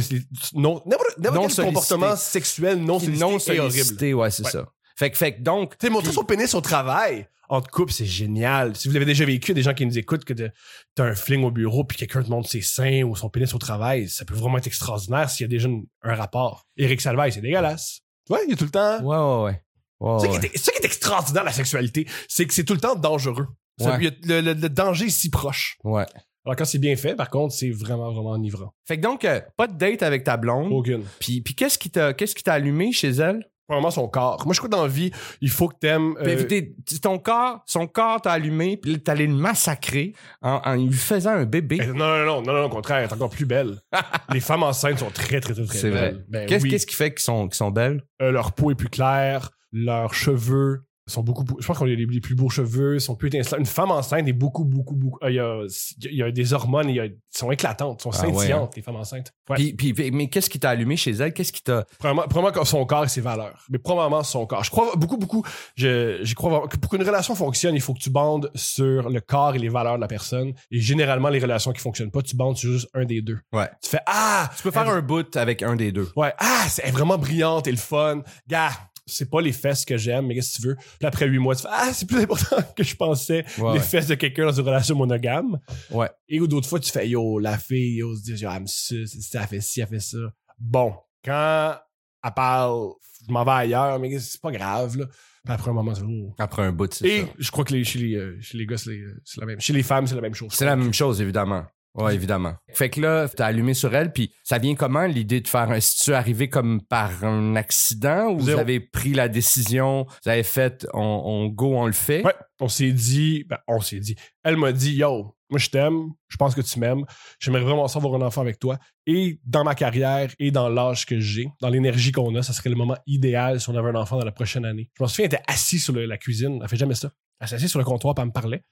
non, 0.53 0.81
Non 0.85 1.47
quel 1.47 1.65
comportement 1.65 2.15
sexuel 2.15 2.79
non 2.79 2.99
sollicité 2.99 3.19
non 3.25 3.37
est 3.37 3.59
horrible. 3.59 3.71
sollicité, 3.71 4.13
ouais, 4.13 4.31
c'est 4.31 4.45
Ouais. 4.45 4.51
ça. 4.51 4.65
Fait 4.97 5.09
que, 5.11 5.17
fait 5.17 5.35
que 5.35 5.41
donc... 5.41 5.77
Tu 5.77 5.87
sais, 5.87 5.93
montrer 5.93 6.11
son 6.11 6.23
pénis 6.25 6.53
au 6.53 6.61
travail, 6.61 7.27
en 7.47 7.61
couple, 7.61 7.91
c'est 7.93 8.05
génial. 8.05 8.75
Si 8.75 8.87
vous 8.87 8.93
l'avez 8.93 9.05
déjà 9.05 9.23
vécu, 9.25 9.53
des 9.53 9.61
gens 9.61 9.73
qui 9.73 9.85
nous 9.85 9.97
écoutent, 9.97 10.25
que 10.25 10.33
t'as 10.33 11.03
un 11.05 11.15
fling 11.15 11.43
au 11.43 11.51
bureau 11.51 11.83
puis 11.85 11.97
quelqu'un 11.97 12.21
te 12.21 12.29
montre 12.29 12.49
ses 12.49 12.61
seins 12.61 13.03
ou 13.03 13.15
son 13.15 13.29
pénis 13.29 13.53
au 13.53 13.57
travail, 13.57 14.09
ça 14.09 14.25
peut 14.25 14.35
vraiment 14.35 14.57
être 14.57 14.67
extraordinaire 14.67 15.29
s'il 15.29 15.45
y 15.45 15.45
a 15.45 15.47
déjà 15.47 15.69
une- 15.69 15.85
un 16.03 16.15
rapport. 16.15 16.65
Éric 16.77 16.99
Salvaille, 17.01 17.31
c'est 17.31 17.41
dégueulasse. 17.41 18.01
Ouais, 18.29 18.39
il 18.45 18.51
y 18.51 18.53
a 18.53 18.57
tout 18.57 18.65
le 18.65 18.69
temps... 18.71 19.01
Ouais, 19.01 19.17
ouais, 19.17 19.43
ouais. 19.51 19.61
Ouais, 20.01 20.39
C'est 20.51 20.57
ça 20.57 20.71
qui 20.73 20.77
est 20.81 20.85
extraordinaire, 20.85 21.43
la 21.43 21.51
sexualité, 21.51 22.07
c'est 22.27 22.45
que 22.45 22.53
c'est 22.53 22.63
tout 22.63 22.73
le 22.73 22.79
temps 22.79 22.95
dangereux. 22.95 23.47
Ça- 23.79 23.97
le, 23.97 24.41
le- 24.41 24.53
le 24.53 24.69
danger 24.69 25.05
est 25.05 25.09
si 25.09 25.29
proche. 25.29 25.77
Ouais. 25.83 26.05
Alors 26.45 26.55
quand 26.55 26.65
c'est 26.65 26.79
bien 26.79 26.95
fait, 26.95 27.15
par 27.15 27.29
contre, 27.29 27.53
c'est 27.53 27.69
vraiment, 27.69 28.11
vraiment 28.11 28.31
enivrant. 28.31 28.73
Fait 28.87 28.97
que 28.97 29.01
donc, 29.01 29.25
euh, 29.25 29.39
pas 29.57 29.67
de 29.67 29.77
date 29.77 30.03
avec 30.03 30.23
ta 30.23 30.37
blonde. 30.37 30.71
Aucune. 30.71 31.03
Puis, 31.19 31.41
puis 31.41 31.53
qu'est-ce 31.55 31.77
qui 31.77 31.89
t'a 31.91 32.13
qu'est-ce 32.13 32.33
qui 32.35 32.43
t'a 32.43 32.53
allumé 32.53 32.91
chez 32.91 33.09
elle? 33.09 33.45
Probablement 33.67 33.91
son 33.91 34.07
corps. 34.07 34.41
Moi, 34.45 34.55
je 34.55 34.59
crois 34.59 34.67
que 34.67 34.75
dans 34.75 34.81
la 34.81 34.87
vie, 34.89 35.11
il 35.41 35.49
faut 35.51 35.67
que 35.67 35.75
t'aimes... 35.79 36.15
Puis, 36.23 36.31
euh, 36.31 36.43
t'es- 36.45 36.73
ton 37.03 37.19
corps, 37.19 37.61
son 37.67 37.85
corps 37.85 38.19
t'a 38.19 38.31
allumé, 38.31 38.77
puis 38.77 38.93
là, 38.93 38.97
t'allais 38.97 39.27
le 39.27 39.35
massacrer 39.35 40.13
en, 40.41 40.59
en 40.65 40.73
lui 40.73 40.91
faisant 40.91 41.33
un 41.33 41.45
bébé. 41.45 41.77
eh, 41.79 41.85
non, 41.87 41.93
non, 41.93 42.25
non, 42.25 42.41
non, 42.41 42.53
non, 42.53 42.63
au 42.63 42.69
contraire, 42.69 42.97
elle 42.97 43.03
est 43.09 43.13
encore 43.13 43.29
plus 43.29 43.45
belle. 43.45 43.79
Les 44.33 44.39
femmes 44.39 44.63
enceintes 44.63 44.97
sont 44.97 45.11
très, 45.11 45.39
très, 45.39 45.53
très, 45.53 45.65
très 45.65 45.77
C'est 45.77 45.91
belles. 45.91 46.13
vrai. 46.15 46.25
Ben 46.29 46.47
Qu'est-ce 46.47 46.63
oui. 46.63 46.69
qu'est-ce 46.71 46.87
qui 46.87 46.95
fait 46.95 47.11
qu'ils 47.11 47.21
sont, 47.21 47.47
qu'ils 47.47 47.57
sont 47.57 47.69
belles? 47.69 48.01
Euh, 48.23 48.31
leur 48.31 48.53
peau 48.53 48.71
est 48.71 48.75
plus 48.75 48.89
claire, 48.89 49.51
leurs 49.71 50.15
cheveux 50.15 50.81
sont 51.09 51.23
beaucoup, 51.23 51.43
je 51.59 51.65
pense 51.67 51.77
qu'on 51.77 51.85
a 51.85 51.89
les, 51.89 52.05
les 52.05 52.19
plus 52.21 52.35
beaux 52.35 52.49
cheveux, 52.49 52.99
sont 52.99 53.15
plus. 53.15 53.29
Une 53.57 53.65
femme 53.65 53.91
enceinte 53.91 54.27
est 54.27 54.33
beaucoup, 54.33 54.63
beaucoup, 54.65 54.95
beaucoup. 54.95 55.19
euh, 55.23 55.67
Il 56.03 56.11
y 56.13 56.15
y 56.17 56.23
a 56.23 56.31
des 56.31 56.53
hormones, 56.53 56.89
y 56.89 56.99
a, 56.99 57.07
sont 57.31 57.51
éclatantes, 57.51 57.99
ils 58.01 58.03
sont 58.03 58.09
Ah 58.13 58.27
ouais, 58.27 58.33
scintillantes, 58.33 58.75
les 58.75 58.81
femmes 58.81 58.95
enceintes. 58.95 59.33
Ouais. 59.49 59.55
Puis, 59.73 59.93
puis- 59.93 60.11
mais 60.11 60.27
qu'est-ce 60.29 60.49
qui 60.49 60.59
t'a 60.59 60.69
allumé 60.71 60.95
chez 60.97 61.11
elle? 61.11 61.33
Qu'est-ce 61.33 61.51
qui 61.51 61.63
t'a. 61.63 61.85
Probablement, 61.99 62.63
son 62.65 62.85
corps 62.85 63.05
et 63.05 63.07
ses 63.09 63.21
valeurs. 63.21 63.65
Mais 63.69 63.77
probablement 63.79 64.23
son 64.23 64.45
corps. 64.45 64.63
Je 64.63 64.69
crois 64.71 64.91
beaucoup, 64.95 65.17
beaucoup, 65.17 65.43
je, 65.75 66.19
je 66.23 66.35
crois 66.35 66.67
que 66.67 66.77
pour 66.77 66.91
qu'une 66.91 67.03
relation 67.03 67.35
fonctionne, 67.35 67.75
il 67.75 67.81
faut 67.81 67.93
que 67.93 67.99
tu 67.99 68.09
bandes 68.09 68.51
sur 68.55 69.09
le 69.09 69.21
corps 69.21 69.55
et 69.55 69.59
les 69.59 69.69
valeurs 69.69 69.95
de 69.95 70.01
la 70.01 70.07
personne. 70.07 70.53
Et 70.71 70.79
généralement, 70.79 71.29
les 71.29 71.39
relations 71.39 71.71
qui 71.71 71.79
fonctionnent 71.81 72.11
pas, 72.11 72.21
tu 72.21 72.35
bandes 72.35 72.57
sur 72.57 72.71
juste 72.71 72.89
un 72.93 73.05
des 73.05 73.21
deux. 73.21 73.39
Ouais. 73.53 73.69
Tu 73.81 73.89
fais, 73.89 73.99
ah! 74.05 74.49
Tu 74.57 74.63
peux 74.63 74.71
faire 74.71 74.89
un 74.89 75.01
bout 75.01 75.35
avec 75.35 75.63
un 75.63 75.75
des 75.75 75.91
deux. 75.91 76.09
Ouais, 76.15 76.33
ah, 76.37 76.65
c'est 76.69 76.89
vraiment 76.91 77.17
brillante 77.17 77.67
et 77.67 77.71
le 77.71 77.77
fun. 77.77 78.21
Gars, 78.47 78.69
c'est 79.09 79.29
pas 79.29 79.41
les 79.41 79.51
fesses 79.51 79.85
que 79.85 79.97
j'aime, 79.97 80.27
mais 80.27 80.35
qu'est-ce 80.35 80.57
que 80.57 80.61
tu 80.61 80.67
veux? 80.69 80.75
Puis 80.75 81.07
après 81.07 81.27
huit 81.27 81.39
mois, 81.39 81.55
tu 81.55 81.63
fais, 81.63 81.67
ah, 81.71 81.91
c'est 81.93 82.07
plus 82.07 82.19
important 82.19 82.57
que 82.75 82.83
je 82.83 82.95
pensais, 82.95 83.43
Ouais, 83.57 83.73
les 83.73 83.79
ouais. 83.79 83.85
fesses 83.85 84.07
de 84.07 84.15
quelqu'un 84.15 84.45
dans 84.45 84.51
une 84.53 84.65
relation 84.65 84.95
monogame. 84.95 85.59
Ouais. 85.91 86.09
Et 86.27 86.39
ou 86.39 86.47
d'autres 86.47 86.67
fois, 86.69 86.79
tu 86.79 86.91
fais, 86.91 87.07
yo, 87.09 87.39
la 87.39 87.57
fille, 87.57 87.97
yo, 87.97 88.15
se 88.15 88.21
dit, 88.23 88.45
elle 88.45 88.61
me 88.61 88.67
suce, 88.67 89.35
elle 89.35 89.47
fait 89.47 89.61
ci, 89.61 89.81
elle 89.81 89.87
fait 89.87 89.99
ça. 89.99 90.17
Bon, 90.57 90.93
quand 91.25 91.75
elle 92.23 92.31
parle, 92.33 92.89
je 93.27 93.31
m'en 93.33 93.43
vais 93.43 93.51
ailleurs, 93.51 93.99
mais 93.99 94.17
c'est 94.19 94.41
pas 94.41 94.51
grave, 94.51 94.97
là. 94.97 95.05
Puis 95.45 95.53
après 95.53 95.71
un 95.71 95.73
moment, 95.73 95.95
c'est 95.95 96.03
oh. 96.03 96.35
Après 96.37 96.63
un 96.63 96.71
bout, 96.73 96.93
c'est 96.93 97.07
Et 97.07 97.21
ça. 97.21 97.27
je 97.39 97.49
crois 97.51 97.63
que 97.63 97.73
les, 97.73 97.83
chez, 97.85 97.99
les, 97.99 98.15
euh, 98.15 98.37
chez 98.41 98.57
les 98.57 98.65
gars, 98.65 98.77
c'est 98.77 98.89
les- 98.91 99.05
c'est 99.23 99.39
la 99.39 99.47
même. 99.47 99.59
Chez 99.61 99.71
les 99.73 99.83
femmes, 99.83 100.05
c'est 100.05 100.15
la 100.15 100.21
même 100.21 100.33
chose. 100.35 100.49
C'est 100.53 100.65
la 100.65 100.75
même 100.75 100.93
chose, 100.93 101.21
évidemment. 101.21 101.63
Ouais, 101.95 102.13
évidemment. 102.15 102.53
Fait 102.73 102.89
que 102.89 103.01
là, 103.01 103.27
t'as 103.27 103.47
allumé 103.47 103.73
sur 103.73 103.93
elle, 103.95 104.13
puis 104.13 104.31
ça 104.43 104.57
vient 104.59 104.75
comment 104.75 105.05
l'idée 105.05 105.41
de 105.41 105.47
faire 105.47 105.69
un. 105.71 105.79
Si 105.79 105.97
tu 106.03 106.11
es 106.11 106.13
arrivé 106.13 106.47
comme 106.49 106.81
par 106.83 107.23
un 107.25 107.55
accident 107.55 108.27
ou 108.29 108.37
vous 108.39 108.49
avez 108.51 108.79
pris 108.79 109.13
la 109.13 109.27
décision, 109.27 110.05
vous 110.23 110.29
avez 110.29 110.43
fait, 110.43 110.87
on, 110.93 111.01
on 111.01 111.47
go, 111.47 111.75
on 111.75 111.87
le 111.87 111.91
fait? 111.91 112.23
Ouais, 112.23 112.35
on 112.61 112.67
s'est 112.69 112.91
dit, 112.91 113.43
ben, 113.49 113.57
on 113.67 113.81
s'est 113.81 113.99
dit. 113.99 114.15
Elle 114.43 114.55
m'a 114.57 114.71
dit, 114.71 114.93
yo, 114.93 115.35
moi 115.49 115.57
je 115.59 115.69
t'aime, 115.69 116.09
je 116.27 116.37
pense 116.37 116.53
que 116.53 116.61
tu 116.61 116.79
m'aimes, 116.79 117.03
j'aimerais 117.39 117.63
vraiment 117.63 117.87
ça 117.87 117.97
avoir 117.99 118.13
un 118.13 118.25
enfant 118.25 118.41
avec 118.41 118.59
toi. 118.59 118.77
Et 119.07 119.39
dans 119.43 119.63
ma 119.63 119.73
carrière 119.73 120.31
et 120.37 120.51
dans 120.51 120.69
l'âge 120.69 121.07
que 121.07 121.19
j'ai, 121.19 121.47
dans 121.59 121.69
l'énergie 121.69 122.11
qu'on 122.11 122.33
a, 122.35 122.43
ça 122.43 122.53
serait 122.53 122.69
le 122.69 122.75
moment 122.75 122.97
idéal 123.07 123.59
si 123.59 123.67
on 123.69 123.75
avait 123.75 123.89
un 123.89 123.95
enfant 123.95 124.17
dans 124.19 124.25
la 124.25 124.31
prochaine 124.31 124.63
année. 124.63 124.91
Je 124.97 125.03
me 125.03 125.07
souviens, 125.07 125.25
elle 125.25 125.33
était 125.33 125.43
assise 125.47 125.83
sur 125.83 125.93
le- 125.93 126.05
la 126.05 126.17
cuisine, 126.19 126.59
elle 126.61 126.69
fait 126.69 126.77
jamais 126.77 126.95
ça. 126.95 127.11
Elle 127.39 127.47
s'est 127.47 127.55
assise 127.55 127.71
sur 127.71 127.79
le 127.79 127.85
comptoir, 127.85 128.13
puis 128.13 128.21
elle 128.21 128.27
me 128.27 128.31
parlait. 128.33 128.63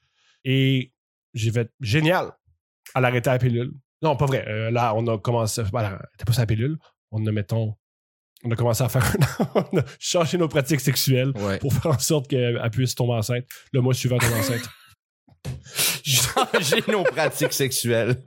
Et 0.45 0.93
j'ai 1.33 1.51
fait, 1.51 1.71
génial, 1.81 2.31
elle 2.95 3.05
a 3.05 3.07
arrêté 3.07 3.29
la 3.29 3.39
pilule. 3.39 3.71
Non, 4.01 4.15
pas 4.15 4.25
vrai. 4.25 4.45
Euh, 4.47 4.69
là, 4.71 4.93
on 4.95 5.05
a 5.07 5.17
commencé, 5.17 5.63
ben, 5.73 5.97
elle 6.19 6.25
pas 6.25 6.33
la 6.37 6.45
pilule. 6.45 6.77
On 7.11 7.25
a, 7.25 7.31
mettons, 7.31 7.75
on 8.43 8.51
a 8.51 8.55
commencé 8.55 8.83
à 8.83 8.89
faire, 8.89 9.15
on 9.55 9.77
a 9.79 9.83
changé 9.99 10.37
nos 10.37 10.47
pratiques 10.47 10.81
sexuelles 10.81 11.31
Ouais. 11.35 11.57
pour 11.59 11.73
faire 11.73 11.91
en 11.91 11.99
sorte 11.99 12.27
qu'elle 12.27 12.59
puisse 12.71 12.93
tomber 12.95 13.13
enceinte. 13.13 13.45
Le 13.73 13.81
mois 13.81 13.93
suivant, 13.93 14.17
tomber 14.17 14.35
enceinte. 14.35 14.69
Changer 16.03 16.83
nos 16.87 17.03
pratiques 17.03 17.53
sexuelles. 17.53 18.17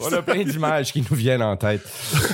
on 0.00 0.12
a 0.12 0.22
plein 0.22 0.42
d'images 0.44 0.92
qui 0.92 1.02
nous 1.02 1.16
viennent 1.16 1.42
en 1.42 1.56
tête. 1.56 1.82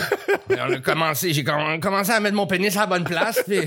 on 0.51 0.73
a 0.73 0.79
commencé, 0.79 1.33
j'ai 1.33 1.43
comm- 1.45 1.79
commencé 1.81 2.11
à 2.11 2.21
mettre 2.21 2.37
mon 2.37 2.47
pénis 2.47 2.77
à 2.77 2.81
la 2.81 2.87
bonne 2.87 3.05
place, 3.05 3.43
puis. 3.47 3.61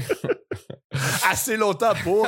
Assez 1.30 1.58
longtemps 1.58 1.94
pour. 2.04 2.28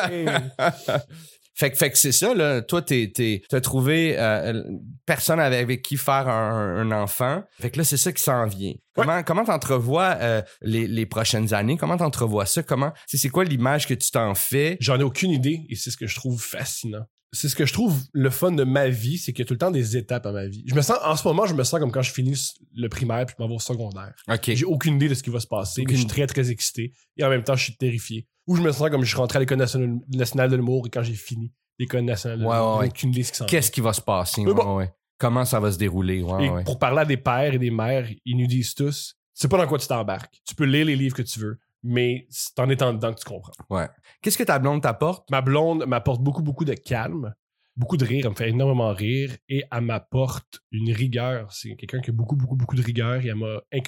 Fait 1.58 1.72
que, 1.72 1.78
fait 1.78 1.90
que 1.90 1.98
c'est 1.98 2.12
ça, 2.12 2.34
là. 2.34 2.62
Toi, 2.62 2.82
t'es, 2.82 3.12
t'es, 3.16 3.42
t'as 3.48 3.62
trouvé 3.62 4.16
euh, 4.18 4.62
personne 5.06 5.40
avec, 5.40 5.62
avec 5.62 5.82
qui 5.82 5.96
faire 5.96 6.28
un, 6.28 6.78
un 6.80 6.92
enfant. 6.92 7.44
Fait 7.62 7.72
que 7.72 7.78
là, 7.78 7.86
c'est 7.86 7.98
ça 7.98 8.12
qui 8.12 8.22
s'en 8.22 8.46
vient. 8.46 8.74
Comment, 8.94 9.24
comment 9.24 9.46
t'entrevois 9.46 10.18
euh, 10.20 10.42
les, 10.62 10.86
les 10.86 11.06
prochaines 11.06 11.54
années? 11.54 11.78
Comment 11.78 11.96
t'entrevois 11.98 12.46
ça? 12.46 12.62
Comment, 12.62 12.92
c'est, 13.08 13.30
quoi 13.30 13.46
l'image 13.46 13.88
que 13.88 13.94
tu 13.94 14.12
t'en 14.12 14.36
fais? 14.36 14.76
J'en 14.82 15.00
ai 15.00 15.04
aucune 15.04 15.32
idée 15.32 15.62
et 15.70 15.76
c'est 15.76 15.92
ce 15.92 15.98
que 15.98 16.08
je 16.08 16.16
trouve 16.16 16.42
fascinant. 16.42 17.06
C'est 17.32 17.50
ce 17.50 17.56
que 17.56 17.66
je 17.66 17.74
trouve 17.74 18.02
le 18.14 18.30
fun 18.30 18.52
de 18.52 18.64
ma 18.64 18.88
vie, 18.88 19.18
c'est 19.18 19.34
qu'il 19.34 19.40
y 19.40 19.46
a 19.46 19.46
tout 19.46 19.54
le 19.56 19.58
temps 19.58 19.72
des 19.72 19.98
étapes 19.98 20.26
à 20.26 20.32
ma 20.32 20.48
vie. 20.48 20.64
Je 20.68 20.76
me 20.76 20.82
sens, 20.82 20.98
en 21.04 21.16
ce 21.18 21.28
moment, 21.28 21.46
je 21.46 21.54
me 21.54 21.64
sens 21.64 21.80
comme 21.82 21.92
quand 21.92 22.02
je 22.02 22.12
finis 22.12 22.38
le 22.74 22.88
primaire 22.88 23.26
puis 23.26 23.36
je 23.38 23.44
m'en 23.44 23.50
vais 23.50 23.56
au 23.56 23.60
secondaire. 23.60 24.14
OK. 24.30 24.52
J'ai 24.54 24.66
aucune 24.66 24.96
idée 24.96 25.10
de 25.10 25.14
ce 25.14 25.24
qui 25.24 25.30
va 25.30 25.42
se 25.42 25.48
passer, 25.48 25.82
mais 25.82 25.86
Aucune 25.86 25.96
je 25.96 26.02
suis 26.02 26.10
très, 26.10 26.28
très 26.28 26.52
excité. 26.52 26.94
Et 27.18 27.24
en 27.26 27.30
même 27.30 27.44
temps, 27.44 27.56
je 27.56 27.64
suis 27.64 27.76
terrifié. 27.76 28.28
Ou 28.48 28.56
je 28.56 28.62
me 28.62 28.72
sens 28.72 28.90
comme 28.90 29.04
je 29.04 29.08
suis 29.10 29.18
rentré 29.18 29.38
à 29.38 29.40
l'École 29.40 29.58
nationale, 29.58 30.50
de 30.50 30.56
l'humour 30.56 30.86
et 30.88 30.90
quand 30.90 31.04
j'ai 31.04 31.14
fini 31.14 31.52
l'École 31.80 32.02
nationale 32.02 32.40
de 32.40 32.44
l'humour, 32.44 32.78
ouais, 32.78 32.88
aucune 32.88 33.10
idée 33.10 33.24
ce 33.24 33.32
qui 33.32 33.38
s'en 33.38 33.46
Qu'est-ce 33.46 33.72
qui 33.72 33.82
va 33.82 33.94
se 33.94 34.02
passer? 34.02 34.44
Bon. 34.44 34.78
ouais. 34.78 34.94
Comment 35.18 35.46
ça 35.46 35.60
va 35.60 35.72
se 35.72 35.78
dérouler? 35.78 36.20
Et 36.20 36.64
pour 36.66 36.78
parler 36.78 37.00
à 37.00 37.06
des 37.06 37.18
pères 37.18 37.54
et 37.54 37.58
des 37.58 37.72
mères, 37.72 38.08
ils 38.26 38.38
nous 38.38 38.48
disent 38.48 38.76
tous, 38.76 39.16
c'est 39.34 39.48
pas 39.48 39.58
dans 39.58 39.68
quoi 39.68 39.78
tu 39.80 39.88
t'embarques. 39.88 40.42
Tu 40.46 40.56
peux 40.56 40.66
lire 40.66 40.86
les 40.86 40.96
livres 40.96 41.16
que 41.16 41.22
tu 41.22 41.40
veux, 41.40 41.58
mais 41.84 42.28
c'est 42.30 42.60
en 42.60 42.70
étant 42.70 42.94
dedans 42.94 43.14
que 43.14 43.20
tu 43.20 43.26
comprends. 43.26 43.54
Ouais. 43.70 43.88
Qu'est-ce 44.22 44.38
que 44.38 44.44
ta 44.44 44.60
blonde 44.60 44.82
t'apporte? 44.82 45.30
Ma 45.32 45.42
blonde 45.42 45.86
m'apporte 45.86 46.22
beaucoup, 46.22 46.42
beaucoup 46.42 46.66
de 46.66 46.74
calme, 46.74 47.34
beaucoup 47.78 47.98
de 47.98 48.06
rire, 48.06 48.26
elle 48.26 48.32
me 48.32 48.36
fait 48.36 48.50
énormément 48.50 48.94
rire 48.94 49.36
et 49.50 49.64
elle 49.72 49.82
m'apporte 49.82 50.60
une 50.72 50.92
rigueur. 50.94 51.52
C'est 51.52 51.76
quelqu'un 51.76 52.00
qui 52.02 52.10
a 52.10 52.14
beaucoup, 52.14 52.36
beaucoup, 52.36 52.56
beaucoup 52.56 52.76
de 52.76 52.82
rigueur 52.82 53.22
et 53.26 53.32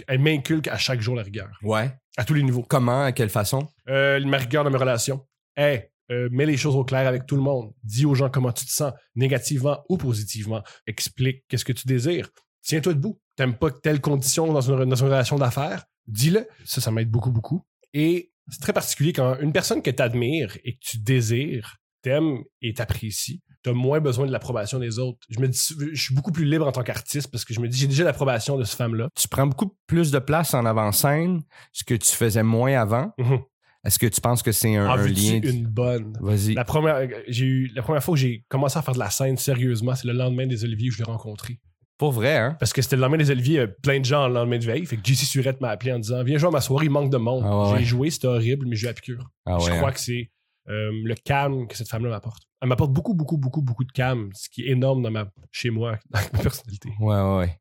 elle 0.07 0.19
m'inculque 0.19 0.67
à 0.67 0.77
chaque 0.77 1.01
jour 1.01 1.15
la 1.15 1.23
rigueur, 1.23 1.49
Ouais. 1.63 1.91
à 2.17 2.23
tous 2.25 2.33
les 2.33 2.43
niveaux. 2.43 2.63
Comment? 2.63 3.03
À 3.03 3.11
quelle 3.11 3.29
façon? 3.29 3.67
Euh, 3.89 4.23
ma 4.25 4.37
rigueur 4.37 4.63
dans 4.63 4.69
mes 4.71 4.77
relations. 4.77 5.25
Hey, 5.55 5.89
euh, 6.11 6.29
mets 6.31 6.45
les 6.45 6.57
choses 6.57 6.75
au 6.75 6.83
clair 6.85 7.07
avec 7.07 7.25
tout 7.25 7.35
le 7.35 7.41
monde. 7.41 7.73
Dis 7.83 8.05
aux 8.05 8.15
gens 8.15 8.29
comment 8.29 8.51
tu 8.51 8.65
te 8.65 8.71
sens, 8.71 8.93
négativement 9.15 9.83
ou 9.89 9.97
positivement. 9.97 10.63
Explique 10.85 11.43
qu'est-ce 11.47 11.65
que 11.65 11.73
tu 11.73 11.87
désires. 11.87 12.29
Tiens-toi 12.63 12.93
debout. 12.93 13.19
T'aimes 13.35 13.55
pas 13.57 13.71
telle 13.71 14.01
condition 14.01 14.51
dans 14.51 14.61
une, 14.61 14.85
dans 14.85 14.95
une 14.95 15.05
relation 15.07 15.37
d'affaires? 15.37 15.85
Dis-le. 16.07 16.47
Ça, 16.65 16.81
ça 16.81 16.91
m'aide 16.91 17.09
beaucoup, 17.11 17.31
beaucoup. 17.31 17.65
Et 17.93 18.31
c'est 18.49 18.61
très 18.61 18.73
particulier 18.73 19.13
quand 19.13 19.37
une 19.39 19.51
personne 19.51 19.81
que 19.81 19.91
tu 19.91 20.01
admires 20.01 20.57
et 20.63 20.73
que 20.75 20.79
tu 20.81 20.97
désires 20.99 21.77
t'aime 22.01 22.43
et 22.61 22.73
t'apprécie, 22.73 23.41
moins 23.73 23.99
besoin 23.99 24.25
de 24.25 24.31
l'approbation 24.31 24.79
des 24.79 24.99
autres. 24.99 25.19
Je 25.29 25.39
me 25.39 25.47
dis, 25.47 25.59
je 25.93 26.01
suis 26.01 26.13
beaucoup 26.15 26.31
plus 26.31 26.45
libre 26.45 26.67
en 26.67 26.71
tant 26.71 26.83
qu'artiste 26.83 27.29
parce 27.31 27.45
que 27.45 27.53
je 27.53 27.59
me 27.59 27.67
dis, 27.67 27.77
j'ai 27.77 27.87
déjà 27.87 28.03
l'approbation 28.03 28.57
de 28.57 28.63
cette 28.63 28.77
femme-là. 28.77 29.09
Tu 29.15 29.27
prends 29.27 29.47
beaucoup 29.47 29.75
plus 29.87 30.11
de 30.11 30.19
place 30.19 30.53
en 30.53 30.65
avant-scène, 30.65 31.41
ce 31.71 31.83
que 31.83 31.95
tu 31.95 32.11
faisais 32.11 32.43
moins 32.43 32.79
avant. 32.79 33.11
Mhm. 33.17 33.39
Est-ce 33.85 33.99
que 33.99 34.07
tu 34.07 34.19
penses 34.19 34.43
que 34.43 34.51
c'est 34.51 34.75
un, 34.75 34.87
En 34.87 34.97
un 34.97 35.07
lien? 35.07 35.39
une 35.43 35.65
bonne? 35.67 36.17
Vas-y. 36.19 36.53
La 36.55 36.65
première, 36.65 37.07
j'ai 37.27 37.45
eu, 37.45 37.71
la 37.73 37.81
première 37.81 38.03
fois 38.03 38.15
que 38.15 38.19
j'ai 38.19 38.43
commencé 38.49 38.77
à 38.77 38.81
faire 38.81 38.93
de 38.93 38.99
la 38.99 39.09
scène 39.09 39.37
sérieusement, 39.37 39.95
c'est 39.95 40.07
le 40.07 40.13
lendemain 40.13 40.45
des 40.45 40.65
Oliviers 40.65 40.89
où 40.89 40.91
je 40.91 40.97
l'ai 40.97 41.03
rencontré. 41.05 41.59
Pour 41.97 42.11
vrai, 42.11 42.37
hein? 42.37 42.55
Parce 42.59 42.73
que 42.73 42.81
c'était 42.81 42.95
le 42.95 43.01
lendemain 43.01 43.17
des 43.17 43.31
Oliviers, 43.31 43.59
euh, 43.59 43.67
plein 43.81 43.99
de 43.99 44.05
gens 44.05 44.27
le 44.27 44.33
lendemain 44.33 44.59
de 44.59 44.65
veille. 44.65 44.85
Fait 44.85 44.97
que 44.97 45.01
JC 45.03 45.25
Surette 45.25 45.61
m'a 45.61 45.69
appelé 45.69 45.93
en 45.93 45.99
disant 45.99 46.23
Viens 46.23 46.37
jouer 46.37 46.49
à 46.49 46.51
ma 46.51 46.61
soirée, 46.61 46.85
il 46.85 46.91
manque 46.91 47.09
de 47.11 47.17
monde. 47.17 47.43
Ah 47.45 47.71
ouais, 47.71 47.79
j'ai 47.79 47.85
joué, 47.85 48.09
c'était 48.11 48.27
horrible, 48.27 48.67
mais 48.67 48.75
j'ai 48.75 48.83
eu 48.83 48.87
la 48.87 48.93
piqûre. 48.93 49.31
Ah 49.45 49.57
je 49.59 49.71
crois 49.71 49.89
hein? 49.89 49.91
que 49.91 49.99
c'est 49.99 50.29
euh, 50.69 50.91
le 51.03 51.15
calme 51.15 51.67
que 51.67 51.75
cette 51.77 51.89
femme-là 51.89 52.09
m'apporte. 52.09 52.43
Elle 52.61 52.69
m'apporte 52.69 52.91
beaucoup, 52.91 53.13
beaucoup, 53.13 53.37
beaucoup, 53.37 53.61
beaucoup 53.61 53.83
de 53.83 53.91
calme, 53.91 54.29
ce 54.33 54.49
qui 54.49 54.63
est 54.63 54.71
énorme 54.71 55.01
dans 55.01 55.11
ma, 55.11 55.29
chez 55.51 55.69
moi, 55.69 55.99
dans 56.09 56.19
ma 56.33 56.39
personnalité. 56.39 56.89
Ouais, 56.99 57.21
ouais, 57.21 57.37
ouais. 57.37 57.59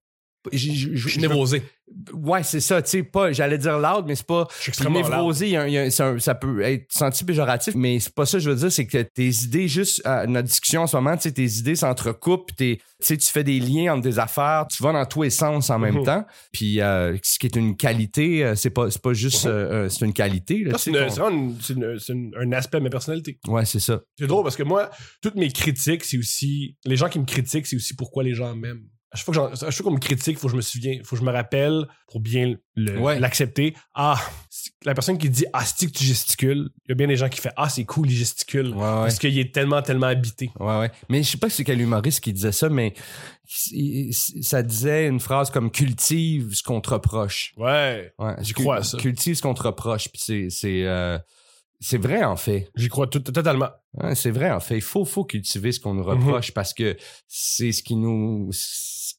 Je 0.52 1.20
névrosé. 1.20 1.62
Ouais, 2.12 2.42
c'est 2.42 2.59
ça, 2.59 2.82
tu 2.82 2.90
sais, 2.90 3.02
pas, 3.04 3.30
j'allais 3.30 3.59
dire 3.59 3.78
loud, 3.78 4.06
mais 4.09 4.16
c'est 4.16 4.26
pas. 4.26 4.48
Je 4.56 4.62
suis 4.62 4.70
extrêmement. 4.70 4.98
Névrosé, 5.00 5.50
y 5.50 5.56
a 5.56 5.68
y 5.68 5.78
a 5.78 5.82
un- 5.82 6.18
ça 6.18 6.35
peut 6.35 6.61
être 6.62 6.87
senti 6.92 7.22
péjoratif, 7.24 7.74
mais 7.76 8.00
c'est 8.00 8.12
pas 8.12 8.26
ça 8.26 8.38
que 8.38 8.44
je 8.44 8.50
veux 8.50 8.56
dire, 8.56 8.72
c'est 8.72 8.87
que 8.88 9.02
tes 9.02 9.28
idées, 9.28 9.68
juste 9.68 10.04
à 10.04 10.26
notre 10.26 10.48
discussion 10.48 10.82
en 10.82 10.87
ce 10.88 10.96
moment, 10.96 11.16
tu 11.16 11.22
sais, 11.22 11.32
tes 11.32 11.44
idées 11.59 11.76
s'entrecoupent, 11.76 12.50
tu 12.59 12.78
sais, 12.98 13.16
tu 13.16 13.28
fais 13.28 13.44
des 13.44 13.61
liens 13.61 13.94
entre 13.94 14.02
des 14.02 14.18
affaires, 14.18 14.66
tu 14.68 14.82
vas 14.82 14.92
dans 14.92 15.06
tous 15.06 15.22
les 15.22 15.30
sens 15.30 15.70
en 15.70 15.78
même 15.78 15.98
Mhm. 15.98 16.04
temps, 16.04 16.26
puis 16.52 16.80
euh, 16.80 17.16
ce 17.22 17.38
qui 17.38 17.46
est 17.46 17.54
une 17.56 17.76
qualité, 17.76 18.44
euh, 18.44 18.54
c'est 18.56 18.70
pas, 18.70 18.90
c'est 18.90 19.00
pas 19.02 19.12
juste, 19.12 19.44
Mhm. 19.44 19.50
euh, 19.52 19.72
euh, 19.85 19.88
c'est 19.88 20.04
une 20.04 20.12
qualité. 20.12 20.64
c'est 20.78 20.90
un 22.37 22.52
aspect 22.52 22.78
de 22.78 22.82
ma 22.82 22.90
personnalité. 22.90 23.38
Ouais, 23.46 23.64
c'est 23.64 23.80
ça. 23.80 24.00
C'est 24.18 24.26
drôle 24.26 24.42
parce 24.42 24.56
que 24.56 24.62
moi, 24.64 24.90
toutes 25.22 25.37
mes 25.37 25.50
critiques, 25.50 26.04
c'est 26.04 26.18
aussi. 26.18 26.76
Les 26.85 26.96
gens 26.96 27.09
qui 27.09 27.18
me 27.20 27.24
critiquent, 27.24 27.66
c'est 27.66 27.76
aussi 27.76 27.94
pourquoi 27.94 28.24
les 28.24 28.35
gens 28.35 28.54
m'aiment. 28.56 28.82
À 29.16 29.16
chaque 29.16 29.24
fois 29.35 29.70
que 29.70 29.83
qu'on 29.83 29.90
me 29.92 29.98
critique, 29.98 30.37
il 30.37 30.38
faut 30.38 30.46
que 30.48 30.52
je 30.52 30.57
me 30.57 30.62
souvienne, 30.62 31.02
faut 31.05 31.16
que 31.16 31.20
je 31.20 31.26
me 31.26 31.33
rappelle 31.33 31.87
pour 32.09 32.20
bien 32.20 32.55
Ouais. 32.76 33.18
l'accepter. 33.18 33.74
Ah, 33.94 34.20
la 34.85 34.94
personne 34.94 35.16
qui 35.18 35.31
dit 35.31 35.46
Ah, 35.52 35.64
c'est 35.64 35.87
que 35.87 35.92
tu 35.92 36.05
gesticules, 36.05 36.68
il 36.85 36.88
y 36.90 36.92
a 36.92 36.94
bien 36.94 37.07
des 37.07 37.16
gens 37.16 37.29
qui 37.29 37.40
font 37.40 37.50
Ah, 37.57 37.68
c'est 37.68 37.85
cool, 37.85 38.11
il 38.11 38.16
gesticule. 38.16 38.68
Ouais, 38.68 38.74
ouais. 38.74 38.83
Parce 38.83 39.18
qu'il 39.18 39.38
est 39.38 39.55
tellement, 39.55 39.81
tellement 39.83 40.07
habité. 40.09 40.50
Ouais, 40.61 40.79
ouais. 40.79 40.90
Mais 41.09 41.22
je 41.22 41.31
sais 41.31 41.38
pas 41.38 41.48
si 41.48 41.57
c'est 41.57 41.64
quel 41.64 41.81
humoriste 41.81 42.20
qui 42.20 42.33
disait 42.33 42.52
ça, 42.52 42.68
mais 42.68 42.92
ça 44.42 44.62
disait 44.62 45.07
une 45.07 45.20
phrase 45.20 45.50
comme 45.50 45.70
cultive 45.70 46.55
ce 46.55 46.62
qu'on 46.62 46.81
te 46.81 46.90
reproche. 46.90 47.52
Ouais. 47.57 48.12
Ouais, 48.18 48.35
J'y 48.40 48.52
Cul- 48.52 48.62
crois 48.62 48.76
à 48.76 48.83
ça. 48.83 48.98
Cultive 48.98 49.35
ce 49.37 49.42
qu'on 49.42 49.55
te 49.55 49.62
reproche. 49.62 50.09
Puis 50.09 50.20
c'est, 50.24 50.50
c'est, 50.50 50.85
euh, 50.85 51.18
C'est 51.79 51.98
vrai, 51.98 52.24
en 52.24 52.37
fait. 52.37 52.70
J'y 52.74 52.88
crois 52.88 53.07
tout- 53.07 53.18
totalement. 53.20 53.68
Ouais, 53.94 54.14
c'est 54.14 54.31
vrai, 54.31 54.50
en 54.50 54.61
fait. 54.61 54.76
Il 54.76 54.81
faut, 54.83 55.05
faut 55.05 55.24
cultiver 55.26 55.72
ce 55.72 55.79
qu'on 55.81 55.92
nous 55.92 56.02
Mhm. 56.05 56.09
reproche 56.09 56.52
parce 56.52 56.72
que 56.72 56.96
c'est 57.29 57.70
ce 57.72 57.83
qui 57.83 57.96
nous, 57.96 58.48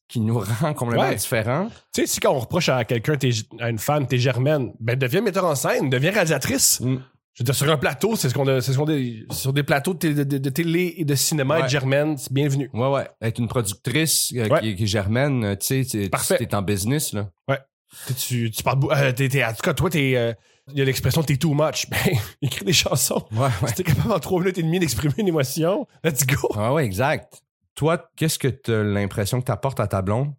qui 0.07 0.19
nous 0.21 0.39
rend 0.39 0.73
complètement 0.73 1.09
Ouais. 1.09 1.15
différents. 1.15 1.67
Tu 1.93 2.01
sais, 2.01 2.07
si 2.07 2.19
quand 2.19 2.31
on 2.33 2.39
reproche 2.39 2.69
à 2.69 2.83
quelqu'un, 2.85 3.17
à 3.59 3.69
une 3.69 3.77
femme, 3.79 4.07
t'es 4.07 4.17
germaine, 4.17 4.71
ben 4.79 4.97
deviens 4.97 5.21
metteur 5.21 5.45
en 5.45 5.55
scène, 5.55 5.89
deviens 5.89 6.11
réalisatrice. 6.11 6.79
Mm. 6.81 6.97
Je 7.33 7.43
veux 7.43 7.45
dire, 7.45 7.53
sur 7.55 7.69
un 7.69 7.77
plateau, 7.77 8.15
c'est 8.15 8.29
ce 8.29 8.33
qu'on 8.33 8.47
a, 8.47 8.61
c'est 8.61 8.73
ce 8.73 8.77
qu'on 8.79 8.89
a- 8.89 9.33
sur 9.33 9.53
des 9.53 9.61
plateaux 9.63 9.93
de, 9.93 9.99
télé- 9.99 10.25
de- 10.25 10.37
de 10.39 10.49
télé 10.49 10.95
et 10.97 11.05
de 11.05 11.13
cinéma, 11.13 11.55
Ouais. 11.57 11.61
être 11.63 11.69
germaine, 11.69 12.17
c'est 12.17 12.33
bienvenu. 12.33 12.69
Ouais, 12.73 12.87
ouais. 12.89 13.07
Être 13.21 13.37
une 13.39 13.47
productrice 13.47 14.33
euh, 14.35 14.47
Ouais. 14.47 14.61
qui, 14.61 14.75
qui 14.75 14.83
est 14.83 14.87
germaine, 14.87 15.43
euh, 15.43 15.55
tu 15.55 15.83
sais, 15.83 16.09
t'es 16.09 16.55
en 16.55 16.61
business, 16.63 17.13
là. 17.13 17.29
Tu, 18.07 18.13
tu, 18.15 18.51
tu 18.51 18.63
parles, 18.63 18.79
euh, 18.91 19.11
t'es- 19.11 19.29
t'es- 19.29 19.43
en 19.45 19.51
tout 19.53 19.61
cas, 19.63 19.73
toi, 19.73 19.89
t'es, 19.89 20.13
euh, 20.15 20.33
il 20.73 20.77
y 20.79 20.81
a 20.81 20.85
l'expression 20.85 21.21
t'es 21.23 21.37
too 21.37 21.53
much. 21.53 21.87
Ben, 21.89 22.17
écris 22.41 22.65
des 22.65 22.73
chansons. 22.73 23.23
Ouais, 23.31 23.39
ouais. 23.61 23.67
Si 23.69 23.75
t'es 23.75 23.83
capable 23.83 24.11
en 24.11 24.19
trois 24.19 24.39
minutes 24.39 24.57
et 24.57 24.63
demie 24.63 24.79
d'exprimer 24.79 25.13
une 25.19 25.27
émotion, 25.29 25.85
let's 26.03 26.25
go. 26.25 26.49
Ah 26.55 26.73
ouais, 26.73 26.85
exact. 26.85 27.41
Toi, 27.77 28.09
qu'est-ce 28.15 28.39
que 28.39 28.47
tu 28.47 28.73
as 28.73 28.83
l'impression 28.83 29.39
que 29.39 29.45
tu 29.45 29.51
apportes 29.51 29.79
à 29.79 29.87
ta 29.87 30.01
blonde? 30.01 30.33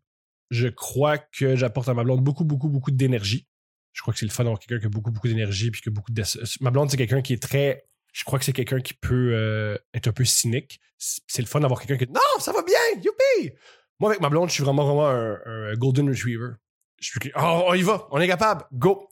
Je 0.50 0.66
crois 0.66 1.18
que 1.18 1.54
j'apporte 1.54 1.88
à 1.88 1.94
ma 1.94 2.02
blonde 2.02 2.20
beaucoup, 2.20 2.44
beaucoup, 2.44 2.68
beaucoup 2.68 2.90
d'énergie. 2.90 3.46
Je 3.92 4.02
crois 4.02 4.12
que 4.12 4.18
c'est 4.18 4.26
le 4.26 4.32
fun 4.32 4.42
d'avoir 4.42 4.58
quelqu'un 4.58 4.80
qui 4.80 4.86
a 4.86 4.88
beaucoup, 4.88 5.12
beaucoup 5.12 5.28
d'énergie 5.28 5.70
puis 5.70 5.80
que 5.80 5.88
beaucoup 5.88 6.10
de... 6.10 6.22
Ma 6.60 6.70
blonde, 6.72 6.90
c'est 6.90 6.96
quelqu'un 6.96 7.22
qui 7.22 7.34
est 7.34 7.42
très... 7.42 7.86
Je 8.12 8.24
crois 8.24 8.40
que 8.40 8.44
c'est 8.44 8.52
quelqu'un 8.52 8.80
qui 8.80 8.92
peut 8.92 9.34
euh, 9.34 9.78
être 9.94 10.08
un 10.08 10.12
peu 10.12 10.24
cynique. 10.24 10.80
C'est 10.98 11.40
le 11.40 11.46
fun 11.46 11.60
d'avoir 11.60 11.80
quelqu'un 11.80 12.04
qui... 12.04 12.10
Non, 12.10 12.40
ça 12.40 12.52
va 12.52 12.62
bien! 12.62 12.76
Youpi! 12.96 13.54
Moi, 14.00 14.10
avec 14.10 14.20
ma 14.20 14.30
blonde, 14.30 14.48
je 14.48 14.54
suis 14.54 14.64
vraiment, 14.64 14.84
vraiment 14.84 15.06
un, 15.06 15.74
golden 15.74 16.08
retriever. 16.08 16.54
Je 17.00 17.10
suis... 17.10 17.32
Oh, 17.36 17.66
on 17.68 17.82
va! 17.82 18.08
On 18.10 18.18
est 18.18 18.26
capable! 18.26 18.64
Go! 18.72 19.08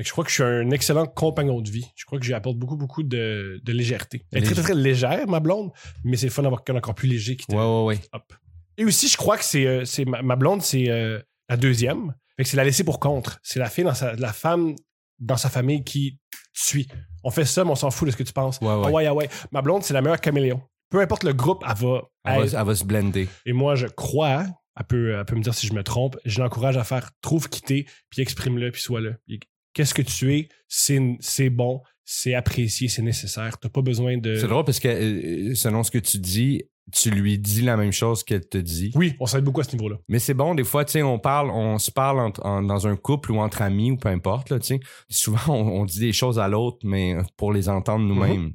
Fait 0.00 0.04
que 0.04 0.08
je 0.08 0.12
crois 0.12 0.24
que 0.24 0.30
je 0.30 0.34
suis 0.34 0.42
un 0.42 0.70
excellent 0.70 1.04
compagnon 1.06 1.60
de 1.60 1.68
vie. 1.70 1.86
Je 1.94 2.06
crois 2.06 2.18
que 2.18 2.24
j'y 2.24 2.32
apporte 2.32 2.56
beaucoup, 2.56 2.76
beaucoup 2.78 3.02
de, 3.02 3.60
de 3.62 3.72
légèreté. 3.72 4.24
Elle 4.32 4.38
est 4.38 4.46
très, 4.46 4.54
très, 4.54 4.62
très 4.62 4.74
légère, 4.74 5.28
ma 5.28 5.40
blonde, 5.40 5.72
mais 6.04 6.16
c'est 6.16 6.24
le 6.26 6.32
fun 6.32 6.42
d'avoir 6.42 6.64
quelqu'un 6.64 6.78
encore 6.78 6.94
plus 6.94 7.06
léger 7.08 7.36
qui 7.36 7.46
te- 7.46 7.54
Ouais, 7.54 7.60
ouais, 7.62 7.84
ouais. 7.84 8.00
Hop. 8.14 8.32
Et 8.78 8.84
aussi, 8.86 9.08
je 9.08 9.18
crois 9.18 9.36
que 9.36 9.44
c'est, 9.44 9.66
euh, 9.66 9.84
c'est 9.84 10.06
ma, 10.06 10.22
ma 10.22 10.36
blonde, 10.36 10.62
c'est 10.62 10.88
euh, 10.88 11.20
la 11.50 11.58
deuxième. 11.58 12.14
Fait 12.38 12.44
que 12.44 12.48
c'est 12.48 12.56
la 12.56 12.64
laisser 12.64 12.82
pour 12.82 12.98
contre. 12.98 13.38
C'est 13.42 13.58
la 13.58 13.68
fille 13.68 13.84
dans 13.84 13.92
sa, 13.92 14.14
la 14.14 14.32
femme 14.32 14.74
dans 15.18 15.36
sa 15.36 15.50
famille 15.50 15.84
qui 15.84 16.18
te 16.32 16.36
suit. 16.54 16.88
On 17.22 17.30
fait 17.30 17.44
ça, 17.44 17.62
mais 17.64 17.70
on 17.72 17.74
s'en 17.76 17.90
fout 17.90 18.06
de 18.06 18.12
ce 18.12 18.16
que 18.16 18.22
tu 18.22 18.32
penses. 18.32 18.58
Ouais, 18.62 18.68
ouais. 18.68 18.82
Ah 18.86 18.90
ouais, 18.90 19.06
ah 19.06 19.12
ouais. 19.14 19.28
Ma 19.52 19.60
blonde, 19.60 19.82
c'est 19.82 19.92
la 19.92 20.00
meilleure 20.00 20.22
caméléon. 20.22 20.62
Peu 20.88 21.00
importe 21.00 21.24
le 21.24 21.34
groupe, 21.34 21.62
elle 21.68 21.76
va. 21.76 22.02
Elle, 22.24 22.40
être- 22.44 22.52
va, 22.52 22.60
elle 22.60 22.66
va 22.66 22.74
se 22.74 22.84
blender. 22.84 23.28
Et 23.44 23.52
moi, 23.52 23.74
je 23.74 23.86
crois, 23.86 24.46
elle 24.78 24.86
peut, 24.86 25.14
elle 25.18 25.24
peut 25.26 25.36
me 25.36 25.42
dire 25.42 25.52
si 25.52 25.66
je 25.66 25.74
me 25.74 25.82
trompe, 25.84 26.16
je 26.24 26.40
l'encourage 26.40 26.78
à 26.78 26.84
faire 26.84 27.10
trouve 27.20 27.50
quitter, 27.50 27.86
puis 28.08 28.22
exprime-le, 28.22 28.70
puis 28.70 28.80
sois-le. 28.80 29.16
Puis 29.26 29.40
Qu'est-ce 29.72 29.94
que 29.94 30.02
tu 30.02 30.34
es, 30.36 30.48
c'est, 30.68 31.50
bon, 31.50 31.80
c'est 32.04 32.34
apprécié, 32.34 32.88
c'est 32.88 33.02
nécessaire. 33.02 33.58
T'as 33.58 33.68
pas 33.68 33.82
besoin 33.82 34.16
de. 34.18 34.36
C'est 34.36 34.48
drôle 34.48 34.64
parce 34.64 34.80
que 34.80 34.88
euh, 34.88 35.54
selon 35.54 35.82
ce 35.84 35.90
que 35.90 35.98
tu 35.98 36.18
dis, 36.18 36.62
tu 36.92 37.10
lui 37.10 37.38
dis 37.38 37.62
la 37.62 37.76
même 37.76 37.92
chose 37.92 38.24
qu'elle 38.24 38.48
te 38.48 38.58
dit. 38.58 38.90
Oui, 38.96 39.14
on 39.20 39.26
s'aide 39.26 39.44
beaucoup 39.44 39.60
à 39.60 39.64
ce 39.64 39.76
niveau-là. 39.76 39.96
Mais 40.08 40.18
c'est 40.18 40.34
bon, 40.34 40.56
des 40.56 40.64
fois, 40.64 40.84
tu 40.84 40.92
sais, 40.92 41.02
on 41.04 41.20
parle, 41.20 41.50
on 41.50 41.78
se 41.78 41.92
parle 41.92 42.32
en- 42.42 42.62
dans 42.62 42.86
un 42.88 42.96
couple 42.96 43.30
ou 43.30 43.38
entre 43.38 43.62
amis 43.62 43.92
ou 43.92 43.96
peu 43.96 44.08
importe, 44.08 44.58
tu 44.58 44.66
sais. 44.66 44.80
Souvent, 45.08 45.54
on, 45.54 45.82
on 45.82 45.84
dit 45.84 46.00
des 46.00 46.12
choses 46.12 46.40
à 46.40 46.48
l'autre, 46.48 46.78
mais 46.82 47.16
pour 47.36 47.52
les 47.52 47.68
entendre 47.68 48.04
nous-mêmes. 48.04 48.52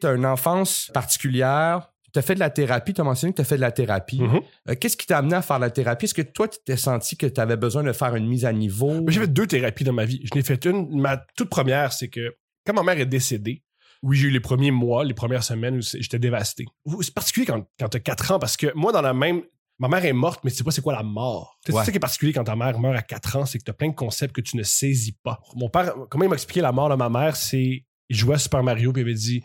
Tu 0.00 0.06
as 0.06 0.14
une 0.14 0.24
enfance 0.26 0.90
particulière. 0.94 1.91
Tu 2.12 2.18
as 2.18 2.22
fait 2.22 2.34
de 2.34 2.40
la 2.40 2.50
thérapie, 2.50 2.92
tu 2.92 3.00
as 3.00 3.04
mentionné 3.04 3.32
que 3.32 3.36
tu 3.36 3.42
as 3.42 3.44
fait 3.46 3.56
de 3.56 3.60
la 3.62 3.72
thérapie. 3.72 4.20
Mhm. 4.20 4.40
Euh, 4.68 4.74
Qu'est-ce 4.78 4.96
qui 4.96 5.06
t'a 5.06 5.18
amené 5.18 5.34
à 5.34 5.42
faire 5.42 5.56
de 5.56 5.62
la 5.62 5.70
thérapie? 5.70 6.04
Est-ce 6.04 6.14
que 6.14 6.22
toi, 6.22 6.46
tu 6.48 6.58
t'es 6.64 6.76
senti 6.76 7.16
que 7.16 7.26
tu 7.26 7.40
avais 7.40 7.56
besoin 7.56 7.82
de 7.82 7.92
faire 7.92 8.14
une 8.16 8.26
mise 8.26 8.44
à 8.44 8.52
niveau? 8.52 9.00
J'ai 9.08 9.20
fait 9.20 9.32
deux 9.32 9.46
thérapies 9.46 9.84
dans 9.84 9.92
ma 9.94 10.04
vie. 10.04 10.20
Je 10.24 10.34
n'ai 10.36 10.42
fait 10.42 10.64
une. 10.66 11.00
Ma 11.00 11.16
toute 11.36 11.48
première, 11.48 11.92
c'est 11.92 12.08
que 12.08 12.36
quand 12.66 12.74
ma 12.74 12.82
mère 12.82 12.98
est 13.00 13.06
décédée, 13.06 13.62
oui, 14.02 14.16
j'ai 14.16 14.28
eu 14.28 14.30
les 14.30 14.40
premiers 14.40 14.72
mois, 14.72 15.04
les 15.04 15.14
premières 15.14 15.44
semaines 15.44 15.76
où 15.78 15.80
j'étais 15.80 16.18
dévasté. 16.18 16.66
C'est 17.00 17.14
particulier 17.14 17.46
quand, 17.46 17.64
quand 17.78 17.88
tu 17.88 17.96
as 17.96 18.00
4 18.00 18.32
ans 18.32 18.38
parce 18.38 18.56
que 18.56 18.72
moi, 18.74 18.92
dans 18.92 19.02
la 19.02 19.14
même. 19.14 19.42
Ma 19.78 19.88
mère 19.88 20.04
est 20.04 20.12
morte, 20.12 20.40
mais 20.44 20.50
tu 20.50 20.58
sais 20.58 20.64
pas 20.64 20.70
c'est 20.70 20.82
quoi 20.82 20.92
la 20.92 21.02
mort. 21.02 21.58
Tu 21.64 21.72
sais, 21.72 21.76
Ouais. 21.76 21.80
C'est 21.82 21.86
ça 21.86 21.92
qui 21.92 21.96
est 21.96 22.00
particulier 22.00 22.32
quand 22.32 22.44
ta 22.44 22.54
mère 22.54 22.78
meurt 22.78 22.94
à 22.96 23.02
4 23.02 23.36
ans, 23.36 23.46
c'est 23.46 23.58
que 23.58 23.64
tu 23.64 23.70
as 23.70 23.74
plein 23.74 23.88
de 23.88 23.94
concepts 23.94 24.32
que 24.34 24.40
tu 24.42 24.56
ne 24.56 24.62
saisis 24.62 25.12
pas. 25.24 25.40
Mon 25.56 25.70
père, 25.70 25.94
comment 26.10 26.24
il 26.24 26.28
m'a 26.28 26.34
expliqué 26.34 26.60
la 26.60 26.72
mort 26.72 26.88
de 26.90 26.94
ma 26.94 27.08
mère, 27.08 27.34
c'est. 27.36 27.84
Il 28.08 28.16
jouait 28.16 28.34
à 28.34 28.38
Super 28.38 28.62
Mario, 28.62 28.92
puis 28.92 29.00
il 29.02 29.06
avait 29.06 29.14
dit 29.14 29.42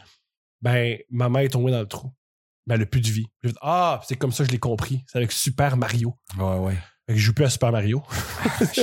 Ben, 0.61 0.97
ma 1.09 1.29
mère 1.29 1.43
est 1.43 1.49
tombée 1.49 1.71
dans 1.71 1.79
le 1.79 1.87
trou. 1.87 2.11
Ben, 2.67 2.75
elle 2.75 2.81
a 2.83 2.85
plus 2.85 3.01
de 3.01 3.07
vie. 3.07 3.25
J'ai 3.43 3.49
fait, 3.49 3.55
ah, 3.61 4.01
c'est 4.07 4.15
comme 4.17 4.31
ça 4.31 4.43
que 4.43 4.49
je 4.49 4.51
l'ai 4.51 4.59
compris. 4.59 5.01
C'est 5.07 5.17
avec 5.17 5.31
Super 5.31 5.75
Mario. 5.77 6.13
Ouais, 6.37 6.57
ouais. 6.57 6.73
Fait 7.07 7.13
que 7.13 7.19
je 7.19 7.25
joue 7.25 7.33
plus 7.33 7.45
à 7.45 7.49
Super 7.49 7.71
Mario. 7.71 8.03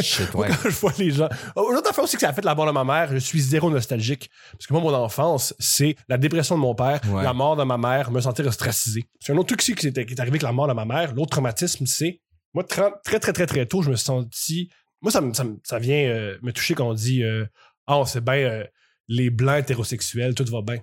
Shit, 0.00 0.32
ouais. 0.34 0.48
Quand 0.48 0.70
je 0.70 0.76
vois 0.76 0.92
les 0.98 1.10
gens. 1.10 1.28
Oh, 1.56 1.68
Une 1.70 1.76
autre 1.76 1.90
affaire 1.90 2.04
aussi 2.04 2.16
que 2.16 2.22
ça 2.22 2.30
a 2.30 2.32
fait 2.32 2.44
la 2.44 2.54
mort 2.54 2.66
de 2.66 2.70
ma 2.72 2.82
mère, 2.84 3.10
je 3.12 3.18
suis 3.18 3.40
zéro 3.40 3.70
nostalgique. 3.70 4.30
Parce 4.52 4.66
que 4.66 4.72
moi, 4.72 4.80
mon 4.82 4.94
enfance, 4.94 5.54
c'est 5.58 5.96
la 6.08 6.16
dépression 6.16 6.54
de 6.56 6.60
mon 6.60 6.74
père, 6.74 7.00
Ouais. 7.10 7.22
la 7.22 7.34
mort 7.34 7.56
de 7.56 7.64
ma 7.64 7.76
mère, 7.76 8.10
me 8.10 8.20
sentir 8.22 8.46
ostracisé. 8.46 9.04
C'est 9.20 9.32
un 9.32 9.36
autre 9.36 9.48
truc 9.48 9.60
aussi 9.60 9.74
qui, 9.74 9.86
est- 9.88 9.98
arrivé 9.98 10.20
avec 10.28 10.42
la 10.42 10.52
mort 10.52 10.66
de 10.68 10.72
ma 10.72 10.86
mère. 10.86 11.14
L'autre 11.14 11.30
traumatisme, 11.32 11.84
c'est. 11.86 12.22
Moi, 12.54 12.64
tra- 12.64 12.94
très, 13.04 13.20
très, 13.20 13.32
très, 13.34 13.46
très 13.46 13.66
tôt, 13.66 13.82
je 13.82 13.90
me 13.90 13.96
suis 13.96 14.06
senti. 14.06 14.70
Moi, 15.02 15.12
ça, 15.12 15.20
ça, 15.64 15.78
vient 15.78 16.06
euh, 16.06 16.38
me 16.42 16.50
toucher 16.52 16.74
quand 16.74 16.88
on 16.88 16.94
dit 16.94 17.22
euh, 17.22 17.44
Ah, 17.86 17.98
on 17.98 18.06
sait 18.06 18.22
bien, 18.22 18.34
euh, 18.36 18.64
les 19.08 19.28
blancs 19.28 19.58
hétérosexuels, 19.58 20.34
tout 20.34 20.46
va 20.50 20.62
bien. 20.62 20.80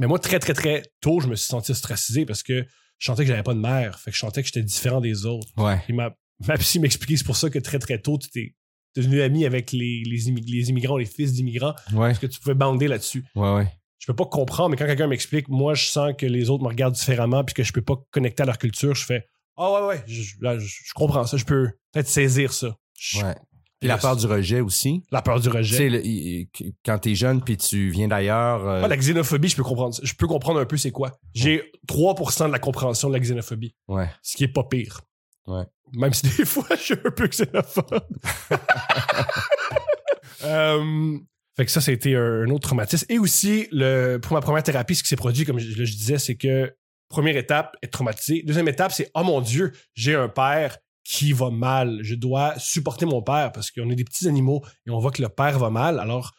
Mais 0.00 0.06
moi, 0.08 0.18
très, 0.18 0.38
très, 0.40 0.54
très 0.54 0.82
tôt, 1.00 1.20
je 1.20 1.28
me 1.28 1.36
suis 1.36 1.46
senti 1.46 1.70
ostracisé 1.70 2.26
parce 2.26 2.42
que 2.42 2.66
je 2.98 3.06
sentais 3.06 3.22
que 3.22 3.28
j'avais 3.28 3.42
pas 3.44 3.54
de 3.54 3.60
mère. 3.60 3.98
Fait 4.00 4.10
que 4.10 4.16
je 4.16 4.20
sentais 4.20 4.40
que 4.42 4.46
j'étais 4.48 4.62
différent 4.62 5.00
des 5.00 5.26
autres. 5.26 5.46
Ouais. 5.56 5.78
Et 5.88 5.92
ma, 5.92 6.12
ma 6.46 6.56
psy 6.58 6.80
m'expliquait, 6.80 7.16
c'est 7.16 7.24
pour 7.24 7.36
ça 7.36 7.50
que 7.50 7.58
très 7.58 7.78
très 7.78 7.98
tôt, 8.00 8.18
tu 8.18 8.28
t'es 8.30 8.54
devenu 8.96 9.22
ami 9.22 9.44
avec 9.46 9.70
les, 9.72 10.02
les, 10.04 10.28
immig- 10.30 10.50
les 10.50 10.70
immigrants, 10.70 10.96
les 10.96 11.04
fils 11.06 11.32
d'immigrants, 11.34 11.74
Ouais. 11.92 12.08
parce 12.08 12.18
que 12.18 12.26
tu 12.26 12.40
pouvais 12.40 12.54
bander 12.54 12.88
là-dessus. 12.88 13.24
Ouais, 13.36 13.54
ouais. 13.54 13.68
Je 13.98 14.06
peux 14.06 14.16
pas 14.16 14.24
comprendre, 14.26 14.70
mais 14.70 14.76
quand 14.76 14.86
quelqu'un 14.86 15.06
m'explique, 15.06 15.48
moi, 15.48 15.74
je 15.74 15.84
sens 15.86 16.12
que 16.18 16.24
les 16.26 16.48
autres 16.50 16.64
me 16.64 16.68
regardent 16.68 16.94
différemment, 16.94 17.44
puis 17.44 17.54
que 17.54 17.62
je 17.62 17.72
peux 17.72 17.82
pas 17.82 17.96
connecter 18.10 18.42
à 18.42 18.46
leur 18.46 18.56
culture, 18.58 18.94
je 18.94 19.04
fais 19.04 19.26
Ah 19.58 19.70
ouais, 19.72 19.86
ouais, 19.88 20.02
je, 20.06 20.34
là, 20.40 20.58
je, 20.58 20.66
je 20.66 20.92
comprends 20.94 21.24
ça, 21.26 21.36
je 21.36 21.44
peux 21.44 21.68
peut-être 21.92 22.08
saisir 22.08 22.52
ça. 22.54 22.74
Je- 22.98 23.18
Ouais. 23.22 23.34
La 23.82 23.96
peur 23.96 24.14
du 24.16 24.26
rejet 24.26 24.60
aussi. 24.60 25.02
La 25.10 25.22
peur 25.22 25.40
du 25.40 25.48
Tu 25.48 25.56
rejet. 25.56 25.76
sais, 25.76 25.88
le- 25.88 26.04
il- 26.04 26.48
il- 26.60 26.74
quand 26.84 26.98
t'es 26.98 27.14
jeune 27.14 27.42
puis 27.42 27.56
tu 27.56 27.88
viens 27.90 28.08
d'ailleurs. 28.08 28.66
euh, 28.68 28.82
Ah, 28.84 28.88
la 28.88 28.96
xénophobie, 28.96 29.48
je 29.48 29.56
peux 29.56 29.62
comprendre. 29.62 29.94
Je 30.02 30.14
peux 30.14 30.26
comprendre 30.26 30.60
un 30.60 30.66
peu 30.66 30.76
c'est 30.76 30.90
quoi. 30.90 31.18
J'ai 31.34 31.72
3% 31.88 32.46
de 32.48 32.52
la 32.52 32.58
compréhension 32.58 33.08
de 33.08 33.14
la 33.14 33.20
xénophobie, 33.20 33.74
Ouais. 33.88 34.08
ce 34.22 34.36
qui 34.36 34.44
est 34.44 34.48
pas 34.48 34.64
pire. 34.64 35.00
Ouais. 35.46 35.64
Même 35.94 36.12
si 36.12 36.22
des 36.36 36.44
fois, 36.44 36.66
je 36.70 36.76
suis 36.76 36.94
un 36.94 37.10
peu 37.10 37.26
xénophobe. 37.26 38.00
Euh, 40.44 41.18
fait 41.56 41.66
que 41.66 41.70
ça, 41.70 41.80
c'était 41.80 42.14
un, 42.14 42.42
un 42.44 42.50
autre 42.50 42.66
traumatisme. 42.68 43.04
Et 43.10 43.18
aussi, 43.18 43.68
le, 43.72 44.16
pour 44.18 44.32
ma 44.32 44.40
première 44.40 44.62
thérapie, 44.62 44.94
ce 44.94 45.02
qui 45.02 45.08
s'est 45.10 45.16
produit, 45.16 45.44
comme 45.44 45.58
je, 45.58 45.68
je 45.84 45.92
disais, 45.92 46.18
c'est 46.18 46.36
que 46.36 46.74
première 47.08 47.36
étape, 47.36 47.76
être 47.82 47.90
traumatisé. 47.90 48.42
Deuxième 48.46 48.68
étape, 48.68 48.92
c'est 48.92 49.10
Oh 49.14 49.22
mon 49.22 49.40
Dieu, 49.40 49.72
j'ai 49.94 50.14
un 50.14 50.28
père 50.28 50.78
qui 51.04 51.32
va 51.32 51.50
mal. 51.50 51.98
Je 52.02 52.14
dois 52.14 52.58
supporter 52.58 53.06
mon 53.06 53.22
père 53.22 53.52
parce 53.52 53.70
qu'on 53.70 53.90
est 53.90 53.96
des 53.96 54.04
petits 54.04 54.28
animaux 54.28 54.62
et 54.86 54.90
on 54.90 54.98
voit 54.98 55.10
que 55.10 55.22
le 55.22 55.28
père 55.28 55.58
va 55.58 55.70
mal. 55.70 55.98
Alors, 55.98 56.32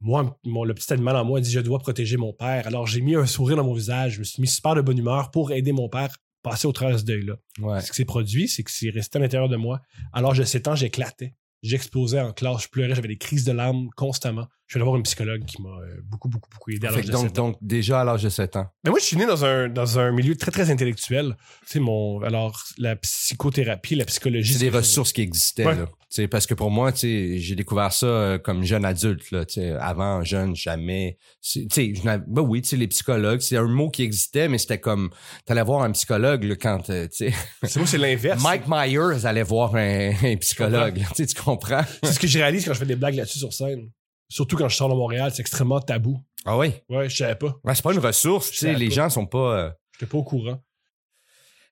moi, 0.00 0.38
mon- 0.44 0.64
le 0.64 0.74
petit 0.74 0.92
animal 0.92 1.16
en 1.16 1.24
moi 1.24 1.40
dit 1.40 1.50
Je 1.50 1.60
dois 1.60 1.78
protéger 1.78 2.16
mon 2.16 2.32
père. 2.32 2.66
Alors, 2.66 2.86
j'ai 2.86 3.00
mis 3.00 3.14
un 3.14 3.26
sourire 3.26 3.56
dans 3.56 3.64
mon 3.64 3.74
visage. 3.74 4.14
Je 4.14 4.18
me 4.20 4.24
suis 4.24 4.40
mis 4.40 4.48
super 4.48 4.74
de 4.74 4.80
bonne 4.80 4.98
humeur 4.98 5.30
pour 5.30 5.52
aider 5.52 5.72
mon 5.72 5.88
père 5.88 6.10
à 6.10 6.50
passer 6.50 6.66
au 6.66 6.72
travers 6.72 6.94
de 6.94 7.00
ce 7.00 7.04
deuil-là. 7.04 7.36
Ouais. 7.60 7.80
Ce 7.80 7.90
qui 7.90 7.96
s'est 7.96 8.04
produit, 8.04 8.48
c'est 8.48 8.62
que 8.62 8.70
c'est 8.70 8.90
resté 8.90 9.18
à 9.18 9.20
l'intérieur 9.22 9.48
de 9.48 9.56
moi. 9.56 9.80
Alors, 10.12 10.34
de 10.34 10.42
7 10.44 10.68
ans, 10.68 10.74
j'éclatais. 10.74 11.34
J'explosais 11.62 12.20
en 12.20 12.32
classe, 12.34 12.64
je 12.64 12.68
pleurais, 12.68 12.94
j'avais 12.94 13.08
des 13.08 13.16
crises 13.16 13.44
de 13.44 13.52
larmes 13.52 13.88
constamment. 13.96 14.46
Je 14.66 14.72
suis 14.72 14.78
allé 14.78 14.84
voir 14.84 14.96
une 14.96 15.02
psychologue 15.02 15.44
qui 15.44 15.60
m'a 15.60 15.68
euh, 15.68 16.00
beaucoup, 16.04 16.28
beaucoup, 16.28 16.48
beaucoup 16.50 16.70
aidé 16.70 16.86
à 16.86 16.90
l'âge 16.90 17.04
de 17.04 17.12
donc, 17.12 17.22
7 17.22 17.38
ans. 17.38 17.48
donc, 17.48 17.58
déjà 17.60 18.00
à 18.00 18.04
l'âge 18.04 18.22
de 18.22 18.30
7 18.30 18.56
ans. 18.56 18.66
Mais 18.82 18.90
moi, 18.90 18.98
je 18.98 19.04
suis 19.04 19.16
né 19.16 19.26
dans 19.26 19.44
un, 19.44 19.68
dans 19.68 19.98
un 19.98 20.10
milieu 20.10 20.36
très, 20.36 20.50
très 20.50 20.70
intellectuel. 20.70 21.36
Tu 21.66 21.72
sais, 21.72 21.80
mon, 21.80 22.22
alors, 22.22 22.62
la 22.78 22.96
psychothérapie, 22.96 23.94
la 23.94 24.06
psychologie. 24.06 24.54
C'est 24.54 24.70
des 24.70 24.70
ressources 24.70 25.12
qui 25.12 25.20
existaient. 25.20 25.66
Ouais. 25.66 25.74
Là. 25.74 25.86
Tu 25.86 26.22
sais, 26.22 26.28
parce 26.28 26.46
que 26.46 26.54
pour 26.54 26.70
moi, 26.70 26.92
tu 26.92 27.00
sais, 27.00 27.38
j'ai 27.38 27.56
découvert 27.56 27.92
ça 27.92 28.06
euh, 28.06 28.38
comme 28.38 28.64
jeune 28.64 28.86
adulte. 28.86 29.30
Là, 29.32 29.44
tu 29.44 29.54
sais, 29.54 29.72
avant, 29.72 30.24
jeune, 30.24 30.56
jamais. 30.56 31.18
Tu 31.42 31.66
sais, 31.70 31.92
je 31.94 32.02
ben 32.02 32.42
oui, 32.42 32.62
tu 32.62 32.70
sais, 32.70 32.76
les 32.76 32.88
psychologues, 32.88 33.40
c'est 33.40 33.58
un 33.58 33.66
mot 33.66 33.90
qui 33.90 34.02
existait, 34.02 34.48
mais 34.48 34.56
c'était 34.56 34.78
comme, 34.78 35.10
t'allais 35.44 35.62
voir 35.62 35.82
un 35.82 35.90
psychologue 35.90 36.42
là, 36.44 36.56
quand, 36.56 36.88
euh, 36.88 37.06
tu 37.08 37.30
sais, 37.30 37.34
C'est 37.64 37.76
moi, 37.80 37.86
c'est 37.86 37.98
l'inverse. 37.98 38.42
Mike 38.42 38.62
Myers 38.66 39.26
allait 39.26 39.42
voir 39.42 39.74
un, 39.74 40.12
un 40.22 40.36
psychologue. 40.36 41.02
Tu 41.14 41.26
sais, 41.26 41.26
tu 41.26 41.42
comprends? 41.42 41.82
C'est 42.02 42.12
ce 42.12 42.20
que 42.20 42.26
je 42.26 42.38
réalise 42.38 42.64
quand 42.64 42.72
je 42.72 42.78
fais 42.78 42.86
des 42.86 42.96
blagues 42.96 43.16
là-dessus 43.16 43.40
sur 43.40 43.52
scène. 43.52 43.90
Surtout 44.28 44.56
quand 44.56 44.68
je 44.68 44.76
sors 44.76 44.88
de 44.88 44.94
Montréal, 44.94 45.30
c'est 45.34 45.40
extrêmement 45.40 45.80
tabou. 45.80 46.18
Ah 46.44 46.58
oui? 46.58 46.72
Ouais, 46.88 47.08
je 47.08 47.16
savais 47.16 47.34
pas. 47.36 47.54
Ouais, 47.64 47.74
c'est 47.74 47.82
pas 47.82 47.92
une 47.92 47.98
ressource. 48.00 48.50
Tu 48.50 48.56
sais, 48.58 48.66
savais 48.72 48.78
les 48.78 48.88
pas. 48.88 48.94
gens 48.94 49.10
sont 49.10 49.26
pas... 49.26 49.56
euh, 49.58 49.70
J'étais 49.92 50.10
pas 50.10 50.18
au 50.18 50.24
courant. 50.24 50.60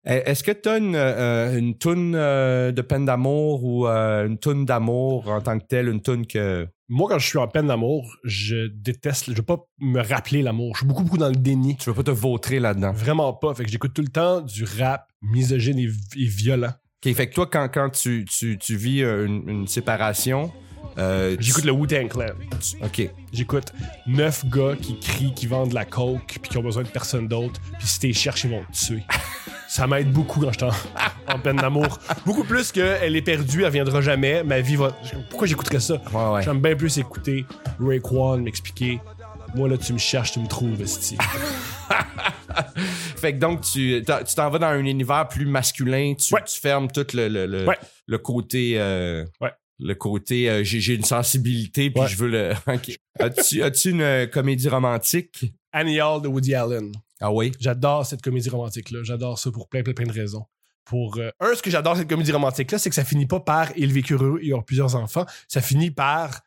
Euh, 0.08 0.20
Est-ce 0.24 0.42
que 0.42 0.50
tu 0.50 0.68
as 0.68 0.78
une, 0.78 0.96
euh, 0.96 1.56
une 1.58 1.76
toune 1.78 2.14
euh, 2.16 2.72
de 2.72 2.82
peine 2.82 3.04
d'amour 3.04 3.62
ou 3.64 3.86
euh, 3.86 4.26
une 4.26 4.38
toune 4.38 4.64
d'amour 4.64 5.28
en 5.28 5.40
tant 5.40 5.58
que 5.58 5.64
telle, 5.64 5.88
une 5.88 6.00
toune 6.02 6.26
que. 6.26 6.66
Moi, 6.88 7.08
quand 7.08 7.18
je 7.18 7.26
suis 7.26 7.38
en 7.38 7.46
peine 7.48 7.68
d'amour, 7.68 8.16
je 8.24 8.66
déteste, 8.66 9.30
je 9.30 9.36
veux 9.36 9.42
pas 9.42 9.58
me 9.78 10.00
rappeler 10.02 10.42
l'amour. 10.42 10.74
Je 10.74 10.80
suis 10.80 10.86
beaucoup, 10.86 11.04
beaucoup 11.04 11.18
dans 11.18 11.28
le 11.28 11.36
déni. 11.36 11.76
Tu 11.76 11.88
veux 11.88 11.94
pas 11.94 12.02
te 12.02 12.10
vautrer 12.10 12.58
là-dedans? 12.60 12.92
Vraiment 12.92 13.32
pas. 13.32 13.54
Fait 13.54 13.64
que 13.64 13.70
j'écoute 13.70 13.94
tout 13.94 14.02
le 14.02 14.08
temps 14.08 14.40
du 14.40 14.64
rap 14.64 15.06
misogyne 15.22 15.78
et, 15.78 15.84
et 16.16 16.26
violent. 16.26 16.72
OK, 17.04 17.14
fait 17.14 17.28
que 17.28 17.34
toi, 17.34 17.46
quand, 17.46 17.68
quand 17.72 17.90
tu, 17.90 18.24
tu, 18.26 18.58
tu 18.58 18.76
vis 18.76 19.02
une, 19.02 19.48
une 19.48 19.66
séparation, 19.66 20.52
Euh, 20.98 21.36
tu- 21.36 21.42
J'écoute 21.44 21.64
le 21.64 21.72
Wu-Tang 21.72 22.08
Clan. 22.08 22.26
OK. 22.82 23.08
J'écoute 23.32 23.72
neuf 24.06 24.44
gars 24.46 24.74
qui 24.80 24.98
crient, 25.00 25.32
qui 25.34 25.46
vendent 25.46 25.70
de 25.70 25.74
la 25.74 25.84
coke, 25.84 26.38
puis 26.40 26.50
qui 26.50 26.58
ont 26.58 26.62
besoin 26.62 26.82
de 26.82 26.88
personne 26.88 27.28
d'autre. 27.28 27.60
Puis 27.78 27.86
si 27.88 27.98
t'es 28.00 28.12
cherches, 28.12 28.44
ils 28.44 28.50
vont 28.50 28.62
te 28.72 28.76
tuer. 28.86 29.02
Ça 29.68 29.86
m'aide 29.86 30.12
beaucoup 30.12 30.38
quand 30.40 30.52
je 30.52 30.58
suis 30.58 30.66
en, 30.66 31.34
en 31.34 31.38
peine 31.38 31.56
d'amour. 31.56 31.98
Beaucoup 32.26 32.44
plus 32.44 32.70
que 32.72 32.80
elle 33.02 33.16
est 33.16 33.22
perdue, 33.22 33.64
elle 33.64 33.72
viendra 33.72 34.02
jamais. 34.02 34.42
Ma 34.44 34.60
vie 34.60 34.76
va. 34.76 34.94
Pourquoi 35.30 35.46
j'écouterais 35.46 35.80
ça? 35.80 35.94
Ouais, 36.12 36.30
ouais. 36.34 36.42
J'aime 36.42 36.60
bien 36.60 36.76
plus 36.76 36.98
écouter 36.98 37.46
Raekwon 37.80 38.36
m'expliquer. 38.38 39.00
Moi, 39.54 39.68
là, 39.70 39.78
tu 39.78 39.94
me 39.94 39.98
cherches, 39.98 40.32
tu 40.32 40.40
me 40.40 40.46
trouves, 40.46 40.80
esti. 40.82 41.16
Fait 43.16 43.32
que 43.34 43.38
donc, 43.38 43.62
tu 43.62 44.02
t'en- 44.04 44.50
vas 44.50 44.58
dans 44.58 44.66
un 44.66 44.84
univers 44.84 45.28
plus 45.28 45.46
masculin. 45.46 46.14
Tu, 46.18 46.34
Ouais. 46.34 46.40
tu 46.46 46.60
fermes 46.60 46.88
tout 46.90 47.06
le, 47.14 47.28
le, 47.28 47.66
le 48.06 48.18
côté. 48.18 48.74
euh, 48.76 49.24
Ouais. 49.40 49.52
Le 49.82 49.94
côté, 49.94 50.48
euh, 50.48 50.62
j'ai 50.64 50.80
j'ai 50.80 50.94
une 50.94 51.04
sensibilité, 51.04 51.90
puis 51.90 52.00
Ouais. 52.02 52.08
je 52.08 52.16
veux 52.16 52.28
le. 52.28 52.52
As-tu 53.18 53.62
as 53.62 53.84
une 53.84 54.00
euh, 54.00 54.26
comédie 54.26 54.68
romantique? 54.68 55.44
Annie 55.72 56.00
Hall 56.00 56.22
de 56.22 56.28
Woody 56.28 56.54
Allen. 56.54 56.92
Ah 57.20 57.32
oui? 57.32 57.52
J'adore 57.60 58.06
cette 58.06 58.22
comédie 58.22 58.48
romantique-là. 58.50 59.00
J'adore 59.02 59.38
ça 59.38 59.50
pour 59.50 59.68
plein, 59.68 59.82
plein, 59.82 59.92
plein 59.94 60.06
de 60.06 60.12
raisons. 60.12 60.44
Pour 60.84 61.16
euh, 61.18 61.30
un, 61.40 61.54
ce 61.54 61.62
que 61.62 61.70
j'adore 61.70 61.96
cette 61.96 62.08
comédie 62.08 62.32
romantique-là, 62.32 62.78
c'est 62.78 62.88
que 62.90 62.94
ça 62.94 63.04
finit 63.04 63.26
pas 63.26 63.40
par 63.40 63.68
ils 63.76 63.92
vécurent 63.92 64.22
heureux 64.24 64.40
et 64.42 64.52
ont 64.52 64.62
plusieurs 64.62 64.96
enfants. 64.96 65.24
Ça 65.48 65.60
finit 65.60 65.90
par 65.90 66.40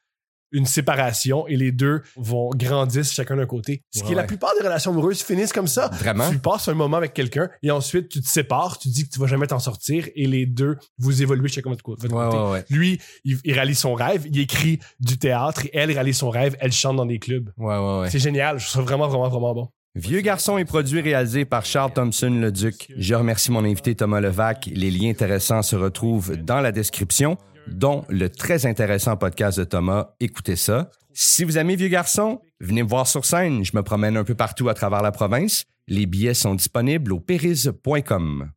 une 0.56 0.66
séparation 0.66 1.48
et 1.48 1.56
les 1.56 1.72
deux 1.72 2.02
vont 2.16 2.50
grandir 2.56 3.04
chacun 3.04 3.36
d'un 3.36 3.46
côté. 3.46 3.84
Ce 3.92 4.00
qui 4.00 4.06
Ouais, 4.08 4.12
est 4.14 4.16
la 4.16 4.24
plupart 4.24 4.52
des 4.60 4.66
relations 4.66 4.92
amoureuses 4.92 5.22
finissent 5.22 5.54
comme 5.54 5.68
ça. 5.68 5.90
Vraiment? 5.94 6.30
Tu 6.30 6.38
passes 6.40 6.68
un 6.68 6.74
moment 6.74 6.98
avec 6.98 7.14
quelqu'un 7.14 7.50
et 7.62 7.72
ensuite 7.72 8.10
tu 8.10 8.22
te 8.22 8.28
sépares, 8.28 8.78
tu 8.80 8.90
dis 8.90 9.04
que 9.08 9.10
tu 9.14 9.20
vas 9.20 9.28
jamais 9.28 9.48
t'en 9.48 9.60
sortir 9.60 10.08
et 10.16 10.28
les 10.28 10.46
deux 10.46 10.78
vous 10.98 11.22
évoluez 11.22 11.50
chacun 11.50 11.70
de 11.72 11.76
votre 11.76 12.06
Ouais, 12.14 12.26
côté. 12.32 12.38
ouais. 12.52 12.66
Lui, 12.70 13.00
il, 13.24 13.38
il 13.44 13.54
réalise 13.54 13.78
son 13.80 13.94
rêve, 13.94 14.26
il 14.26 14.40
écrit 14.40 14.80
du 15.00 15.18
théâtre 15.18 15.66
et 15.66 15.72
elle 15.74 15.92
réalise 15.92 16.18
son 16.18 16.30
rêve, 16.30 16.56
elle 16.60 16.72
chante 16.72 16.96
dans 16.96 17.06
des 17.06 17.20
clubs. 17.20 17.50
C'est 18.10 18.20
génial, 18.20 18.58
je 18.60 18.66
trouve 18.66 18.76
ça 18.76 18.82
vraiment, 18.82 19.08
vraiment, 19.08 19.30
vraiment 19.30 19.54
bon. 19.54 19.70
Vieux 19.98 20.20
garçon 20.22 20.58
est 20.58 20.66
produit 20.66 21.00
et 21.00 21.02
réalisé 21.02 21.46
par 21.46 21.64
Charles 21.66 21.94
Thompson 21.94 22.30
le 22.30 22.52
Duc. 22.52 22.92
Je 22.98 23.16
remercie 23.16 23.50
mon 23.52 23.64
invité 23.64 23.96
Thomas 23.96 24.20
Levac. 24.20 24.70
Les 24.74 24.92
liens 24.92 25.10
intéressants 25.12 25.62
se 25.62 25.78
retrouvent 25.78 26.36
dans 26.36 26.60
la 26.60 26.74
description, 26.74 27.38
dont 27.68 28.06
le 28.10 28.30
très 28.30 28.66
intéressant 28.66 29.18
podcast 29.18 29.60
de 29.60 29.64
Thomas. 29.64 30.16
Écoutez 30.20 30.56
ça. 30.56 30.90
Si 31.14 31.44
vous 31.44 31.58
aimez 31.58 31.76
Vieux 31.76 31.88
garçon, 31.88 32.42
venez 32.60 32.84
me 32.84 32.90
voir 32.90 33.08
sur 33.08 33.26
scène. 33.26 33.64
Je 33.64 33.76
me 33.76 33.84
promène 33.84 34.18
un 34.18 34.24
peu 34.24 34.36
partout 34.36 34.70
à 34.70 34.74
travers 34.74 35.02
la 35.02 35.12
province. 35.12 35.66
Les 35.88 36.06
billets 36.06 36.34
sont 36.34 36.56
disponibles 36.56 37.14
au 37.14 37.20
périse.com. 37.20 38.52